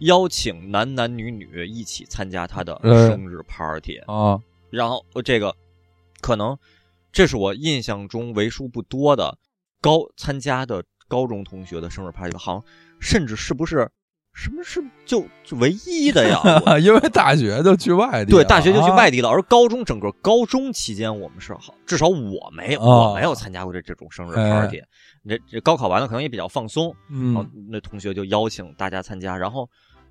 [0.00, 4.40] 邀请男男女女一起参加他的嗯生日 party，、啊。
[4.70, 5.54] 然后呃这个
[6.20, 6.58] 可能
[7.12, 9.38] 这是我印象中为数不多的
[9.80, 12.64] 高参加的高中同学的生日 party，好像
[13.00, 13.88] 甚至是不是
[14.32, 16.40] 什么是就就唯一的呀？
[16.82, 24.82] 因为大学就去外地了，对，大学就去啊外地了，而高中整个高中期间，我们是好，至少我没有，啊我没有参加过这这种生日哎 party。
[25.26, 29.68] 这这高考完了，可能也比较放松，然后嗯那同学就邀请大家参加，然后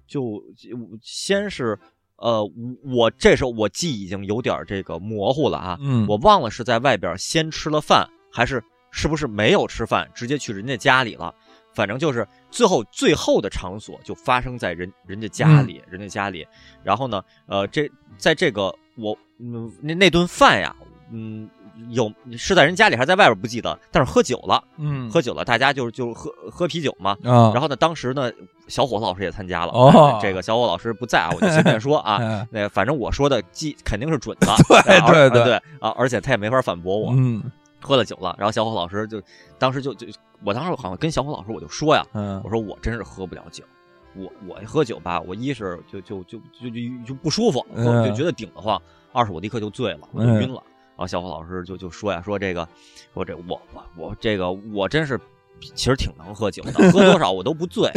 [0.07, 0.69] 就就
[1.01, 1.77] 先是
[2.15, 2.41] 呃，
[2.85, 8.63] 我这时候我记忆已经有点这个模糊了啊，嗯，我忘了是在外边先吃了饭，还是
[8.93, 11.33] 是不是没有吃饭，直接去人家家里了。
[11.73, 16.47] 反正就是最后最后的场所就发生在人人家家里，人家家里。
[16.83, 20.75] 然后呢，呃，这在这个我嗯那那顿饭呀，
[21.11, 21.49] 嗯，
[21.89, 27.17] 有是在人家里还是在外边不记得，但是喝酒了，嗯喝酒了，大家就就喝喝啤酒嘛。
[27.23, 28.31] 啊，然后呢，当时呢，
[28.67, 29.71] 小伙子老师也参加了。
[29.71, 32.17] 哦哎这个小伙老师不在啊，我就随便说啊。
[32.21, 34.47] 哎那反正我说的记肯定是准的，
[34.85, 37.13] 对啊对对啊对啊，而且他也没法反驳我。
[37.15, 37.41] 嗯
[37.84, 39.22] 喝了酒了，然后小伙老师就
[39.60, 40.07] 当时就就
[40.43, 43.64] 我当时好像跟小伙老师我就说呀，嗯我说我真是喝不了酒，
[44.15, 48.80] 我我喝酒吧，我一是就就就就就就不舒服，就觉得顶得慌；
[49.11, 50.64] 二是我立刻就醉了，我就嗯晕了。
[50.95, 52.68] 然后小伙老师就就说呀，说这个，
[53.14, 55.19] 说这我我我这个我真是
[55.60, 57.91] 其实挺能喝酒的，喝多少我都不醉。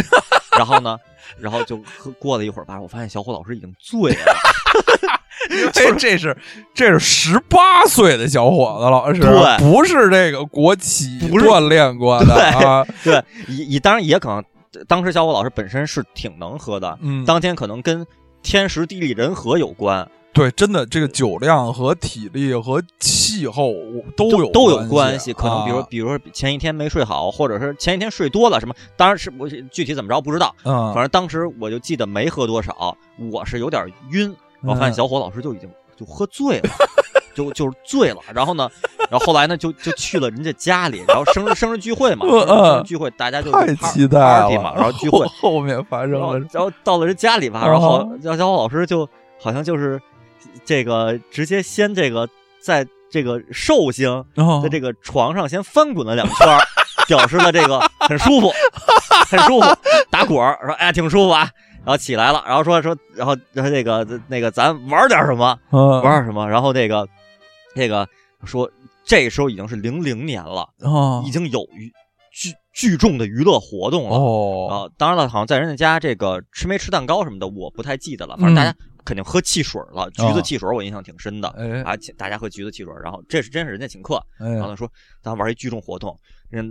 [0.57, 0.97] 然后呢，
[1.39, 5.16] 然后就喝过了一会儿吧，我发现小伙老师已经醉了。
[5.73, 6.37] 这这是
[6.75, 9.71] 这是十八岁的小伙子了，是对。
[9.71, 11.47] 不是这个国企不是。
[11.47, 12.85] 锻炼过的啊？
[13.05, 14.43] 对， 也也当然也可能，
[14.89, 18.05] 当时小伙老师本身是挺能喝的，嗯，当天可能跟
[18.43, 23.73] 天时地利人和有关，对，真的这个酒量和体力和气候
[24.17, 25.33] 都有都有关关系。
[25.33, 32.97] 可能比如啊比如说前一天没睡好，或者是前一天睡多了什么，当然是我具体怎么着不知道，嗯，反正当时我就记得没喝多少，
[33.33, 34.35] 我是有点晕，
[34.67, 36.71] 我发现嗯小伙老师就已经就喝醉了。
[37.35, 38.67] 就就是醉了，然后呢，
[39.11, 44.49] 然后后来呢，就就去了人家家里，然后生日生日聚会嘛，嗯生日聚会大家就太期待了。
[44.63, 49.07] 嘛，然后聚会后后面发生然后了然后到了人家里吧，啊然后小小伙老师就
[49.39, 50.01] 好像就是
[50.65, 52.27] 这个直接先这个
[52.59, 56.59] 在这个寿星哦在这个床上先翻滚了两圈，
[57.07, 58.51] 表示了这个很舒服，
[59.29, 59.77] 很舒服，
[60.09, 61.51] 打滚儿说哎挺舒服啊，
[61.87, 65.57] 然后起来了，然后说说然后然后那个那个咱玩点什么？
[65.71, 66.03] 嗯。
[66.03, 67.09] 玩点什么，然后那个
[67.77, 68.07] 那个
[68.45, 68.69] 说
[69.05, 71.23] 这时候已经是零零年了，哦。
[71.25, 71.93] 已经有娱
[72.33, 74.17] 聚聚众的娱乐活动了。
[74.17, 74.69] 哦。
[74.69, 78.37] 啊，当然了，好像在人家家这个吃没吃蛋糕什么的，我不太记得了。
[78.37, 81.49] 反正大嗯家肯定喝汽水了，橘子汽水我印象挺深的。
[81.51, 81.83] 哎。
[81.85, 84.91] 啊，请大家喝橘子汽水，然后这是真是人家请客，然后他说
[85.23, 86.17] 咱玩一聚众活动，人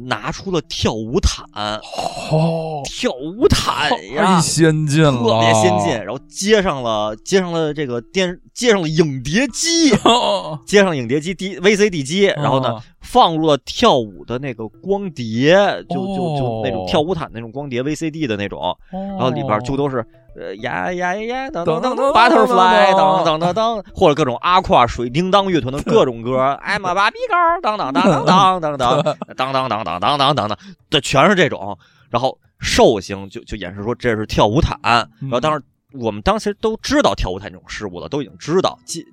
[0.08, 10.60] 拿出了跳舞毯，哦，跳舞毯呀太，先进了，特别先进，然后接上了接上了这个电接上了影碟机，哦。
[10.66, 12.82] 接上影碟机 D VCD 机，然后呢哦。
[13.02, 15.56] 放入了跳舞的那个光碟，
[15.90, 16.86] 就就就那种哦。
[16.88, 20.04] 跳舞毯那种光碟 VCD 的那种，然后里边就都是
[20.36, 30.58] 呃呀呀呀呀当当当当 butterfly 噔噔噔噔，或者各种阿胯水叮当乐团的各种歌，I'm a baby girl 当当当当当当当当当当当当当当当，
[30.90, 31.78] 这全是这种。
[32.10, 34.78] 然后寿星就就演示说这是跳舞毯，
[35.22, 35.62] 然后当时
[35.94, 39.04] 我们当时都知道跳舞毯这种事物了，都已经知道，记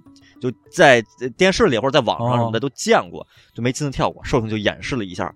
[0.40, 1.02] 就在
[1.36, 4.24] 电视里或者在网上什么的都见过，就没亲自跳过。
[4.24, 5.32] 寿星就演示了一下，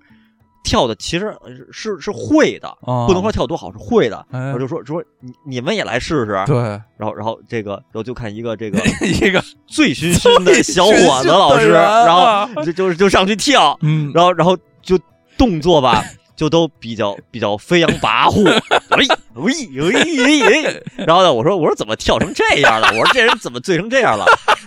[0.66, 4.26] 跳的其实呃是是会的，啊不能说跳多好，是会的。
[4.32, 6.56] 哎然后就说说你你们也来试试，对
[6.98, 14.98] 然后然后这个然后就看一个这个 一个醉醺醺的小伙子老师，然后就就就上去跳，嗯，然后然后就
[15.38, 16.02] 动作吧，
[16.34, 18.44] 就都比较比较飞扬跋扈，
[18.90, 19.52] 喂喂
[19.82, 22.88] 喂喂，然后呢，我说我说怎么跳成这样了？
[22.88, 24.26] 我说这人怎么醉成这样了？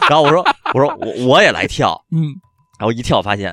[0.10, 0.44] 然后我说
[0.74, 2.34] 我说我我也来跳，嗯
[2.80, 3.46] 然后一跳发现，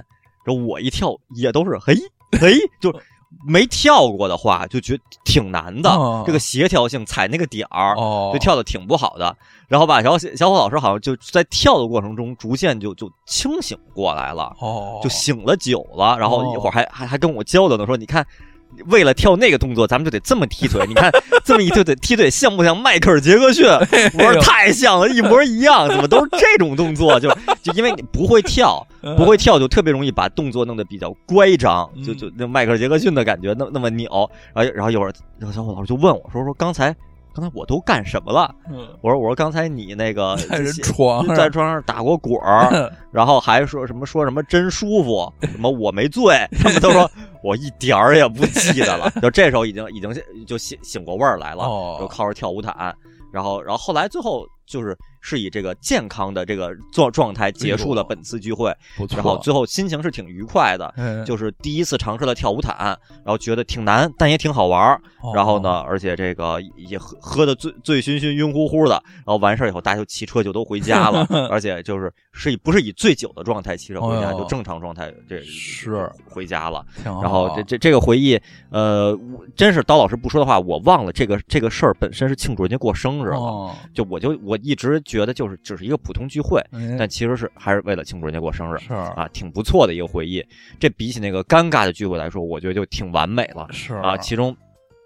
[0.44, 1.96] 然后我一跳也都是嘿
[2.40, 2.94] 嘿， 就
[3.46, 9.36] 没跳过的话就觉得挺难的，哦这个协调性踩那个点儿，哦，就跳的挺不好的。
[9.68, 14.54] 然后吧，然后小小伙老师好像就在跳的过程中逐渐就就清醒过来了。
[14.60, 18.26] 哦，就醒了酒了，然后哦一会儿还、还还跟我交流呢，说你看。
[18.86, 20.84] 为了跳那个动作，咱们就得这么踢腿。
[20.86, 21.10] 你看
[21.44, 23.66] 这么一踢腿，踢腿像不像迈克尔·杰克逊？
[24.18, 25.88] 我说太像了，一模一样。
[25.88, 27.18] 怎么都是这种动作？
[27.18, 27.28] 就
[27.62, 28.86] 就因为你不会跳，
[29.16, 34.06] 不会跳就特别容易把动作弄得比较乖张，就就那迈克尔·杰克逊的感觉，那那么扭。
[34.54, 36.94] 然后然后一会儿，然后小伙老师就问我说说刚才
[37.36, 38.52] 刚才我都干什么了？
[38.70, 38.88] 嗯。
[39.02, 41.36] 我说我说刚才你那个 在人床上。
[41.36, 47.08] 在床上打过滚儿，然后还说什么说什么真舒服，什么我没醉， 他们都说
[47.42, 49.10] 我一点儿也不记得了。
[49.20, 50.10] 就这时候已经已经
[50.46, 51.98] 就醒醒过味儿来了，哦。
[52.00, 52.94] 就靠着跳舞毯，
[53.30, 54.96] 然后然后后来最后就是
[55.28, 58.72] 是以这个健康的这个状状态结束了本次聚会，
[59.10, 60.86] 然后最后心情是挺愉快的。
[60.96, 64.96] 哎就是第一次尝试了跳舞毯，然后觉得挺难，但也挺好玩
[65.34, 76.86] 然后呢，而且这个也喝喝的醉醉醺醺、晕乎乎的，然后完事儿以后，大家就骑车就都回家了， 而且就是是以不是以醉酒的状态骑车回家，就正常状态这是回家了。
[77.04, 78.40] 然后这这这个回忆，
[78.70, 79.18] 呃，
[79.56, 83.38] 真是刀老师不说的话，我忘了这个这个事儿本身是庆祝人家过生日了。
[83.38, 88.78] 哦，就我就我一直觉得就是只是一个普通聚会，哎但其实是还是为了庆祝人家过生日。
[88.80, 90.44] 是啊，挺不错的一个回忆。
[90.80, 94.16] 这比起那个尴尬的聚会来说，我觉得就挺完美了是啊。
[94.18, 94.54] 其中，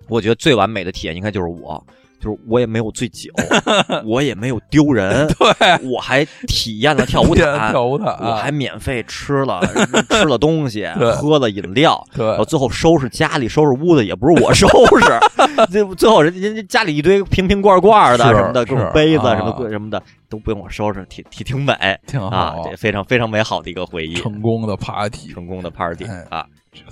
[0.08, 1.86] 我觉得最完美的体验应该就是我，
[2.20, 3.30] 就是我也没有醉酒，
[4.04, 9.60] 我也没有丢人，对，我还体验了跳舞毯，跳舞毯，我还免费吃了
[10.10, 10.86] 吃了东西，
[11.16, 12.06] 喝了饮料。
[12.14, 12.26] 对。
[12.26, 19.36] 然后最后收拾家里、收拾屋子也不是我收拾，最 最后人人家家里一堆瓶瓶罐罐的什么的，各种杯子啊。
[19.36, 21.74] 什么的什么的都不用我收拾，挺挺挺美
[22.06, 24.14] 挺好，啊，这非常非常美好的一个回忆。
[24.14, 26.46] 成功的 party，成功的 party 哎啊，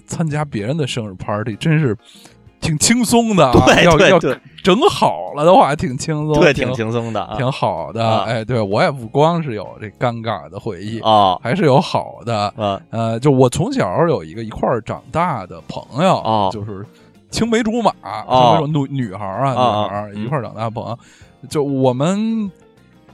[0.07, 1.97] 参加别人的生日 party 真是
[2.60, 4.32] 挺轻松的啊，对要要对。
[4.32, 7.36] 对整好了的话，挺轻松，对，挺挺轻松的啊。
[7.39, 8.06] 挺好的。
[8.06, 8.24] 啊。
[8.26, 12.52] 哎，对我也不光是有这尴尬的回忆，哦，还是有好的。
[12.56, 12.78] 啊。
[12.90, 16.51] 呃，就我从小有一个一块儿长大的朋友，哦。
[16.52, 16.85] 就是
[17.30, 17.93] 青梅竹马，
[18.26, 18.59] 哦。
[18.59, 20.98] 青梅竹女女孩啊，哦女孩一块儿长大的朋友，
[21.48, 22.51] 就我们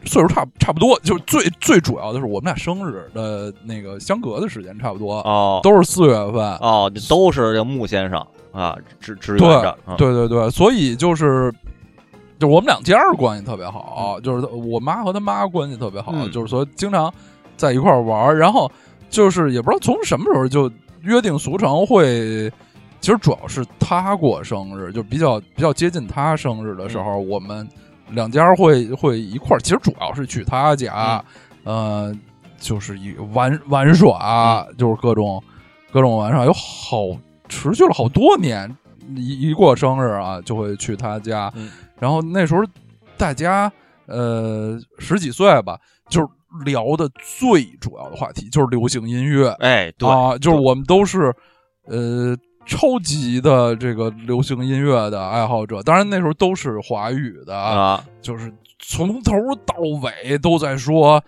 [0.04, 5.60] 岁数差差不多，就最最主要的是我们俩生日的那个相隔的时间差不多，哦。
[5.62, 6.42] 都是四月份。
[6.56, 9.70] 哦，都是这个穆先生啊，支支对援着。
[9.85, 11.52] 啊对对对，所以就是。
[12.36, 17.10] 就我们两家关系特别嗯好，就是我妈和他妈关系特别好，嗯就是说经常
[17.56, 18.70] 在一块玩儿，然后
[19.09, 20.68] 就是也不知道从什么时候就
[21.02, 22.51] 约定俗成会，
[23.01, 27.66] 其实主要是他过生日，就比较比较接近他生日的时嗯候，我们
[28.10, 31.24] 两家会会一块儿，其实主要是去他家，
[31.64, 32.18] 嗯呃，
[32.59, 35.40] 就是一玩玩耍，就是各种
[35.93, 37.16] 各种玩耍，有好
[37.48, 38.74] 持续了好多年，
[39.16, 41.70] 一一过生日啊，就会去他家，嗯。
[41.98, 42.62] 然后那时候
[43.16, 43.70] 大家
[44.06, 46.28] 呃十几岁吧，就是
[46.64, 47.08] 聊的
[47.38, 49.50] 最主要的话题就是流行音乐。
[49.60, 51.34] 哎，对啊，就是我们都是
[51.86, 59.32] 呃超级的这个流行音乐的爱好者，当然那时候都是华语的，啊，就是从头
[59.64, 61.22] 到尾都在说。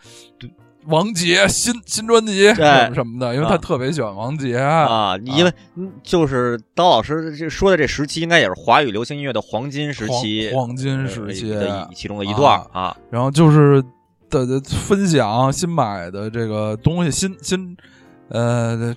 [0.89, 12.97] 王杰新新专辑什么什么的，因为他啊特别喜欢王杰啊，因为嗯就是刀老师这说的这时期，应该也是华语流行音乐的黄金时期，黄黄金时期呃的一其中的一段儿啊。
[13.11, 13.83] 然后就是
[14.31, 17.77] 的的分享新买的这个东西，新新
[18.29, 18.95] 呃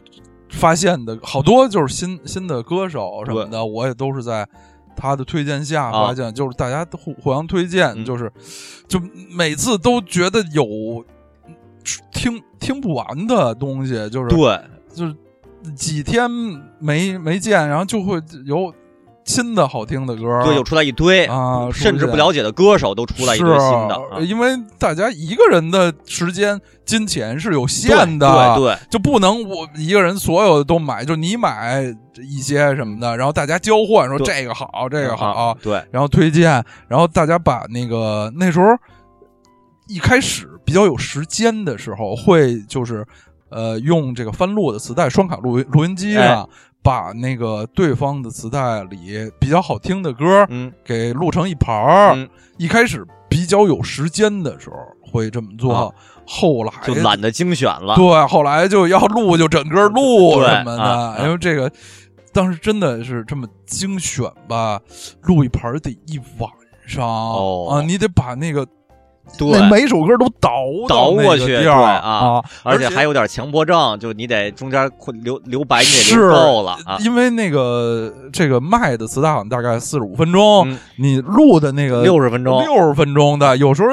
[0.50, 4.48] 发现的好多就是新新的歌手什么的，我也都是在
[4.96, 6.08] 他的推荐下啊。
[6.08, 8.06] 发现，就是大家都互互相推荐，嗯。
[8.06, 8.32] 就是
[8.88, 9.00] 就
[9.32, 11.06] 每次都觉得有
[12.12, 14.60] 听听不完的东西，就是对，
[14.94, 15.16] 就是
[15.76, 16.30] 几天
[16.80, 18.74] 没没见，然后就会有
[19.26, 24.20] 新的好听的歌，对，又出来一堆啊甚至不了解的歌手都出来一堆新的啊。
[24.20, 31.84] 因为大家一个人的时间、金钱是有限的，对对就不能我一个人所有的都买，就你买
[32.18, 38.66] 一些什么的，然后大家交换，说这个好，这个好，啊对，然后推荐，然后大家把那个那时候
[39.88, 43.04] 一开始比较有时间的时候，会就是
[43.50, 46.48] 呃用这个翻录的磁带双卡录音录音机上。
[46.82, 52.16] 把那个对方的磁带里比较好听的歌，嗯给录成一盘儿。
[52.16, 55.92] 嗯，一开始比较有时间的时候会这么做，啊
[56.26, 57.96] 后来就懒得精选了。
[57.98, 61.70] 对，后来就要录就整个录什么的，啊啊因为这个
[62.32, 64.80] 当时真的是这么精选吧，
[65.24, 66.50] 录一盘得一晚
[66.88, 68.66] 上、哦啊，你得把那个
[69.38, 70.52] 对那每首歌都倒
[70.88, 74.90] 倒过去对啊啊，而且且还有点强迫症，就你得中间
[75.24, 76.98] 留留白，你得是留够了啊。
[77.00, 83.90] 因为那个这个卖的磁带好像大概四十五分钟，嗯你录的那个六十分钟，六十分钟的，有时候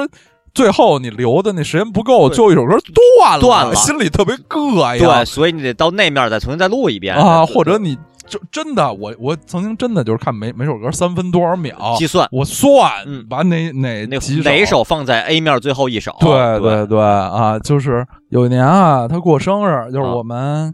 [0.53, 2.77] 最后你留的那时间不够，对最后一首歌
[3.19, 5.03] 断了，断了心里特别膈应。
[5.03, 7.97] 对，所以你得到那面再重新再录一遍啊，或者你
[8.27, 12.27] 就真的，我我曾经真的就是看每每首歌三分多少秒，计算。
[12.31, 13.25] 我算嗯。
[13.27, 16.15] 把哪哪哪首放在 A 面最后一首。
[16.19, 16.29] 对
[16.59, 16.59] 对。
[16.59, 20.13] 对对啊，就是有一年啊，他过生日，就是啊。
[20.13, 20.73] 我们。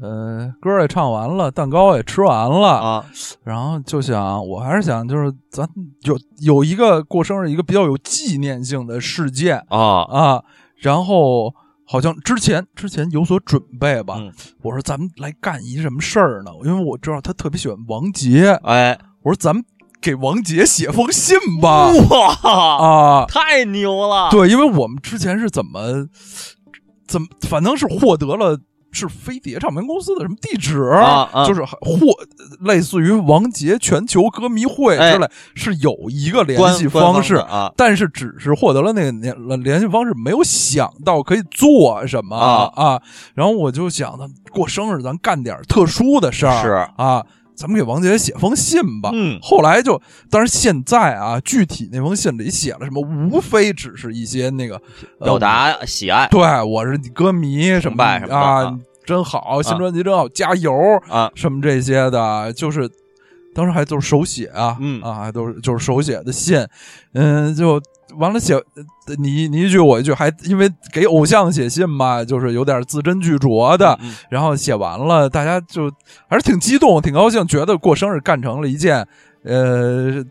[0.00, 3.04] 呃，歌也唱完了，蛋糕也吃完了，啊，
[3.42, 5.68] 然后就想，我还是想，就是咱
[6.02, 10.02] 有有一个过生日，一个比较有纪念性的事件啊。
[10.02, 10.44] 啊，
[10.76, 11.52] 然后
[11.90, 14.16] 好像之前之前有所准备吧。
[14.18, 14.30] 嗯
[14.62, 16.50] 我说咱们来干一什么事儿呢？
[16.64, 19.64] 因为我知道他特别喜欢王杰，哎，我说咱们
[20.00, 21.90] 给王杰写封信吧。
[22.10, 24.28] 哇，啊，太牛了！
[24.30, 26.06] 对，因为我们之前是怎么
[27.06, 28.58] 怎么，反正是获得了。
[28.90, 30.82] 是飞碟唱片公司的什么地址？
[30.82, 31.46] 啊啊。
[31.46, 32.12] 就是或
[32.60, 43.00] 类似于王杰全球歌迷会之类，是有一个联系方方式啊但是只是获得了那个联联系方式，没有想到可以做什么啊。
[43.34, 46.88] 然后我就想，咱过生日咱干点特殊的事儿，是。
[46.96, 47.24] 啊，
[47.58, 49.10] 咱们给王杰写封信吧。
[49.12, 49.38] 嗯。
[49.42, 54.76] 后来就，但是现在啊，具体那封信里写了什么，无非只是一些那个
[55.18, 56.28] 呃表达喜爱。
[56.30, 60.72] 对，我是你歌迷什么啊啊，真好，新专辑真好，加油
[61.08, 61.30] 啊。
[61.34, 62.88] 什么这些的，就是
[63.54, 65.02] 当时还都是手写啊，嗯。
[65.02, 66.64] 啊，还都是就是手写的信，
[67.14, 67.82] 嗯，就
[68.16, 75.90] 完了写呃你你一句我一句，还因为给偶像写信嘛，就是有点字斟句酌的，嗯然后写完了，大家就
[76.28, 79.06] 还是挺激动，挺高兴，觉得过生日干成了一件
[79.44, 80.24] 呃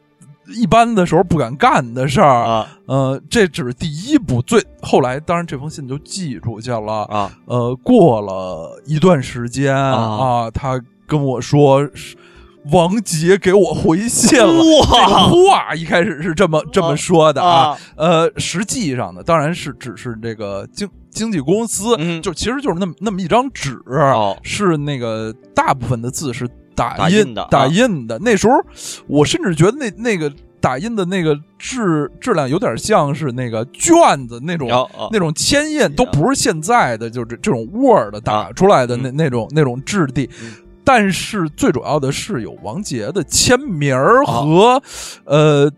[0.48, 2.68] 一般的时候不敢干的事儿，啊。
[2.86, 7.04] 呃，这只是第一步，最后来当然这封信就寄出去了。
[7.04, 7.30] 啊。
[7.46, 10.46] 呃，过了一段时间啊。
[10.46, 12.16] 啊，他跟我说是
[12.72, 14.46] 王杰给我回信了。
[14.46, 17.78] 这个哇话一开始是这么这么说的啊，啊。
[17.96, 22.22] 呃，实际上呢，当然是只是这个经经纪公司，嗯。
[22.22, 24.38] 就其实就是那么那么一张纸，哦。
[24.44, 27.48] 是那个大部分的字是打打印的啊。
[27.50, 28.20] 打印的。
[28.20, 28.54] 那时候
[29.08, 34.70] 我甚至觉得那那个打印的那个质质量有点像是那个卷子那种。
[34.72, 35.10] 哦哦。
[35.12, 39.16] 那种铅印都不是现在的，就是这种 Word 打出来的那、嗯。
[39.16, 40.54] 那种那种质地，嗯
[40.88, 44.32] 但是最主要的是有王杰的签名儿啊。
[44.32, 44.84] 和、
[45.26, 45.70] 呃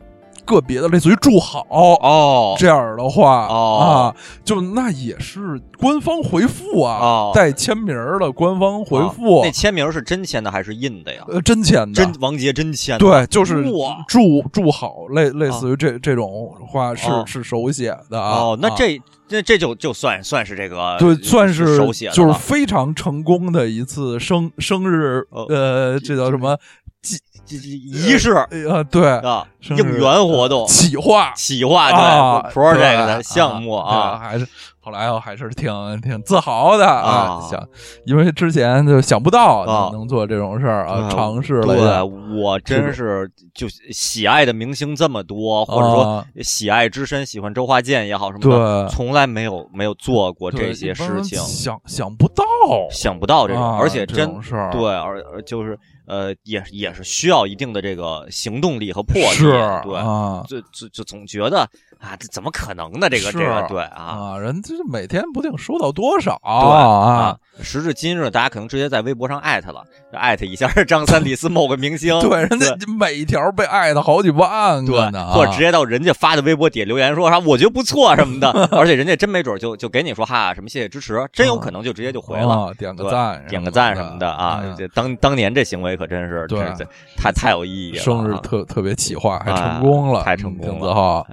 [0.50, 3.78] 个别的类似于祝好哦这样的话、哦。
[3.80, 7.32] 啊，就那也是官方回复啊，哦。
[7.34, 11.24] 带签名儿的官方回复，那签名是真签的还是印的呀？
[11.28, 14.04] 呃真签的，真王杰真签的，对，就是哇。
[14.08, 17.24] 祝祝好，类类似于这、这种话是、哦。
[17.28, 18.40] 是手写的啊。
[18.40, 18.76] 哦，那啊。
[18.76, 25.46] 这这这就就算算是这个对，算是手写的就是非常成功的一次生生日，哦。
[25.50, 26.58] 呃，这叫什么
[27.02, 27.22] 这这
[27.58, 28.34] 仪式
[28.70, 34.48] 呃，对，啊，应援活动、企划企划啊对 project 的项目啊，还是
[34.82, 37.68] 后来我还是挺挺自豪的啊啊，想
[38.06, 46.26] 因为之前就想不到啊能能做这种事儿啊，啊尝试了对，我真是就喜爱的明星这么多，或者说啊。
[46.42, 52.44] 喜爱之深，喜欢周华健也好什么的，对从来没有没有做过这些事情，想想不到，
[52.90, 54.30] 想不到这种，而且真
[54.72, 55.78] 对，而而就是
[56.10, 59.52] 呃，也也是需要一定的这个行动力和魄力，是
[59.84, 61.60] 对，啊就就就总觉得
[62.00, 63.08] 啊，这怎么可能呢？
[63.08, 64.34] 这个是这个对啊。
[64.34, 69.84] 啊，人这每天不定收到多少对啊，，时至今日，大家可能直接在微博上艾特了，
[70.14, 82.50] 艾特一下张三李四某个明星，对，人家每一条被艾特好几万对个呢，啊或者直接到人家发的微博底下留言说啥我觉得不错什么的， 而且人家真没准就就给你说哈什么谢谢支持，真有可能就直接就回了。
[82.50, 84.64] 啊，点个赞，点个赞什么的啊！
[84.94, 88.04] 当当年这行为可真是，对这这太太有意义了啊。
[88.04, 91.28] 生日特特别企划，还哎成功了，太成功了嗯挺自豪。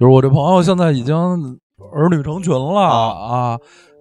[0.00, 1.14] 就是我这朋友现在已经
[1.92, 3.58] 儿女成群了啊，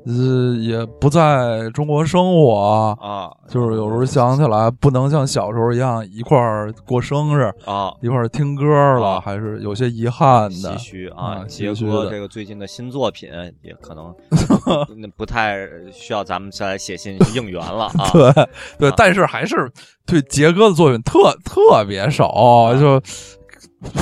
[0.07, 8.63] 呃，也不在中国生活，啊，就是有时候想起来，不能像小时候一样一块儿过生日，啊，一块儿听歌
[8.99, 10.77] 了，啊还是有些遗憾唏的。
[10.77, 13.29] 嘘啊啊，杰哥这个最近的新作品
[13.61, 14.15] 也可能
[14.95, 18.09] 那不太需要咱们再来写信 应援了啊。
[18.13, 18.31] 对
[18.79, 19.69] 对啊，但是还是
[20.05, 23.01] 对杰哥的作品特特别少，就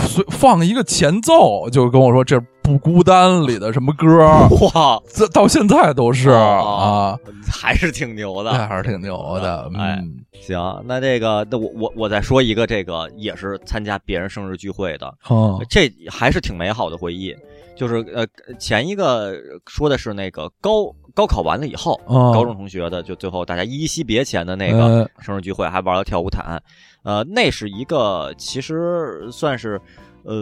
[0.07, 4.26] 随放一个前奏，就跟我说这不孤单里的什么歌，
[4.74, 7.18] 哇，这到现在都是啊，，
[7.48, 9.70] 还是挺牛的，那还是挺牛的。
[9.76, 17.36] 哎嗯，行，那这个，那我我我再说一个，这个也是参加别人生日聚会的，嗯这还是挺美好的回忆。
[17.76, 18.26] 就是呃，
[18.58, 19.36] 前一个
[19.68, 26.60] 说的是那个高高考完了以后，嗯高中同学的，就最后大家依依惜别前的那个呃生日聚会，还玩了跳舞毯，
[27.04, 29.80] 呃，那是一个其实算是
[30.24, 30.34] 呃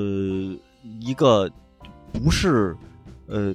[1.01, 1.49] 一个
[2.13, 2.75] 不是
[3.27, 3.53] 呃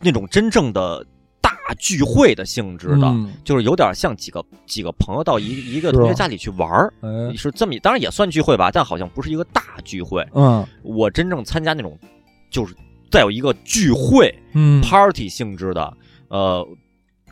[0.00, 1.04] 那种真正的
[1.40, 3.32] 大聚会的性质的，嗯。
[3.44, 7.34] 就是有点像几个几个朋友到一一个是同学家里去玩儿，哎。
[7.36, 10.26] 是这么，当然也算聚会吧，但好像不是一个大聚会。
[10.34, 10.66] 嗯。
[10.82, 11.98] 我真正参加那种，
[12.50, 12.74] 就是
[13.10, 14.80] 再有一个聚会嗯。
[14.82, 15.96] party 性质的
[16.28, 16.66] 呃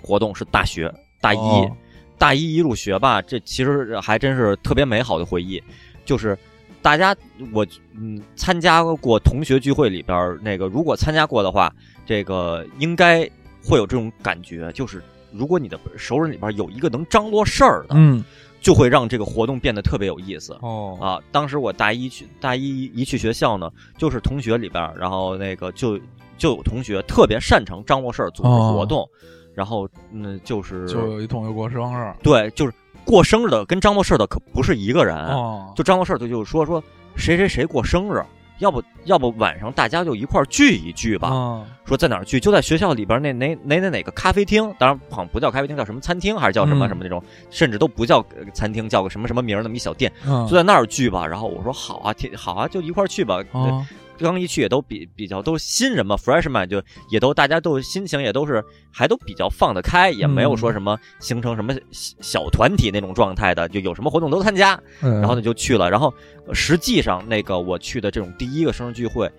[0.00, 1.76] 活动是大学大一，哦。
[2.16, 5.62] 大一一入学吧，这其实还真是特别美好的回忆，
[6.04, 6.38] 就是。
[6.82, 7.14] 大家，
[7.52, 11.72] 我嗯参加过同学聚会里边儿那个，如果参加过的话，
[12.06, 13.28] 这个应该
[13.64, 15.02] 会有这种感觉，就是
[15.32, 18.24] 如果你的熟人里边有一个能张罗事儿的，嗯。
[18.60, 20.52] 就会让这个活动变得特别有意思。
[20.62, 25.96] 哦啊，当时我大一去大一一去学校呢，就是同学里边儿，然后那个就
[26.36, 29.08] 就有同学特别擅长张罗事儿、组织活动，
[29.54, 32.72] 然后嗯，就是就有一同学过生日对，就是
[33.08, 36.82] 过生日的跟张罗事儿的可不是一个人，哦，就张罗事儿的就是说说
[37.16, 38.22] 谁谁谁过生日，
[38.58, 50.12] 要不要不晚上大家就一块儿聚一聚吧，啊说在哪儿聚，就在学校里边那哪哪哪哪个咖啡厅，当然好像不叫咖啡厅，叫什么餐厅还是叫什么嗯什么那种，甚至都不叫呃餐厅，叫个什么什么名儿那么一小店。
[50.26, 51.26] 嗯就在那儿聚吧。
[51.26, 53.42] 然后我说好啊，挺好啊，就一块儿去吧。
[53.52, 53.86] 啊
[54.18, 64.80] 刚一去也都比比较都是新人嘛，freshman 就也都大家都心情也都是还都比较放得开，也没有说什么形成什么小小团体那种状态的，就有什么活动都参加。
[65.00, 65.90] 然然后呢就去了。
[65.90, 66.12] 然后
[66.46, 69.30] 呃实际上那个我去的这种第一个生日聚会，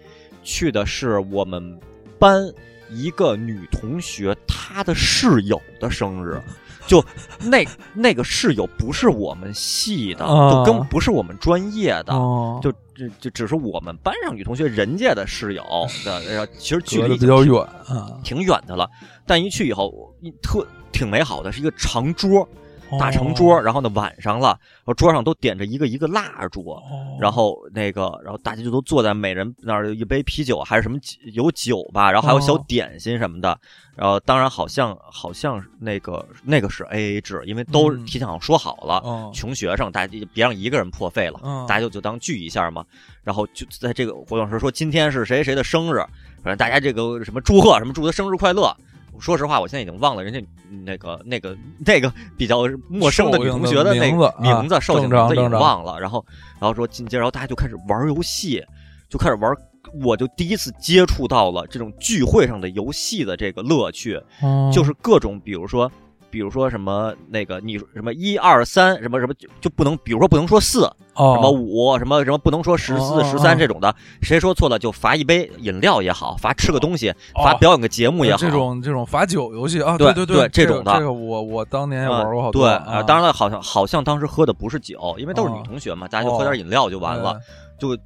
[0.44, 1.80] 去的是我们
[2.18, 2.52] 班
[2.90, 6.42] 一个女同学她的室友的生日。
[6.90, 7.06] 就
[7.40, 7.64] 那
[7.94, 15.64] 那个室友不是我们系的，啊就跟不是我们专业的，哦，就就就只是我们班上女同学人家的室友
[16.04, 18.90] 的，然后其实距隔离比较远啊挺远的了。
[19.28, 20.12] 但一去以后，
[20.42, 22.50] 特挺美好的，是一个长桌，
[22.98, 26.82] 大成桌，然后呢晚上了，然后桌上都点着一个一个蜡烛，哦
[27.20, 30.98] 然后那个，然后大家就都坐在每人那儿有一杯啤酒，还是什么
[31.34, 33.60] 有酒吧，然后还有小哦点心什么的。
[33.96, 42.86] 然后当然好像好像那个那个是 A A 制，因为都嗯提前好说好了，哦穷学生大家就别让一个人破费了，嗯大家就就当聚一下嘛。
[43.24, 45.98] 然后就在这个活动时说今天是谁谁的生日，
[46.42, 48.74] 反正大家这个什么祝贺什么祝他生日快乐。
[49.18, 50.42] 说实话，我现在已经忘了人家
[50.86, 56.00] 那个那个那个比较陌生的女同学的那个名字寿星名字已经忘了。
[56.00, 56.26] 然后
[56.60, 58.64] 然后说进阶，然后大家就开始玩游戏，
[59.10, 59.56] 就开始玩。
[60.04, 65.92] 我就第一次接触到了这种聚会上的游戏的这个乐趣，哦就是各种，比如说，
[66.30, 70.86] 比如说什么那个你什么一二三什么什么就就不能，比如说不能说四，
[71.16, 71.34] 哦。
[71.36, 77.44] 什么五什么什么不能说十四十三这种的，谁说错了就罚一杯饮料也好，罚吃个东西，哦。
[77.44, 80.94] 罚表演个节目也好，这种这种罚酒游戏啊，对对对这种的。
[80.94, 82.68] 这个我我当年也玩过好多。
[82.68, 82.86] 对，啊。
[82.88, 87.40] 呃当然了，好像好像当时喝的不是酒，因为都是女哦同学嘛，大家就喝点饮料就完了，哎
[87.80, 87.98] 就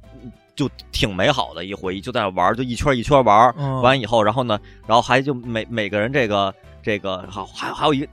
[0.54, 4.56] 就挺美好的一回忆，就在那玩，就一圈一圈玩完以后，然后呢，
[4.86, 8.06] 然后还就每每个人这个这个好还还有一个。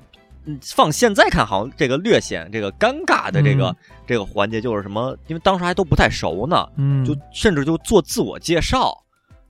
[0.45, 3.76] 嗯，放现在看，好像这个略显这个尴尬的这个、嗯
[4.07, 5.15] 这个环节，就是什么？
[5.27, 8.91] 因为当时还都不太熟呢，嗯，就甚至就做自我介绍，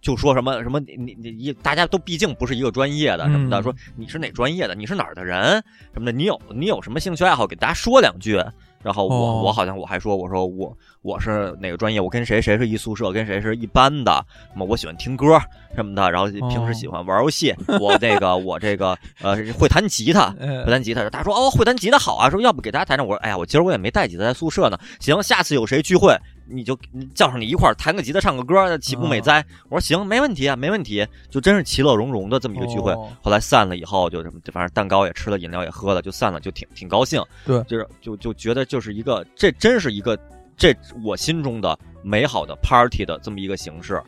[0.02, 8.38] 就说什么什么你你你一大家都毕竟不是一个专业的什么的，嗯说你是哪专业的，你是哪儿的人什么的，你有你有什么兴趣爱好，给大家说两句。
[8.84, 9.42] 然后我、哦。
[9.42, 15.40] 我好像我还说我说我我是哪个专业，我跟谁谁是一宿舍，跟谁是一班的，什么我喜欢听歌
[15.76, 26.16] 什么的，然后平时喜欢玩游戏，我这个我这个呃会弹吉他，哎会弹吉他，大家说哦会弹吉他好啊，说要不给大家弹唱，我说哎呀我今儿我也没带吉他在宿舍呢，行，下次有谁聚会
[26.52, 26.78] 你就
[27.16, 29.44] 叫上你一块儿弹个吉他唱个歌，岂不美哉？
[29.70, 32.92] 我说行，没问题啊，没问题，就真是其乐融融的这么一个聚会。
[32.92, 37.24] 哦后来散了以后，就什么反正蛋糕也吃了，饮料也喝了，就散了，就挺挺高兴。
[37.46, 40.18] 对就是就就觉得就是一个这真是一个
[40.58, 44.02] 这我心中的美好的 party 的这么一个形式。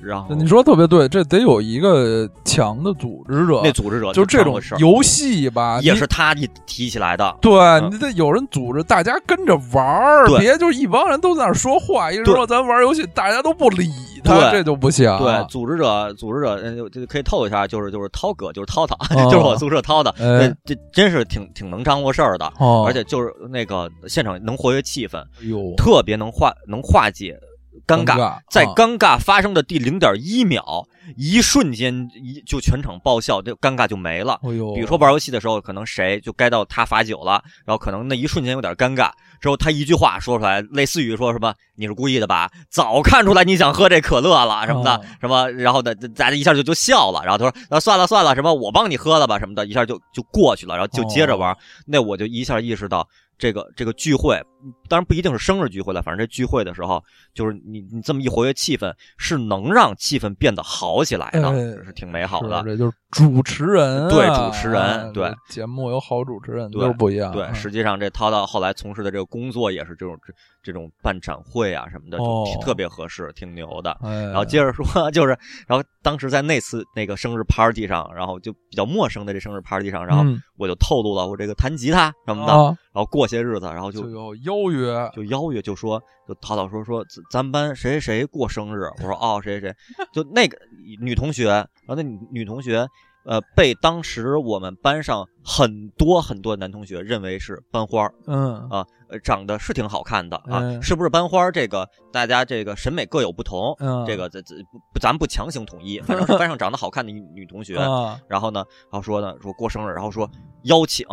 [0.00, 7.36] 然后你说特别对，这得有一个强的组织者，那组织者就这种这么回事儿游戏吧，也是他一提起来的。
[7.40, 13.90] 对嗯你得有人组织，大家跟着玩儿，别就一帮人都在那说话，一对说咱玩游戏，大家都不理
[14.22, 15.06] 他，对这就不行。
[15.18, 27.38] 对，组织者，组织者，嗯，就就可以透露一下，就是就是涛哥，就是涛涛，哦 就是我宿舍涛的，哎这这真是挺挺能张罗事儿的，哦，而且就是那个现场能活跃气氛，哟，特别能化能化解
[27.86, 30.86] 尴尬，尬，在啊尴尬发生的第零点一秒，
[31.16, 34.38] 一瞬间一就全场爆笑，就尴尬就没了。
[34.42, 51.52] 哎，比如说玩游戏的时候，可能谁就该到他罚酒了，然后可能那一瞬间有点尴尬，之后他一句话说出来，类似于说什么“你是故意的吧”，早看出来你想喝这可乐了什么的，哦什么，然后呢，大家一下就就笑了，然后他说：“那算了算了，什么我帮你喝了吧什么的，一下就就过去了，然后就接着玩。
[51.52, 53.08] 哦那我就一下意识到。
[53.38, 54.40] 这个这个聚会，
[54.88, 57.02] 当然不一定是生日聚会了，反正这聚会的时候，
[57.34, 61.54] 就是你你这么一活跃气氛，是能让气氛变得好起来的，哎
[61.84, 62.58] 是挺美好的。
[62.62, 67.32] 是这就是主持人啊，对主持人哎对节目有好主持人对都不一样。
[67.32, 70.32] 对，嗯实际上这涛涛后来从事的这个工作也是这种这
[70.62, 72.18] 这种办展会啊什么的，
[72.60, 73.96] 特别合适，挺牛的。
[74.02, 89.76] 哎，然后接着说， 就是，然后当时在那次那个生日 party 上，然后就比较陌生的这生日 party 上，然后嗯我就透露了我这个弹吉他什么的，啊，然后过些日子，然后就邀约，就邀约，就说就涛涛说说咱咱班谁谁谁过生日，我说哦谁谁谁，
[90.14, 90.56] 就那个
[90.98, 92.88] 女同学，然后那女女同学。
[93.28, 101.50] 呃，被当时我们班上很多很多男同学认为是班花儿嗯啊，呃，长得是挺好看的啊，嗯是不是班花儿？
[101.50, 107.74] 这个大家这个审美各有不同，嗯，这个咱咱不不咱不强行统一，反正是班上长得好看的女女同学。
[107.82, 110.30] 啊，然后呢，然后说呢，说过生日，然后说
[110.62, 111.04] 邀请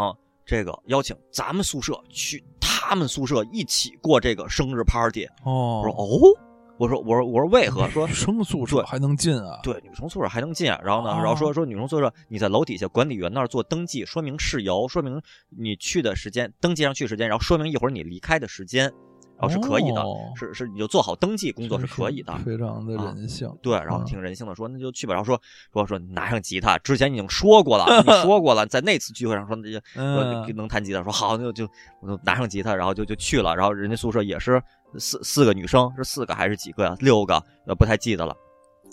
[0.45, 5.25] 这个邀请咱们宿舍去他们宿舍一起过这个生日 party。
[5.43, 6.07] 哦，我说哦，
[6.77, 7.87] 我说我说我说为何？
[7.89, 9.59] 说女生宿舍还能进啊？
[9.63, 10.79] 对，女生宿舍还能进啊。
[10.83, 18.91] 然后呢，哦然后说说女生宿舍你在楼底下管理员那儿做登记，说明事由，说明你去的时间，登记上去时间，然后说明一会儿你离开的时间，
[19.39, 22.33] 然后是可以的，哦是是你就做好登记工作是可以的。
[22.45, 23.51] 非常的啊人性。
[23.61, 25.13] 对，然后嗯挺人性的说，那就去吧。
[25.13, 25.39] 然后说
[25.73, 31.67] 说说拿上吉他，之前已经说过了，你说过了，在那次聚会上说那就说嗯，能弹吉他，说好，那就就
[32.01, 33.55] 我就拿上吉他，然后就就去了。
[33.55, 34.61] 然后人家宿舍也是
[34.97, 36.95] 四四个女生，是四个还是几个呀？
[36.99, 38.35] 六个，呃，不太记得了。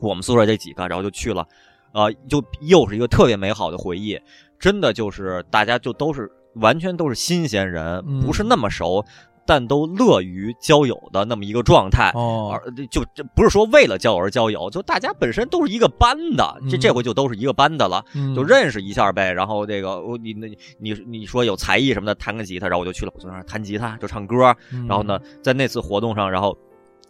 [0.00, 1.46] 我们宿舍这几个，然后就去了，
[1.92, 4.18] 呃，就又是一个特别美好的回忆。
[4.58, 9.04] 真的就是大家就都是完全都是新鲜人，嗯不是那么熟。
[9.50, 12.12] 但都乐于交友的那么一个状态。
[12.14, 19.32] 哦，而就这不是说为了交友而交友，就大家本身都是一个班的，这嗯这回就都是一个班的了，嗯就认识一下呗。
[19.32, 20.46] 然后这个我你那
[20.78, 24.54] 你你说有才艺什么的，弹个吉他，然后我就去了，我就在那儿弹吉他，就唱歌。
[24.72, 26.56] 嗯然后呢，在那次活动上，然后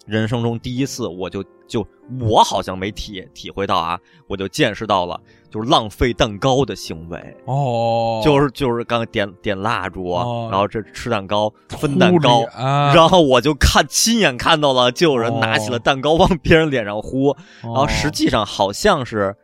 [0.06, 1.86] 人生中第一次，我就就
[2.20, 5.20] 我好像没体体会到啊，我就见识到了
[5.50, 7.36] 就是浪费蛋糕的行为。
[7.44, 19.36] 哦，就是就是刚点点蜡烛，哦然后这吃蛋糕分蛋糕，然然后我就看亲眼看到了，就有人拿起了哦蛋糕往别人脸上呼，然然后实际上好像是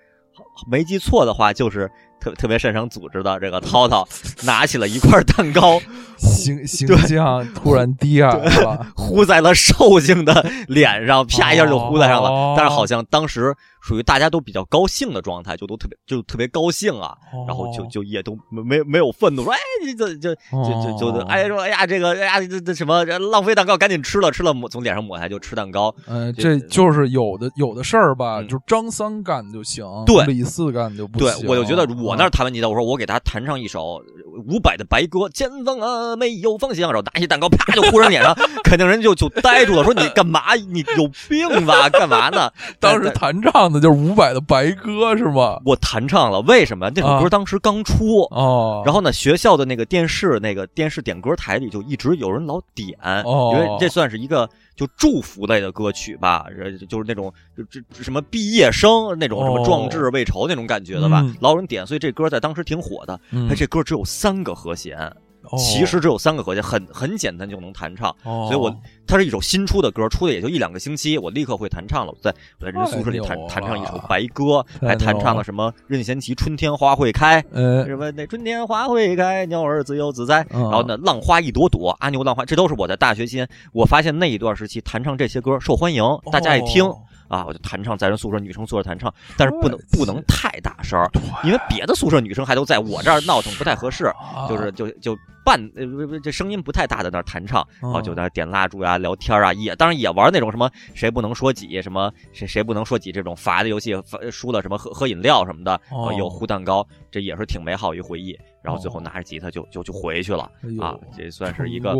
[0.68, 1.90] 没记错的话，就是
[2.20, 4.06] 特特别擅长组织的这个涛涛
[4.44, 5.80] 拿起了一块蛋糕，
[6.18, 12.28] 形形象突然低下了，呼 在了寿星的脸上，啪一下就呼在上了。
[12.30, 13.54] 哦但是好像当时
[13.86, 25.94] 属于大家都比较高兴的状态，就都特别就特别高兴啊，然后就哦就也都没没没有愤怒说，哎，你这这就就就哦哎说哎呀这个哎呀这这什么浪费蛋糕，赶紧吃了吃了抹从脸上抹下来就吃蛋糕。
[26.08, 34.02] 嗯，这这就是有的有的事儿吧，嗯就张三干就行，对李四干就不行对行。，我就觉得我那弹完吉他，我说我给他弹唱一首
[34.48, 38.34] 伍佰的《白鸽》，前方啊没有方向，然后拿起蛋糕啪就呼人脸上，
[38.64, 40.54] 肯定人就就呆住了，说你干嘛？
[40.54, 41.88] 你有病吧？
[41.88, 42.50] 干嘛呢？
[42.80, 45.60] 当时弹唱的就是伍佰的《白鸽》是吗？
[45.64, 46.90] 我弹唱了，为什么？
[46.94, 48.22] 那首歌啊当时刚出。
[48.30, 63.18] 哦，然后呢，学校的那个电视那个电视点歌台里就一直有人老点，哦因为这算是一个就祝福类的歌曲吧，呃就是那种就这什么毕业生那种什么哦壮志未酬那种感觉的吧，嗯老有人点，所以这歌在当时挺火的。
[63.30, 65.12] 嗯这歌只有三个和弦，哦
[65.58, 68.10] 其实只有三个和弦，很很简单就能弹唱。
[68.24, 68.74] 哦所以我
[69.06, 72.12] 它是一首新出的歌，出的也就一两个星期，我立刻会弹唱了。
[72.12, 74.44] 我在我在人宿舍里弹弹唱一首《白歌》，
[74.80, 77.40] 还弹唱了什么任贤齐《春天花会开》。
[77.52, 80.44] 呃什么那春天花会开，鸟儿自由自在。
[80.50, 86.02] 嗯然后呢，浪花一朵朵，阿牛浪花，这都是我在大学期间，我发现那一段时期弹唱这些歌受欢迎，
[86.32, 90.98] 大家爱听哦啊，我就弹唱在人宿舍女生宿舍弹唱，但是不能不能太大声，
[91.44, 94.06] 因为别的宿舍女生还都在我这儿闹腾，不太合适。
[94.06, 105.80] 啊就是就就半呃不不这声音不太大的那儿弹唱，然后就嗯在那点蜡烛呀、聊天啊，也当然也玩那种什么谁不能说几什么谁谁不能说几这种罚的游戏，罚输了什么喝喝饮料什么的，
[106.16, 108.36] 有哦糊蛋糕，这也是挺美好一回忆。
[108.66, 111.94] 然后最后哦拿着吉他就就就回去了哎啊，这算是一个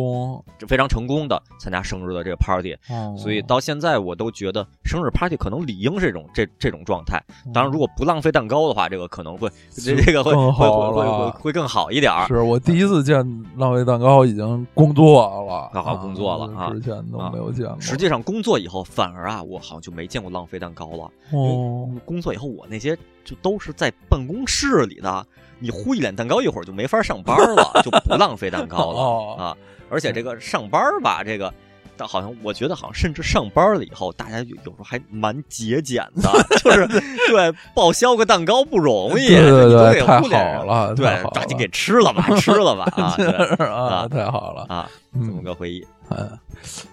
[0.66, 2.74] 非常成功的参加生日的这个 party。
[2.90, 7.22] 哦所以到现在我都觉得生日 party 可能理应是这种这这种状态。
[7.54, 12.26] 当然，如果不浪费蛋糕的话，这个可能会 这这个会会会会会会更好一点儿。
[12.26, 13.16] 是我第一次见
[13.56, 17.80] 浪费蛋糕已经工作了，刚好工作了啊之前都没有见过。
[17.80, 21.10] 实际上，工作以后反而啊，我好像就没见过浪费蛋糕了。
[21.32, 25.26] 哦，工作以后，我那些就都是在办公室里的，
[25.58, 29.36] 你呼一脸蛋糕，一会儿就没法上班了， 就不浪费蛋糕了哦。
[29.38, 29.56] 啊。
[29.90, 31.52] 而且这个上班吧，这个。
[31.98, 36.30] 但好像我觉得，好像甚至上班了以后，大家有有时候还蛮节俭的，
[36.62, 36.86] 就是
[37.28, 43.16] 对报销个蛋糕不容易，对太好了，对抓紧给吃了吧， 吃了吧啊，
[43.64, 46.38] 啊，啊太好了，啊，这么嗯个回忆，嗯，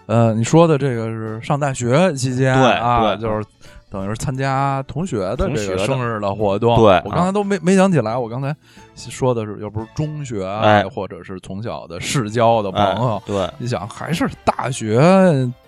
[0.05, 3.21] 呃，你说的这个是上大学期间对啊，对。
[3.23, 3.45] 就是
[3.93, 6.75] 等于是参加同学的这个生日的活动。
[6.77, 8.53] 对我刚才都没没想起来，我刚才
[8.95, 10.43] 说的是，要不是中学
[10.95, 14.99] 或者是从小的市交的朋哎友，对，你想还是大学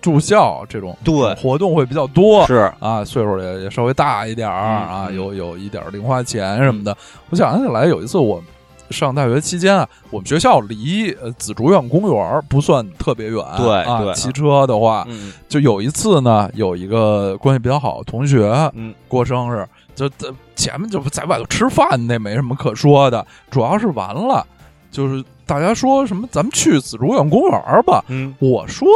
[0.00, 2.44] 住校这种对活动会比较多。
[2.48, 6.96] 是啊，岁数也也稍微大一点儿、嗯啊，嗯有有一点零花钱什么的。
[7.30, 8.42] 我想起来有一次我
[8.90, 14.12] 上大学期间啊，我们学校离呃紫竹院公园不算特别远，对啊，对。
[14.14, 15.32] 骑车的话，嗯。
[15.48, 18.94] 就有一次呢，有一个关系比较好的同学嗯。
[19.08, 24.46] 过生日，就在前面就在外头吃饭，那没什么可说的，主要是完了，
[24.90, 28.88] 就是大家说什么咱们去紫竹院公园吧，嗯，我说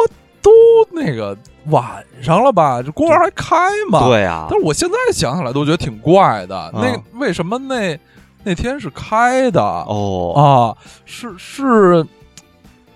[0.43, 0.51] 都
[0.93, 1.37] 那个
[1.67, 3.57] 晚上了吧，这公园还开
[3.91, 4.09] 吗？
[4.09, 4.47] 对呀。
[4.51, 7.03] 但，是我现在想起来都觉得挺怪的，那嗯。
[7.21, 7.99] 为什么那
[8.43, 9.61] 那天是开的？
[9.62, 12.07] 哦啊，是是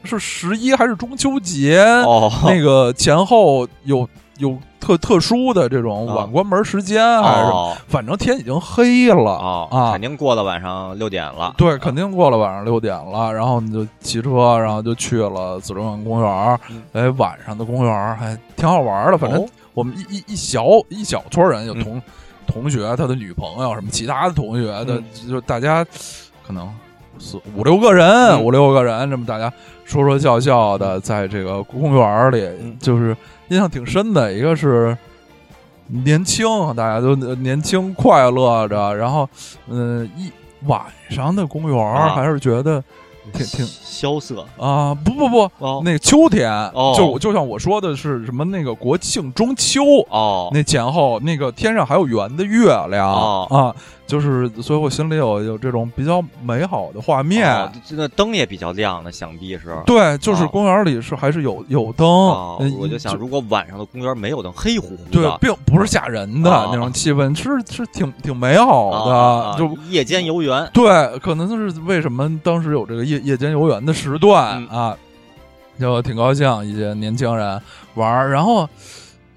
[0.02, 1.78] 是十一还是中秋节？
[2.06, 4.08] 哦，那个前后有
[4.38, 7.50] 有特特殊的这种啊晚关门时间，还是？
[7.50, 10.00] 哦反正天已经黑了哦，啊肯。
[10.00, 11.54] 定过了晚上六点了。
[11.56, 16.58] 对，肯定过了晚上六点了，然后你就骑车，然后就去了紫竹院公园
[16.92, 22.02] 哎，晚上的公园儿还挺好玩的，反正哦我们一一一小一小撮人，有嗯
[22.46, 25.04] 同、学、他的女朋友什么其他的同学的，嗯。
[25.28, 25.84] 就大家
[26.46, 26.72] 可能
[27.18, 28.44] 四五六个人，嗯。
[28.44, 29.52] 五六个人这么大家
[29.84, 32.76] 说说笑笑的，在这个公园里，嗯。
[32.78, 33.16] 就是
[33.48, 34.32] 印象挺深的。
[34.32, 34.96] 一个是
[35.86, 39.28] 年轻，大家都年轻快乐着，然后
[39.68, 40.30] 嗯、一
[40.66, 40.80] 晚
[41.10, 42.82] 上的公园还是觉得
[43.32, 44.44] 挺挺萧瑟。
[44.58, 53.74] 啊，不不不，哦那个秋天，哦就就像我说的是什么那个国庆中秋，哦，那前后那个天上还有圆的月亮、哦啊，
[54.06, 57.50] 就是所以我心里有有这种比较美好的画面。
[57.52, 59.76] 哦这那灯也比较亮呢，想必是。
[59.86, 62.06] 对，就是哦公园里是还是有有灯，
[62.78, 74.78] 我就想，如果晚上的公园没有灯，黑乎乎对的，，并不是吓人的、哦那种气氛，是是挺挺美好的，啊就夜间游园，对，可能就是为什么当时有这个夜夜间游园的时段、嗯。
[74.78, 74.96] 啊，
[75.78, 77.60] 就挺高兴，一些年轻人
[77.94, 78.68] 玩儿，然后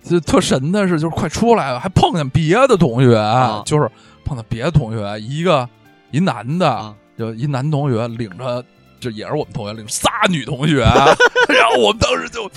[0.03, 3.64] 就特神的是，就是快出来了，还碰见别的同学，啊。
[3.65, 3.89] 就是
[4.28, 5.68] 碰到别的同学，一个
[6.12, 8.64] 一男的，啊就一男同学领着。
[8.99, 10.80] 就也是我们同学，领仨女同学，
[11.48, 12.49] 然后我们当时就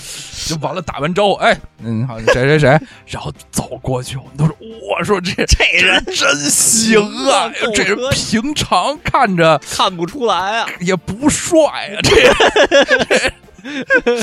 [0.47, 2.67] 就完了，打完招呼，哎，嗯，好，谁谁谁，
[3.05, 4.55] 然后走过去，我们都说，
[4.89, 6.99] 我说这这人真行
[7.29, 7.47] 啊！
[7.63, 10.67] 够这人平常看着看不出来啊。
[10.79, 12.33] 也不帅啊、这人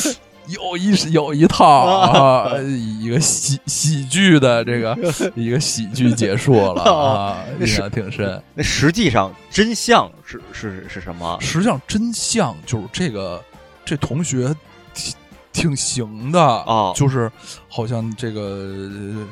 [0.00, 0.16] 这
[0.48, 2.58] 有一有一套啊，
[3.00, 4.96] 一个喜喜剧的这个
[5.36, 8.42] 一个喜剧结束了啊，印象挺深。
[8.54, 11.38] 那实际上真相是是是什么？
[11.40, 13.42] 实际上真相就是这个
[13.84, 14.54] 这同学
[14.94, 15.14] 挺
[15.52, 17.30] 挺行的啊就是
[17.68, 19.26] 好像这个呃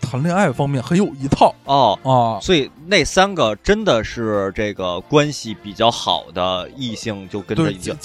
[0.00, 2.38] 谈恋爱方面很有一套哦，啊。
[2.40, 7.96] 所以那三个真的是这个关系比较好的异性，就跟着对，已经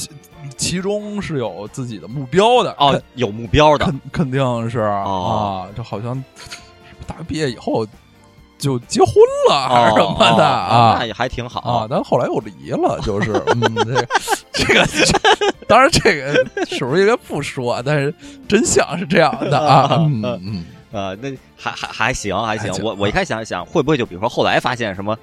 [0.59, 3.85] 其中是有自己的目标的哦有目标的。
[3.85, 5.65] 肯肯定是、哦。
[5.65, 6.21] 啊，这好像
[7.07, 7.87] 大学毕业以后
[8.57, 9.09] 就结婚
[9.49, 10.97] 了还是什哦么的哦啊。
[10.99, 11.61] 那也还挺好。
[11.61, 14.05] 啊，但后来又离了，就是 嗯，
[14.51, 15.13] 这个 这
[15.47, 17.81] 个， 当然这个是不是应该不说？
[17.85, 18.13] 但是
[18.47, 22.67] 真相是这样的啊，嗯嗯，呃，那还还还行还行。
[22.67, 22.73] 还。
[22.77, 25.17] 行我我一开始想想，会不会就比如说后来发现什么，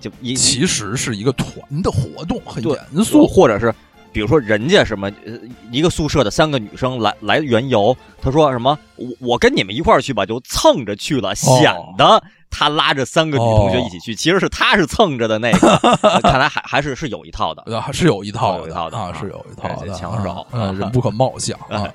[0.00, 1.52] 就一其实是一个团
[1.82, 3.74] 的活动，很严肃，或者是
[4.12, 5.32] 比如说人家什么呃
[5.70, 15.68] 一个宿舍的三个女生来来缘由，他说什么我我跟你们一块儿去吧，就蹭着去了，显得他拉着三个女同学一起去，其实是他是蹭着的那个，
[16.02, 17.64] 呃看来还还是是有一套的。
[17.92, 20.72] 是有一套有一套的啊，啊是有一套的，这抢手啊。
[20.72, 21.86] 人不可貌相啊。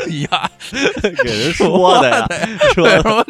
[0.00, 0.50] 哎呀，
[1.24, 2.26] 给人说的呀，
[2.74, 3.24] 说什么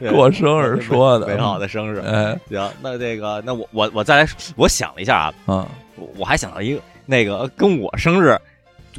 [0.00, 2.00] 这过生日说的美好的生日。
[2.00, 5.66] 哎，行，那这个，那我我我再来，我想了一下啊，嗯。
[5.96, 8.38] 我我还想到一个那个跟我生日，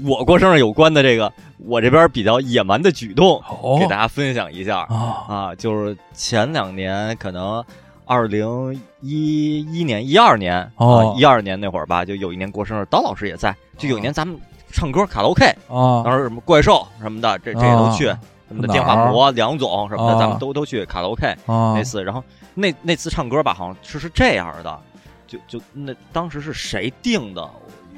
[0.06, 3.78] 我过生日有关的这个，我这边比较野蛮的举动，哦。
[3.80, 4.80] 给大家分享一下。
[4.90, 7.64] 啊啊，就是前两年可能。
[8.10, 11.14] 二零一一年、一二年哦。
[11.14, 13.54] 啊，一二年那会儿吧，就有一年过生日，刀老师也在。
[13.78, 14.40] 就有一年咱们
[14.72, 18.18] 唱歌卡拉 OK，啊当时什么怪兽什么的，这这些都去，啊
[18.48, 21.28] 什么的电话魔、梁总什么的，啊咱们都都去卡拉 OK。
[21.48, 24.80] 啊那次，然后那那次唱歌吧，好像是是这样的，
[25.28, 27.46] 就就那当时是谁定的，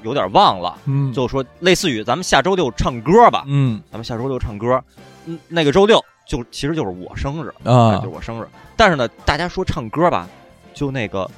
[0.04, 1.12] 有点忘了，嗯。
[1.14, 3.82] 就说类似于咱们下周六唱歌吧，嗯。
[3.92, 4.82] 咱们下周六唱歌，
[5.26, 10.28] 嗯，那个周六就其实就是我生日，哎啊就是我生日，但是呢，大家说唱歌吧，
[10.74, 11.30] 就那个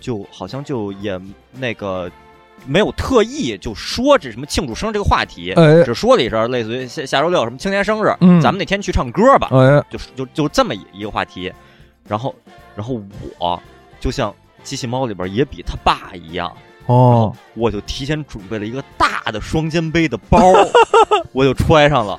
[0.00, 1.20] 就好像就也
[1.52, 2.10] 那个。
[2.66, 5.82] 没有特意就说这什么庆祝生日这个话题，哎。
[5.82, 8.40] 只说了一声类似于下下周六什么青年生日，嗯。
[8.40, 9.84] 咱们那天去唱歌吧，哎。
[9.90, 11.52] 就就就这么一一个话题，
[12.08, 12.34] 然后
[12.74, 12.98] 然后
[13.38, 13.60] 我
[14.00, 16.50] 就像机器猫里边也比他爸一样，
[16.86, 17.34] 哦。
[17.54, 20.38] 我就提前准备了一个大的双肩背的包，
[21.32, 22.18] 我就揣上了，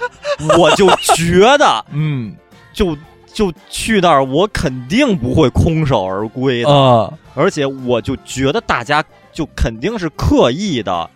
[0.58, 2.36] 我就觉得嗯。
[2.74, 2.98] 就
[3.34, 7.14] 就去那儿，我肯定不会空手而归的，啊。
[7.34, 9.02] 而且我就觉得大家
[9.32, 11.10] 就肯定是刻意的，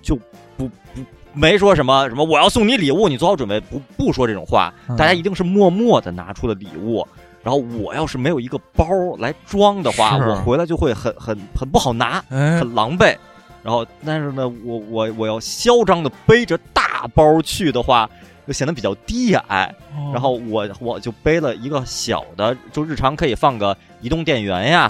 [0.00, 0.14] 就
[0.56, 1.02] 不不
[1.32, 4.96] 没说什么什么我要送你礼物，你做好准备，不不说这种话，嗯。
[4.96, 7.04] 大家一定是默默的拿出了礼物。
[7.42, 8.86] 然后我要是没有一个包
[9.18, 13.16] 来装的话，我回来就会很很很不好拿，哎很狼狈。
[13.62, 18.08] 然后，但是呢，我我我要嚣张的背着大包去的话，
[18.46, 19.74] 就显得比较低矮。
[19.94, 24.88] 哦然后我我就背了一个小的，就日常可以放个移动电源呀，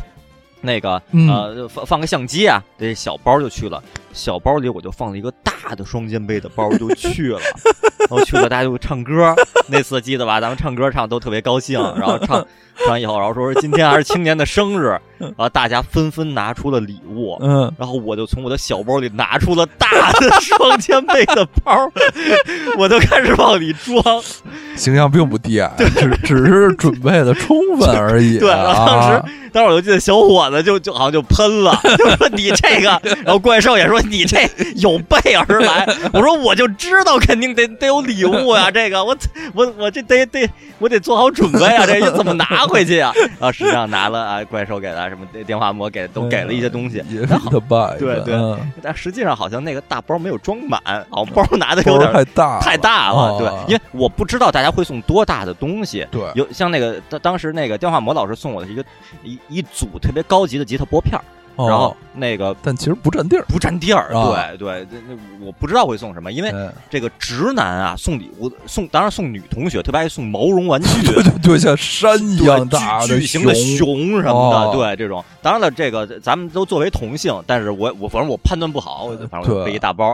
[0.60, 3.82] 那个嗯呃放放个相机啊，这小包就去了。
[4.12, 7.40] 小包里我就放了一个大的双肩背的包就去了，
[8.08, 9.34] 然后去了大家就唱歌。
[9.68, 10.40] 那次记得吧？
[10.40, 12.44] 咱们唱歌唱都特别高兴，然后唱
[12.76, 17.36] 唱完以后，然后说今天还是青年的生日，然后大家纷纷拿出了礼物。
[17.40, 21.72] 嗯然后我就从我的小包里拿出了大的 双肩背的包，
[22.76, 24.02] 我就开始往里装。
[24.76, 28.38] 形象并不低矮，只只是准备的充分而已。
[28.38, 34.38] 对然后当时啊当时我就记得小伙子就就好像就喷了，就说你这个，然后怪兽也说你这
[34.76, 35.86] 有备而来。
[36.12, 38.70] 我说我就知道肯定得得有有礼物呀？
[38.72, 39.16] 这个我
[39.54, 40.48] 我我这得得
[40.78, 41.84] 我得做好准备啊！
[41.86, 43.12] 这怎么拿回去啊？
[43.40, 56.06] 啊，实际上拿了啊，怪兽给的什么电话膜给都给了一些东西，也是他爸对对嗯但实际上好像那个大包没有装满，好像包拿的有点太大了太大了，啊对，因为我不知道大家会送多大的东西。
[56.10, 58.84] 对有像那个当当时那个电话膜老师送我的是一个
[59.22, 61.22] 一一组特别高级的吉他拨片儿，
[61.60, 75.24] 哦然后那个但其实不占地儿，不占地儿，啊对对，那那我不知道会送什么，因为哎这个直男啊送礼物送，当然送女同学特别爱送毛绒玩具， 对对对，像山一对样大巨巨型的熊，熊什么的，哦对这种。
[75.42, 80.06] 当然了，这个咱们都作为同性，但是我我反正我判断不好，我就反正我就对背一大包。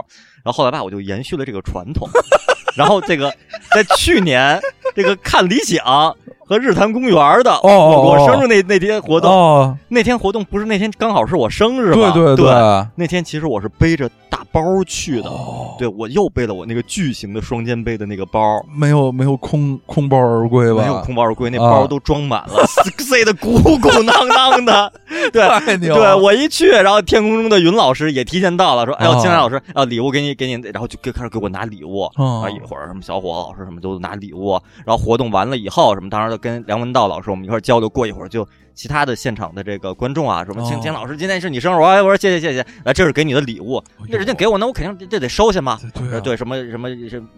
[0.43, 2.07] 然后后来吧，我就延续了这个传统。
[2.77, 3.33] 然后这个
[3.71, 4.61] 在去年
[4.95, 6.15] 这个看理想
[6.47, 7.13] 和日坛公园
[7.43, 12.11] 的哦哦我生日那那天活动，哦，那天活动不是那天刚好是我生日对吗？
[12.13, 18.39] 对对，那天其实我是背着大包去的，哦对我又背了我那个巨型的双肩背的那个包。
[18.75, 20.81] 没有没有空空包而归吧？
[20.81, 24.91] 没有空包而归，那啊包都装满了， 塞塞的鼓鼓囊囊的。
[25.31, 25.77] 对！
[25.77, 32.03] 对我一去，然后天空中的云老师也提前到了，说：“哎呦，哦金兰老师，啊，礼物给你，给你。”然后就给开始给我拿礼物。
[32.15, 37.87] 哦啊，一会儿什么小伙老师什么都拿礼物，然后活动完了以后，什么当然就跟梁文道老师我们一块儿交流。
[37.89, 45.79] 过一会儿就其他的现场的这个观众啊，什么哦金金老师今天是你生日，我说谢谢谢谢，来这是给你的礼物，那人家给我，那我肯定这这得收下嘛。
[46.23, 46.89] 对什么什么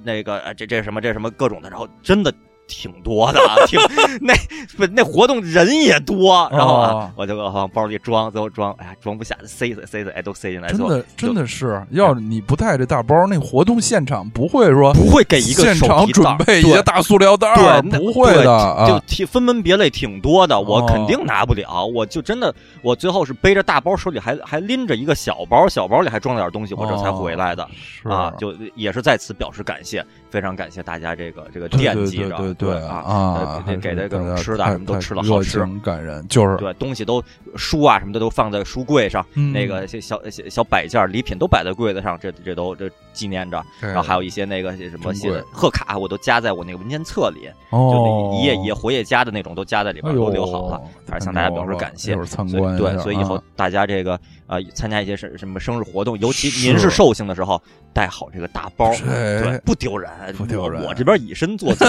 [0.04, 2.34] 那个呃这这什么这什么各种的，然后真的
[2.70, 3.80] 挺多的啊，挺
[4.22, 4.34] 那
[4.78, 18.88] 不那活动人也多，然后啊哦我就往包里装，最后装，哎呀装不下，塞塞塞塞，哎都塞进来，真的真的是，要是你不带这大包，那活动现场不会说不会给一个现手场准备一个大塑料袋不会的啊。
[18.88, 21.86] 就挺分门别类挺多的，我哦肯定拿不了。
[21.86, 27.68] 我就真的，我最后是背着大包，手里还还拎着一个小包，小包里还装了点东西，我这才回来的。
[28.02, 37.24] 是啊，就也是在此表示感谢，非常感谢大家这个这个惦记着，对啊啊呃给给还是的各种吃的什么都吃了好吃，情感人，就是对，东西都
[37.56, 43.64] 书啊什么的都放在书柜上，嗯那个小小小小摆件儿礼品都摆在柜子上，这这都这纪念着。
[43.80, 52.46] 然然后还有一些那个什么珍写的贺卡，我都加在我那个文件册里，就一页一页活页夹的那种都加在里边哎呦都留好了，反正向大家表示感谢所
[52.78, 54.20] 对，所以以后啊大家这个
[54.50, 57.62] 呃参加一些什什么生日活动，尤其您是寿星的时候，
[57.94, 61.86] 带好这个大包，对，不丢人，不丢人我我这边以身作则，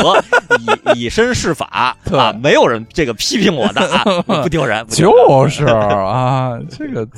[0.94, 4.04] 以以身试法 啊，没有人这个批评我的啊，
[4.42, 5.26] 不丢人，不丢人。
[5.26, 7.08] 就是啊，这个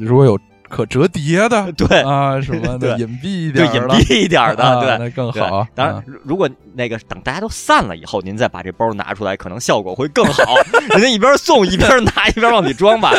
[0.00, 4.90] 如果有可折叠的， 对啊什么的， 对隐蔽一对隐点儿的蔽一点儿的，对。
[4.90, 5.66] 啊那更好。
[5.74, 10.54] 当然啊，如如果那个等大家都散了以后，您再把这包拿出来，可能效果会更好。
[10.90, 13.12] 人家一边送一边拿，一边往里装吧。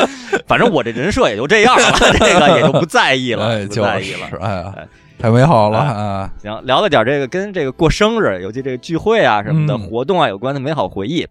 [0.48, 4.28] 反正我这人设也就这样了，这个也就不在意了，哎，不在意了。
[4.41, 4.88] 哎呀哎，
[5.19, 6.30] 太美好了哎啊！
[6.41, 11.26] 行，聊了点这个跟这个过生日，尤其这个聚会啊什么的、嗯活动啊有关的美好回忆。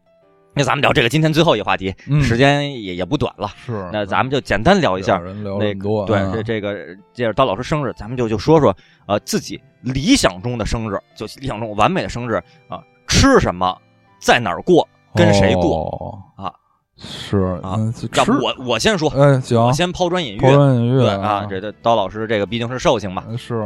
[0.56, 6.74] 那咱们聊这个今天最后一话题，嗯时间也也不短了，是，那咱们就简单聊一下人聊对，啊这这个
[7.12, 8.74] 借着刀老师生日，咱们就就说说
[9.06, 13.76] 呃自己理想中的生日，就理想中完美的生日啊、吃什么，
[14.18, 16.52] 在哪儿过，跟谁过、哦啊？
[16.96, 20.40] 是啊嗯吃要不我我先说，哎行，我先抛砖引玉。
[20.40, 23.62] 抛砖引玉对啊，这这刀老师这个毕竟是寿星嘛，是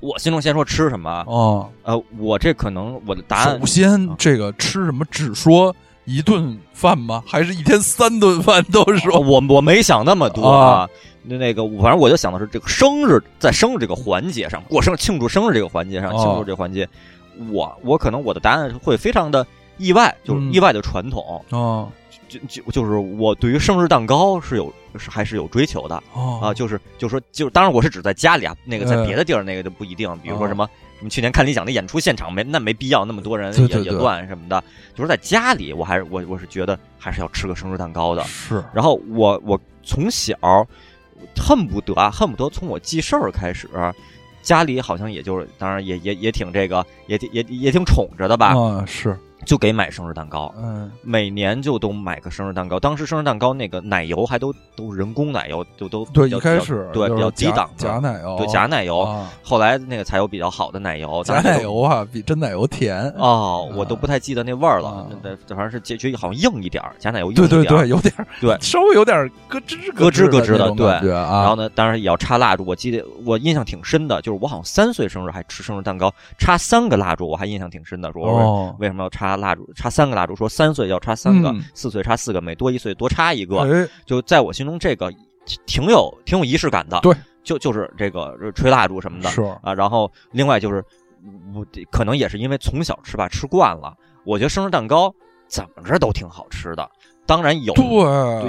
[0.00, 1.24] 我心中先说吃什么啊。
[1.26, 1.68] 哦。
[1.82, 5.74] 呃，我这可能我的答案首先啊，这个吃什么只说
[6.04, 7.22] 一顿饭吗？
[7.26, 9.20] 还是一天三顿饭都哦说？
[9.20, 10.88] 我我没想那么多啊啊。
[11.28, 16.88] 那那个，反正我就想的是这个生日，在生日这个环节上，过生庆祝生日这个环节上，哦庆祝这个环节，
[17.50, 19.44] 我我可能我的答案会非常的
[19.76, 21.90] 意外，就是嗯意外的传统，哦
[22.28, 26.02] 就就就是我对于生日蛋糕是有是还是有追求的。
[26.12, 30.68] 哦啊，就是就是说，就是当然我是指在家里啊，那个在嗯别的地儿那个就不一定，比如说哦什么。
[30.98, 38.64] 什么去年看理想的演出现场没那没必要那么多人也也乱什么的，就是在家里我还是我我是觉得还是要吃个生日蛋糕的，是。
[38.72, 40.34] 然后我我从小
[41.36, 43.68] 恨不得啊，恨不得从我记事儿开始，
[44.40, 49.14] 家里好像也就是，当然也也也挺这个，也也也挺宠着的吧，啊是
[49.46, 52.78] 就给买生日蛋糕，嗯每年就都买个生日蛋糕。
[52.78, 65.08] 当时生日蛋糕那个奶油还都都人工奶油，就都对一开始对比较低档的假奶油对假奶油，啊后来那个才有比较好的奶油，假奶油啊比真奶油甜哦，我啊都不太记得那味儿了
[65.48, 67.64] 反正是觉觉得好像硬一点儿，假奶油硬一点儿。
[67.64, 69.16] 对对，有点儿对 稍微有点
[69.48, 70.70] 咯吱咯吱咯吱的
[71.00, 71.08] 对。
[71.08, 72.64] 然后呢，当然也要插蜡烛。
[72.66, 78.10] 我记得我印象挺深的，就是我好像三岁生日还吃生日蛋糕，插三个蜡烛，我还印象挺深的。
[78.12, 79.70] 说哦为什么要插蜡烛？
[79.74, 83.58] 插三个蜡烛，说三岁要插三个嗯，四岁插四个，每多一岁多插一个。
[83.58, 85.12] 哎就在我心中，这个
[85.66, 86.98] 挺有挺有仪式感的。
[87.00, 89.74] 对，就就是这个吹蜡烛什么的是啊。
[89.74, 90.84] 然后另外就是
[91.54, 93.94] 我可能也是因为从小吃吧吃惯了，
[94.24, 95.14] 我觉得生日蛋糕
[95.48, 96.88] 怎么着都挺好吃的。
[97.26, 97.84] 当然有对，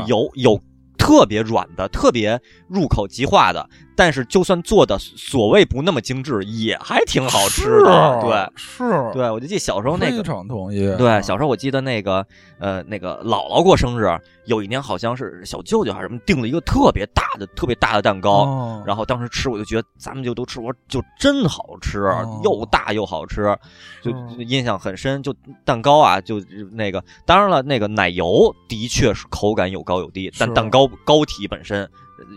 [0.07, 0.59] 有有
[0.97, 8.21] 特别软的、特别入口即化的，但是就算做的所谓不那么精致，也还挺好吃的。
[8.21, 10.95] 对，是，对，我就记得小时候那非个，常同意。
[10.97, 12.25] 对，小时候我记得那个
[12.59, 14.07] 呃那个姥姥过生日，
[14.45, 18.45] 有一年好像是小舅舅还是什么订了一个特别大的、特别大的蛋糕。
[18.45, 23.57] 哦然后当时吃，我就觉得咱们就都吃，我说就真好吃，哦又大又好吃，
[24.03, 24.11] 就
[24.43, 25.21] 印象很深。
[25.23, 25.33] 就
[25.65, 26.39] 蛋糕啊，就
[26.71, 31.89] 那个，当然了，那个奶油的确是口感有高有低，但蛋糕膏体本身呃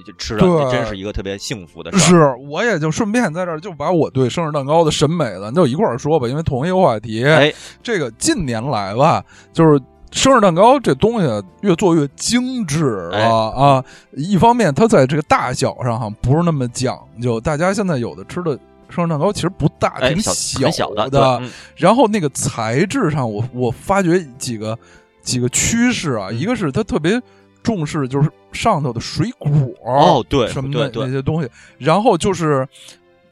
[0.04, 2.36] 就吃着对真是一个特别幸福的事儿。
[2.36, 7.24] 是，我也就顺便在这儿就把我对生日蛋糕的审美咱就一块儿说吧，因为同一个话题。
[7.24, 7.52] 哎，
[7.82, 9.80] 这个近年来吧，就是
[10.10, 13.84] 生日蛋糕这东西啊越做越精致了、哎啊。
[14.12, 18.58] 一方面，它在这个大小上哈不是那么讲究，大家现在有的吃的
[18.88, 21.40] 生日蛋糕其实不大，哎，挺小的。
[21.76, 24.76] 然后那个材质上，我我发觉几个
[25.22, 27.20] 几个趋势啊，嗯一个是它特别
[27.62, 29.50] 重视就是上头的水果
[29.84, 32.66] 哦，对，什么的那些东西，然后就是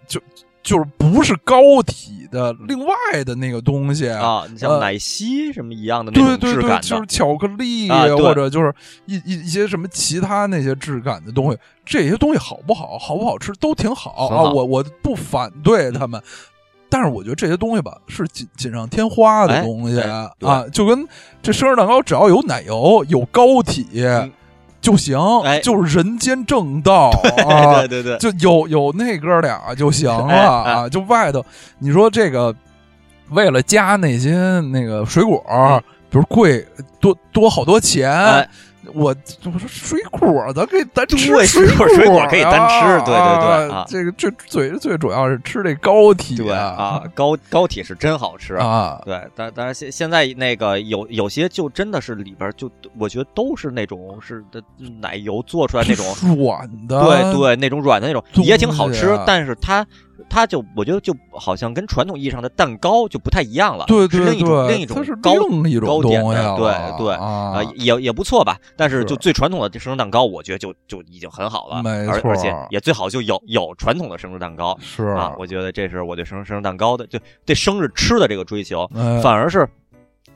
[0.07, 0.21] 就
[0.63, 2.95] 就是不是高体的另外
[3.25, 8.75] 的那个东西啊，你像呃奶昔什么一样的那对对对，种质感就是，巧克力、啊或者就是
[9.07, 16.23] 一一一些什么其他那些质感的东西，这些东西好不好，好不好吃都挺好啊，我我不反对他们。
[16.91, 20.31] 但是我觉得这些东西吧，是锦锦上添花的哎东西、啊，
[20.73, 21.07] 就跟
[21.43, 24.33] 这生日蛋糕，只要有奶油、有膏体、嗯。
[24.81, 25.59] 就行，哎。
[25.59, 27.11] 就是人间正道
[27.47, 27.81] 啊。
[27.87, 31.45] 对对对，就有有那哥俩就行了哎啊，就外头
[31.81, 32.55] 你说这个
[33.31, 35.43] 为了加那些那个水果，
[36.09, 36.65] 比如贵
[37.01, 38.49] 多多好多钱，哎
[38.95, 54.63] 我我说水果咱可以单吃对水水果水果啊可以单吃对对对啊这个最最最主要是吃这膏体对啊，高高体是真好吃啊，对，但但是现现在那个有有些就真的是里边就我觉得都是那种是的
[55.01, 56.07] 奶油做出来那种，
[56.37, 59.87] 软的，对对，那种软的那种也挺好吃啊，但是它
[60.29, 67.53] 它就我觉得就好像跟传统意义上的蛋糕就不太一样了，对对是另一种对，另一种它是高另一种糕点东西的，对对啊。
[67.55, 69.05] 呃，也也不错吧，但是是。
[69.05, 75.07] 就最传统的这生日蛋糕，我觉得就就已经很好了，没错而而且也最好就有有传统的生日蛋糕是。
[75.09, 79.21] 啊，我觉得这是我对生生日蛋糕的就对生日吃的这个追求，哎。
[79.21, 79.69] 反而是。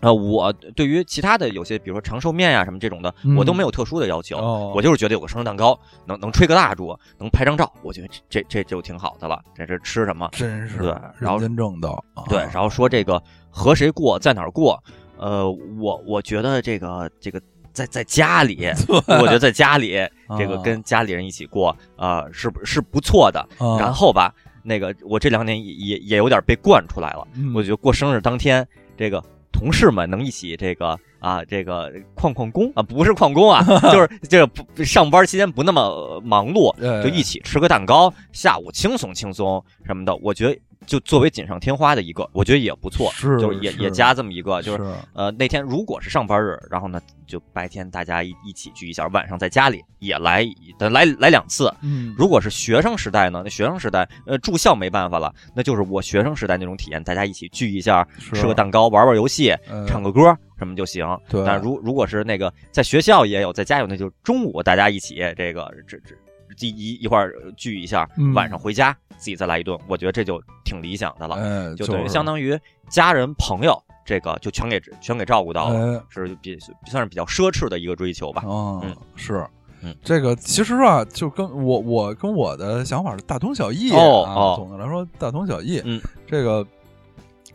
[0.02, 4.36] 呃，我对于其他的有些，比如说长寿面呀、什么这种的，嗯我都没有特殊的要求。
[4.36, 9.40] 哦我就是觉得有个生日蛋糕，能能吹个蜡烛，能拍张照，我觉得这这这就挺好的了。
[9.54, 10.28] 这是吃什么？
[10.32, 10.88] 真是对
[11.18, 14.82] 然后人间正的啊，对，然后说这个和谁过，在哪儿过？
[15.18, 15.48] 呃，
[15.78, 17.40] 我我觉得这个这个
[17.72, 18.66] 在在家里，
[19.06, 19.92] 我觉得在家里
[20.36, 23.38] 这个啊跟家里人一起过，啊、是不是不错的。
[23.58, 24.34] 啊然后吧，
[24.64, 27.24] 那个我这两年也也也有点被惯出来了。
[27.36, 28.66] 嗯我觉得过生日当天，
[28.96, 29.22] 这个
[29.52, 32.72] 同事们能一起这个啊，这个旷旷工？
[32.74, 33.62] 啊，不是旷工啊，
[33.92, 50.44] 就是这个不上班期间不那么呃忙碌，哎就一起吃个蛋糕，下午轻松轻松什么的，我觉得就作为锦上添花的一个，我觉得也不错，是就是也是也加这么一个，就是是呃那天如果是上班日，然后呢就白天大家一一起聚一下，晚上在家里也来
[50.78, 61.06] 来来两次，嗯，如果是学生时代呢，那学生时代，呃，住校没办法了，那就是我学生时代那种体验，大家一起聚一下，吃个蛋糕，玩玩游戏，呃唱个歌什么就行。
[61.28, 66.14] 对但如如果是那个在学校也有，在家有，那就中午大家一起这个这这
[66.58, 72.58] 一一一块儿聚一下，嗯晚上回家自己再来一顿，我觉得这就挺理想的了，哎，就等于相当于
[72.88, 78.42] 家人朋友这个就全给全给照顾到了，哎是比算是比较奢侈的一个追求吧。
[78.44, 79.46] 嗯嗯，是
[79.80, 79.94] 嗯。
[80.02, 83.96] 这个其实啊，就跟我我跟我的想法是大同小异啊。
[83.98, 85.80] 哦哦总的来说，大同小异。
[85.84, 86.66] 嗯，这个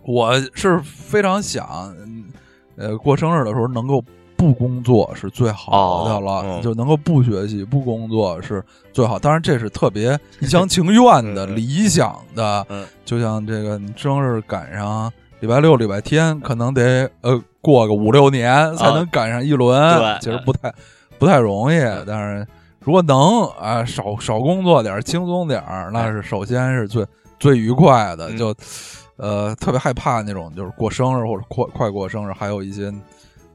[0.03, 2.25] 我是非常想，嗯
[2.77, 4.03] 呃，过生日的时候能够
[4.37, 9.17] 不工作是最好的了，哦嗯就能够不学习、不工作是最好。
[9.17, 12.65] 当然，这是特别 一厢情愿的、嗯理想的。
[12.69, 20.71] 嗯就像这个你生日赶上礼拜六、礼拜天，可能得呃过个五六年才能赶上一轮，其实不太
[21.17, 21.79] 不太容易。
[22.05, 22.47] 但是
[22.79, 27.05] 如果能啊少少工作点，轻松点儿，那是首先是最
[27.39, 28.29] 最愉快的。
[28.29, 28.55] 嗯就
[29.17, 32.93] 呃特别害怕那种就是过生日或者快快过生日，还有一些。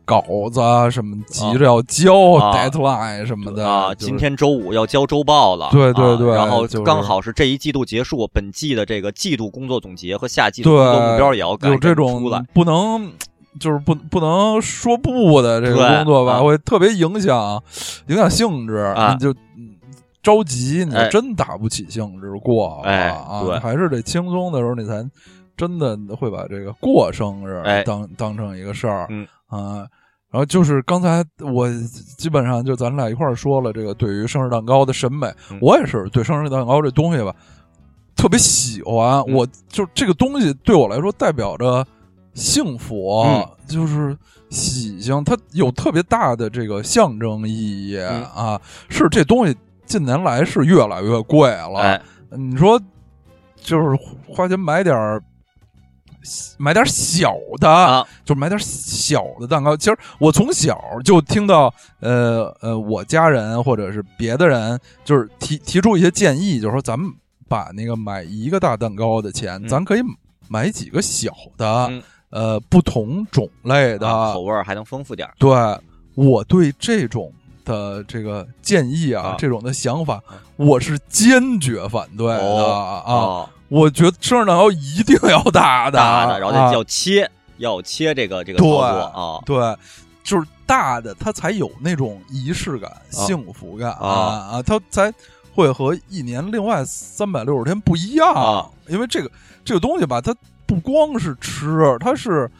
[0.04, 12.22] 稿子啊，什么急着要交、啊 deadline 什么的啊，就是今天周五要交周报了，对对对啊然后就刚好是这一季度结束，本季的这个季度工作总结和下季度工作目标也要赶紧有这种
[12.52, 13.12] 不能
[13.60, 16.40] 就是不不能说不的这个工作吧，啊。
[16.40, 17.62] 会特别影响
[18.08, 19.12] 影响性质，啊。
[19.12, 19.32] 你就。
[19.32, 19.68] 嗯
[20.22, 23.42] 着急，你就哎真打不起兴致过了哎啊！
[23.42, 23.58] 对。
[23.58, 25.04] 还是得轻松的时候，你才
[25.56, 27.82] 真的会把这个过生日哎。
[27.82, 29.86] 当、当成一个事儿，嗯啊。
[30.30, 31.68] 然后就是刚才我
[32.16, 37.36] 基本上就咱俩一块儿说了，这个对于生日蛋糕的审美，嗯我也是对生日蛋糕这东西吧
[38.16, 39.20] 特别喜欢。
[39.28, 41.86] 嗯我就这个东西对我来说代表着
[42.32, 44.16] 幸福，嗯就是
[44.48, 48.60] 喜庆，它有特别大的这个象征意义、嗯啊。
[48.88, 49.54] 是这东西
[49.84, 52.80] 近年来是越来越贵了，哎，你说
[53.56, 55.22] 就是花钱买点儿
[56.58, 59.76] 买点小的，啊就买点小的蛋糕。
[59.76, 67.12] 其实我从小就听到，呃呃，我家人或者是别的人，就是提提出一些建议，就是说咱们
[67.48, 70.00] 把那个买一个大蛋糕的钱，嗯咱可以
[70.48, 74.08] 买几个小的，嗯呃，不同种类的。
[74.08, 75.28] 啊口味还能丰富点。
[75.38, 75.50] 对
[76.14, 77.32] 我对这种
[77.64, 83.12] 的这个建议啊，啊这种的想法啊，我是坚决反对的、哦啊！
[83.12, 87.26] 哦，我觉得生日蛋糕一定要大的，大的，然后要切，
[87.56, 89.40] 要切这个这个操对作啊。
[89.46, 89.76] 对，
[90.22, 95.10] 就是大的，它才有那种仪式感、幸福感啊啊，它才
[95.54, 98.34] 会和一年另外三百六十天不一样。
[98.34, 99.30] 啊因为这个
[99.64, 100.36] 这个东西吧，它
[100.66, 102.50] 不光是吃，它是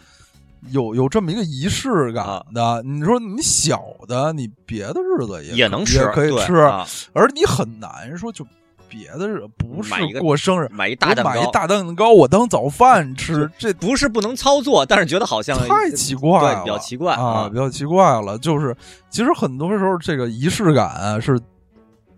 [0.70, 2.24] 有有这么一个仪式感
[2.55, 2.82] 的。
[2.84, 8.47] 你说你小的，你别的日子也也能吃，也可以吃，啊而你很难说就。
[8.93, 18.36] 别的日不是过生日，买一我大蛋糕，买一大蛋糕，我当早饭吃，这不是不能操作，但是觉得好像太奇怪了，对，比较奇怪啊，比较奇怪了。
[18.39, 18.77] 就是
[19.09, 21.40] 其实很多时候这个仪式感啊是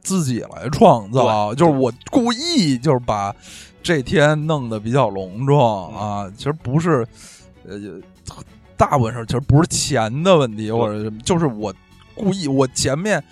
[0.00, 3.32] 自己来创造，就是我故意就是把
[3.82, 7.06] 这天弄得比较隆重嗯啊，其实不是
[7.68, 7.78] 呃。
[8.76, 11.72] 大部分时候其实不是钱的问题，或者什么就是我
[12.12, 13.24] 故意我前面呃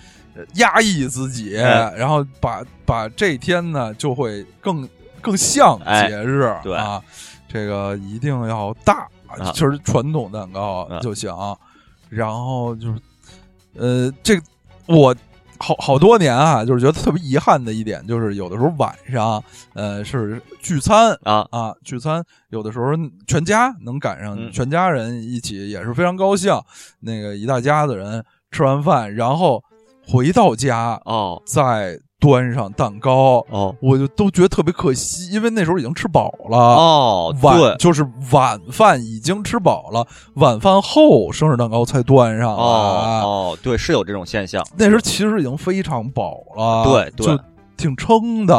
[0.55, 4.89] 压抑自己，哎然后把把这天呢就会更
[5.21, 7.03] 更像哎节日，对啊，
[7.49, 11.31] 这个一定要大，啊就是传统蛋糕啊就行。
[12.09, 13.01] 然后就是
[13.75, 14.43] 呃，这个
[14.87, 15.17] 我
[15.59, 19.43] 好好多年啊，就是觉得特别遗憾的一点，就是有的时候晚上
[19.73, 22.87] 呃是聚餐啊啊，聚餐有的时候
[23.27, 26.53] 全家能赶上嗯全家人一起，也是非常高兴。
[27.01, 29.65] 那个一大家子人吃完饭，然后
[30.07, 31.41] 回到家哦。
[31.47, 33.75] 再端上蛋糕，哦。
[33.81, 36.57] 我就都觉得特别可惜，因为那时候已经吃饱了。
[36.57, 37.77] 哦，晚对。
[37.77, 42.63] 就是晚饭已经吃饱了，晚饭后生日蛋糕才端上来。
[42.63, 47.27] 哦哦，对，是有这种现象，那时候其实已经非常饱了，对对。
[47.37, 47.43] 就
[47.77, 48.55] 挺撑的。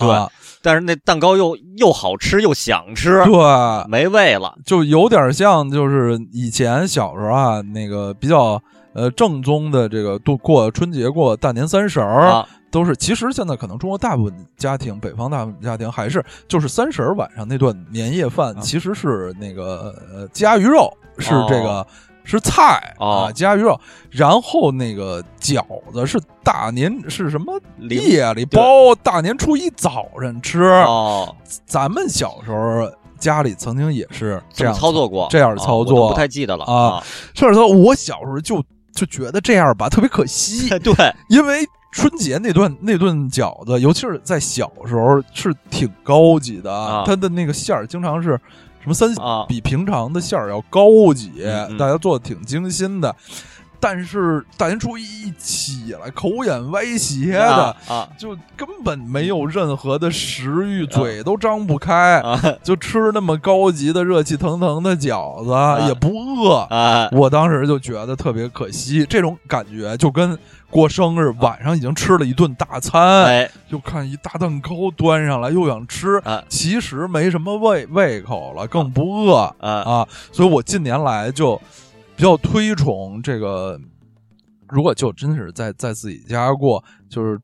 [0.00, 0.14] 嗯对。
[0.14, 0.30] 啊
[0.60, 4.52] 但是那蛋糕又又好吃又想吃，对，没味了。
[4.66, 8.60] 就有点像就是以前小时候啊，那个比较
[8.98, 12.26] 呃正宗的这个度过春节过大年三十儿。
[12.26, 12.48] 啊。
[12.70, 18.60] 都是，其实现在可能中国大部分家庭，北方大部分家庭还是就是三十儿晚上那顿年夜饭，啊。
[18.60, 21.86] 其实是那个呃鸡鸭鱼肉，是这个、
[22.24, 23.24] 是菜、哦。
[23.24, 23.80] 啊，鸡鸭鱼肉，
[24.10, 25.64] 然后那个饺
[25.94, 30.62] 子是大年是什么夜里包，大年初一早晨吃。
[30.64, 31.34] 哦，
[31.64, 32.86] 咱们小时候
[33.18, 35.26] 家里曾经也是这样操作过。
[35.30, 37.02] 这样啊操作，我不太记得了啊。
[37.32, 38.62] 甚至说，我小时候就
[38.92, 40.94] 就觉得这样吧 特别可惜， 对，
[41.28, 48.38] 因为春节那顿那顿饺子，尤其是在小时候是挺高级的，啊它的那个馅儿经常是
[48.80, 49.44] 什么三啊。
[49.48, 51.78] 比平常的馅儿要高级，嗯嗯。
[51.78, 53.14] 大家做的挺精心的。
[53.80, 58.08] 但是大年初一一起来，口眼歪斜的，啊啊。
[58.18, 62.40] 就根本没有任何的食欲，嘴都张不开，啊。
[62.62, 66.58] 就吃那么高级的热气腾腾的饺子，也不饿。
[66.70, 67.08] 啊！
[67.12, 70.38] 我当时就觉得特别可惜，这种感觉就跟
[70.70, 73.50] 过生日晚上已经吃了一顿大餐，哎。
[73.70, 76.42] 就看一大蛋糕端上来又想吃，啊。
[76.48, 79.54] 其实没什么胃胃口了，更不饿。
[79.60, 79.70] 啊。
[79.70, 80.08] 啊。
[80.32, 81.60] 所以我近年来就
[82.18, 83.80] 比较推崇这个，
[84.68, 87.40] 如果就真是在在自己家过，就是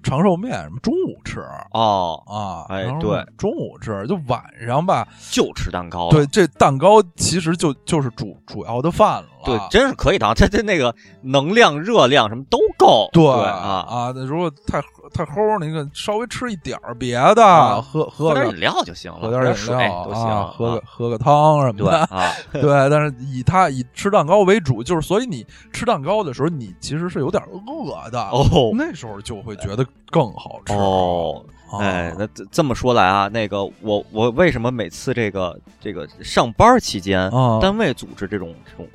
[0.00, 1.40] 长寿面什么中午吃
[1.72, 14.80] 哦，啊，哎对中午吃，就晚上吧，就吃蛋糕，对，这蛋糕其实就就是主主要的饭了，对，真是可以的，它它那个能量、热量什么都够，对啊，啊，那如果太
[15.12, 22.90] 太齁，那个稍微吃一点儿别的，啊喝喝点饮料就行了，喝点饮水料都行，啊，喝个啊喝个汤什么对的，啊， 对。
[22.90, 31.44] 但是以它以吃蛋糕为主，就是所以你吃蛋糕的时候，你其实是有点饿的，哦那时候就会觉得更好吃哦。
[31.72, 38.88] 啊哎，那这这么说来啊，那个我我为什么每次这个这个上班期间，啊单位组织这种这种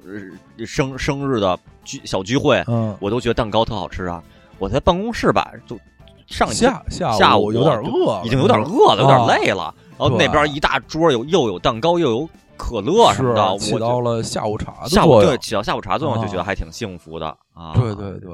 [0.57, 2.95] 呃生生日的聚小聚会，嗯。
[2.99, 4.23] 我都觉得蛋糕特好吃啊。
[4.59, 5.79] 我在办公室吧，就
[6.27, 9.73] 上一下下下午午有点饿了，已经有点饿了，有点啊累了。
[9.97, 17.73] 然后那边一大桌有又有蛋糕又有可乐什么的，我到了下午茶的下午对起到下午茶作用，就啊觉得还挺幸福的啊。
[17.73, 18.31] 对对对，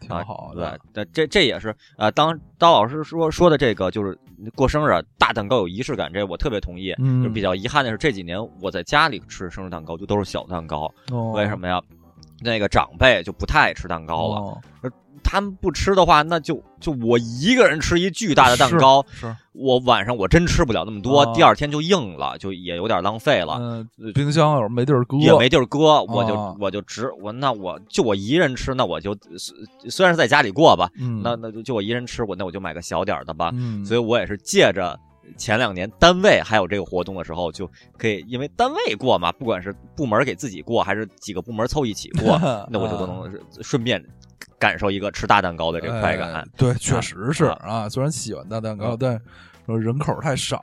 [0.00, 4.18] 挺啊好对的。，对，这这也是呃，当刀老师说说的这个就是
[4.54, 6.92] 过生日啊大蛋糕有仪式感，这我特别同意。
[6.98, 11.80] 嗯就比较遗憾的是这几年我在家里吃生日蛋糕就都是小蛋糕，哦为什么呀？
[12.42, 14.60] 那个长辈就不太爱吃蛋糕了，哦
[15.28, 21.34] 他们不吃的话，那就就我一个人吃一巨大的蛋糕，是我晚上我真吃不了那么多，啊。
[21.34, 23.58] 第二天就硬了，就也有点浪费了。
[23.58, 33.50] 嗯，冰箱有时没地儿搁，也没地儿搁，我就、啊我就只我那我就我一人吃，那我就虽虽然是在家里过吧，嗯，那那就就我一人吃，我那我就买个小点儿的吧。
[33.54, 34.96] 嗯，所以我也是借着
[35.36, 42.38] 前两年单位还有这个活动的时候，就可以因为单位过嘛，不管是部门给自己过，还是几个部门凑一起过，
[42.70, 43.28] 那我就都能
[43.60, 44.00] 顺便
[44.58, 46.32] 感受一个吃大蛋糕的这个快感。
[46.32, 47.88] 哎对，确实是啊啊。
[47.88, 49.20] 虽然喜欢大蛋糕，嗯但
[49.66, 50.62] 说人口太少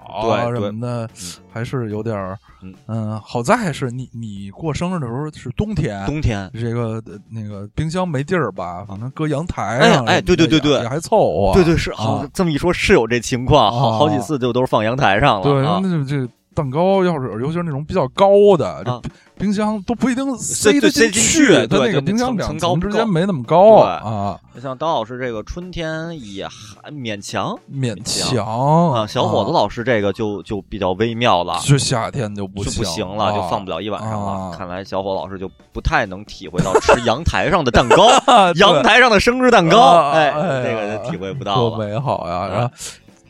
[0.56, 1.10] 什么的，
[1.52, 3.20] 还是有点儿嗯嗯。
[3.20, 11.52] 好在是你你过生日的时候是冬天，冬天这个呃那个冰箱没地儿吧，反正搁阳台哎上，哎对对对对还凑合。
[11.53, 15.44] 对对是，好、啊这么一说，是有这情况，好几次就都是放阳台上了。
[15.44, 16.26] 对，啊那就这
[16.56, 19.02] 蛋糕要是尤其是那种比较高的，
[19.38, 31.60] 冰箱都不一定塞得进去，它那个冰箱两层之间没那么高对啊，像刀老师这个春天也还勉强勉强强啊，小伙子老师这个就就比较微妙了。
[31.64, 34.31] 就夏天就不就不行了，啊就放不了一晚上了。
[34.31, 38.07] 啊看来小伙老师就不太能体会到吃 阳台上的蛋糕，
[38.55, 41.77] 阳台上的生日蛋糕，啊哎，哎这个就体会不到多。
[41.77, 42.35] 美好呀！
[42.35, 42.73] 啊然后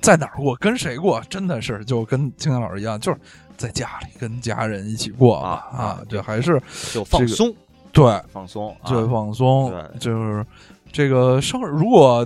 [0.01, 3.17] 在哪儿过，跟谁过，真的是就跟青年老师一样，就是
[3.57, 6.61] 在家里跟家人一起过啊啊，这还是
[6.91, 7.53] 就放松，
[7.91, 8.85] 对放松，啊。
[8.85, 9.99] 最放松，对。
[9.99, 10.45] 就是
[10.91, 12.25] 这个生日，如果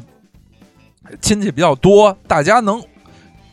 [1.22, 2.82] 亲戚比较多，大家能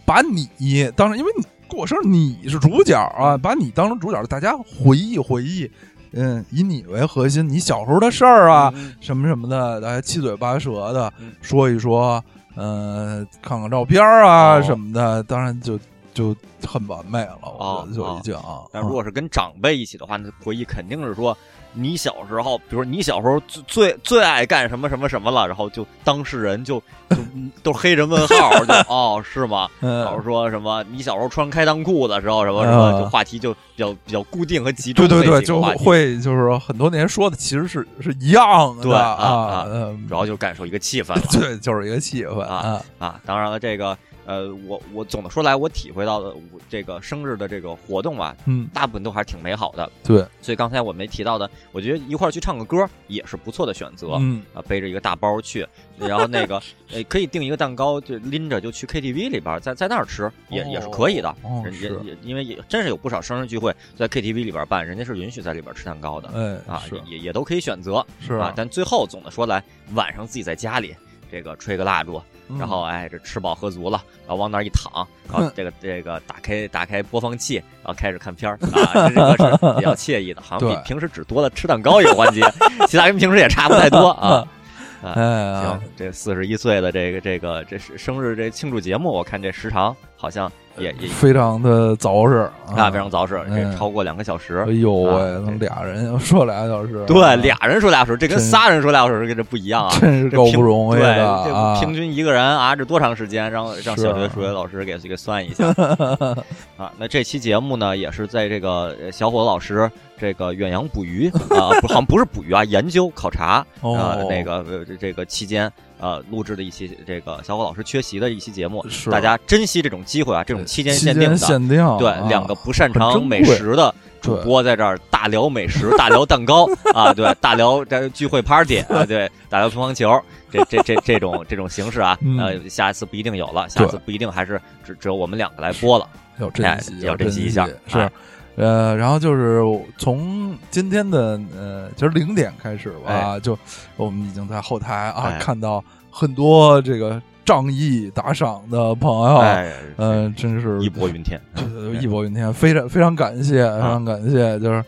[0.04, 5.70] 把你当成，因为你过生日你是主角啊，把你当成主角，大家回忆回忆，
[6.12, 11.32] 嗯，以你为核心，你小时候的事儿啊，嗯什么什么的，大家七嘴八舌的嗯。
[11.42, 12.22] 说一说，
[12.54, 14.62] 呃，看看照片啊哦。
[14.62, 15.78] 什么的，当然就
[16.14, 16.34] 就
[16.66, 18.62] 很完美了，我哦觉得就已经啊。
[18.72, 21.36] 但如果是跟长辈一起的话，那回忆肯定是说。
[21.76, 26.78] 你小时候，比如说你小时候最最最爱干什么什么什么了，然后就当事人就
[27.10, 29.68] 就嗯 都是黑人问号，就哦是吗？
[29.80, 30.84] 嗯老师说什么？
[30.84, 43.20] 你小时候穿开裆裤的时候，什么什么，啊就话题就比较比较固定和集中对对对，就会就是说很多年说的其实是是一样的对啊啊嗯，主要就感受一个气氛 对，就是一个气氛啊啊，啊。
[43.26, 49.90] 当然了，这个呃，我我总的说来，我体会到的我这个生日的这个活动吧，嗯，大部分都还是挺美好的。
[50.02, 54.16] 对，所以刚才我没提到的，我觉得一块儿去唱个歌也是不错的选择。
[54.18, 55.66] 嗯，啊，背着一个大包去，
[55.98, 56.60] 然后那个
[56.92, 61.28] 呃，可以订一个蛋糕，就拎着就去 KTV 里边儿，在在那儿吃，也、也是可以的。
[61.42, 66.28] 哦人也也因为也真是有不少生日聚会在 KTV 里边办，人家是允许在里边吃蛋糕的。
[66.34, 69.62] 哎，啊，是也也都可以选择是啊，但最后总的说来，
[69.94, 70.94] 晚上自己在家里
[71.34, 72.58] 这个吹个蜡烛，嗯。
[72.58, 78.56] 然后哎这吃饱喝足了，然后往那儿一躺，然后这个这个打开打开播放器，然后开始看片儿。
[78.72, 82.42] 啊，这个是比较 惬意的，好像比平时只多了吃蛋糕一个环节，
[82.86, 84.46] 其他跟平时也差不太多啊。
[85.02, 94.72] 啊哎行，这四十一岁的这个这个这是生日这庆祝节目，我看这时长好像也也非常的凿实啊非常凿实，嗯这超过两个小时哎。
[94.72, 99.96] 呦喂，俩人要说俩小时，对，啊俩人说俩小时，这跟仨人说俩小时跟这不一样啊。
[100.00, 101.78] 真是够不容易对的！
[101.80, 103.50] 平均一个人啊，这多长时间？
[103.50, 105.66] 让让小学数学老师给给算一下
[106.76, 106.92] 啊。
[106.98, 114.64] 那这期节目呢，也是在这个呃小伙子老师这个远洋捕鱼啊，不，好像不是捕鱼啊，研究考察啊呃那个
[114.98, 115.70] 这个期间
[116.04, 121.36] 呃录制的一期这个小伙老师缺席的一期节目，是大家珍惜这种机会啊，这种期间限定的。
[121.38, 130.20] 限定，对，啊两个不擅长美食的主播在这儿大聊美食，大聊蛋糕 啊，对，大聊这聚会 party 啊，对，大聊乒乓球，
[130.50, 136.06] 这这这这种这种形式啊，嗯呃，下一次不一定有了，下次不一定还是只只有我们两个来播了。
[136.38, 138.12] 要珍惜，哎要珍惜一下是哎。
[138.56, 139.62] 呃，然后就是
[139.98, 143.58] 从今天的呃，其实零点开始吧，就
[143.96, 145.38] 我们已经在后台啊、哎。
[145.38, 151.40] 看到很多这个仗义打赏的朋友，哎，嗯、真是义薄云天。
[152.00, 154.84] 义薄云天，非常非常感谢，非常感谢，就是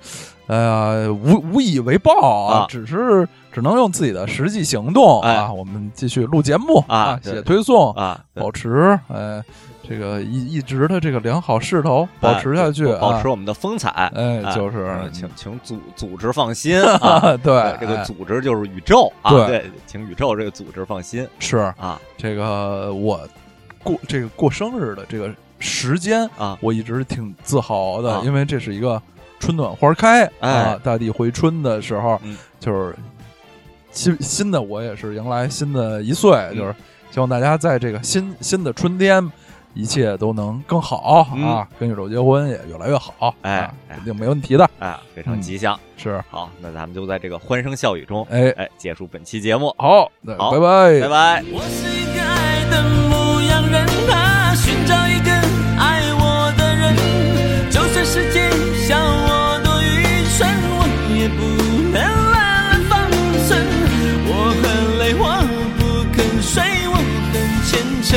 [0.46, 2.12] 哎呀，无无以为报
[2.46, 2.66] 啊，啊。
[2.68, 5.34] 只是只能用自己的实际行动哎。
[5.34, 7.34] 啊，我们继续录节目啊对。
[7.34, 9.42] 写推送，啊，保持哎
[9.88, 14.10] 这个一一直的这个良好势头，保持下去，啊保保持我们的风采。
[14.14, 19.46] 哎，就是嗯请请组组织放心 啊，对这个哎组织就是宇宙啊，对。
[19.46, 21.58] 对，请宇宙这个组织放心是。
[21.78, 22.00] 啊。
[22.16, 23.20] 这个我
[23.84, 26.58] 过这个过生日的这个时间，啊。
[26.60, 28.22] 我一直挺自豪的，啊。
[28.24, 29.00] 因为这是一个
[29.38, 30.50] 春暖花开哎。
[30.50, 32.36] 啊，大地回春的时候，嗯。
[32.58, 32.92] 就是
[33.92, 36.56] 新新的我也是迎来新的一岁，嗯。
[36.56, 36.74] 就是
[37.12, 39.30] 希望大家在这个新新的春天。
[39.76, 41.68] 一切都能更好、嗯啊！
[41.78, 44.68] 跟宇宙结婚也越来越好，哎肯定没问题的。
[44.78, 45.78] 哎，非常嗯吉祥。
[45.98, 51.44] 是，好，那咱们就在这个欢声笑语中，哎，哎，结束本期节目，好，那好拜拜，拜拜。
[51.52, 55.30] 我是一个爱的牧羊人啊，寻找一个
[55.78, 56.96] 爱我的人。
[57.70, 58.48] 就算世界
[58.88, 60.80] 笑我多愚蠢，我
[61.14, 61.40] 也不
[61.92, 62.00] 能
[62.32, 62.34] 乱
[62.70, 62.92] 了方
[63.46, 63.60] 寸。
[64.26, 64.30] 我
[64.62, 64.64] 很
[64.98, 65.22] 累，我
[65.76, 65.80] 不
[66.16, 67.34] 肯睡，我很
[67.66, 67.70] 虔
[68.02, 68.16] 诚。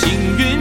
[0.00, 0.08] 幸
[0.38, 0.59] 运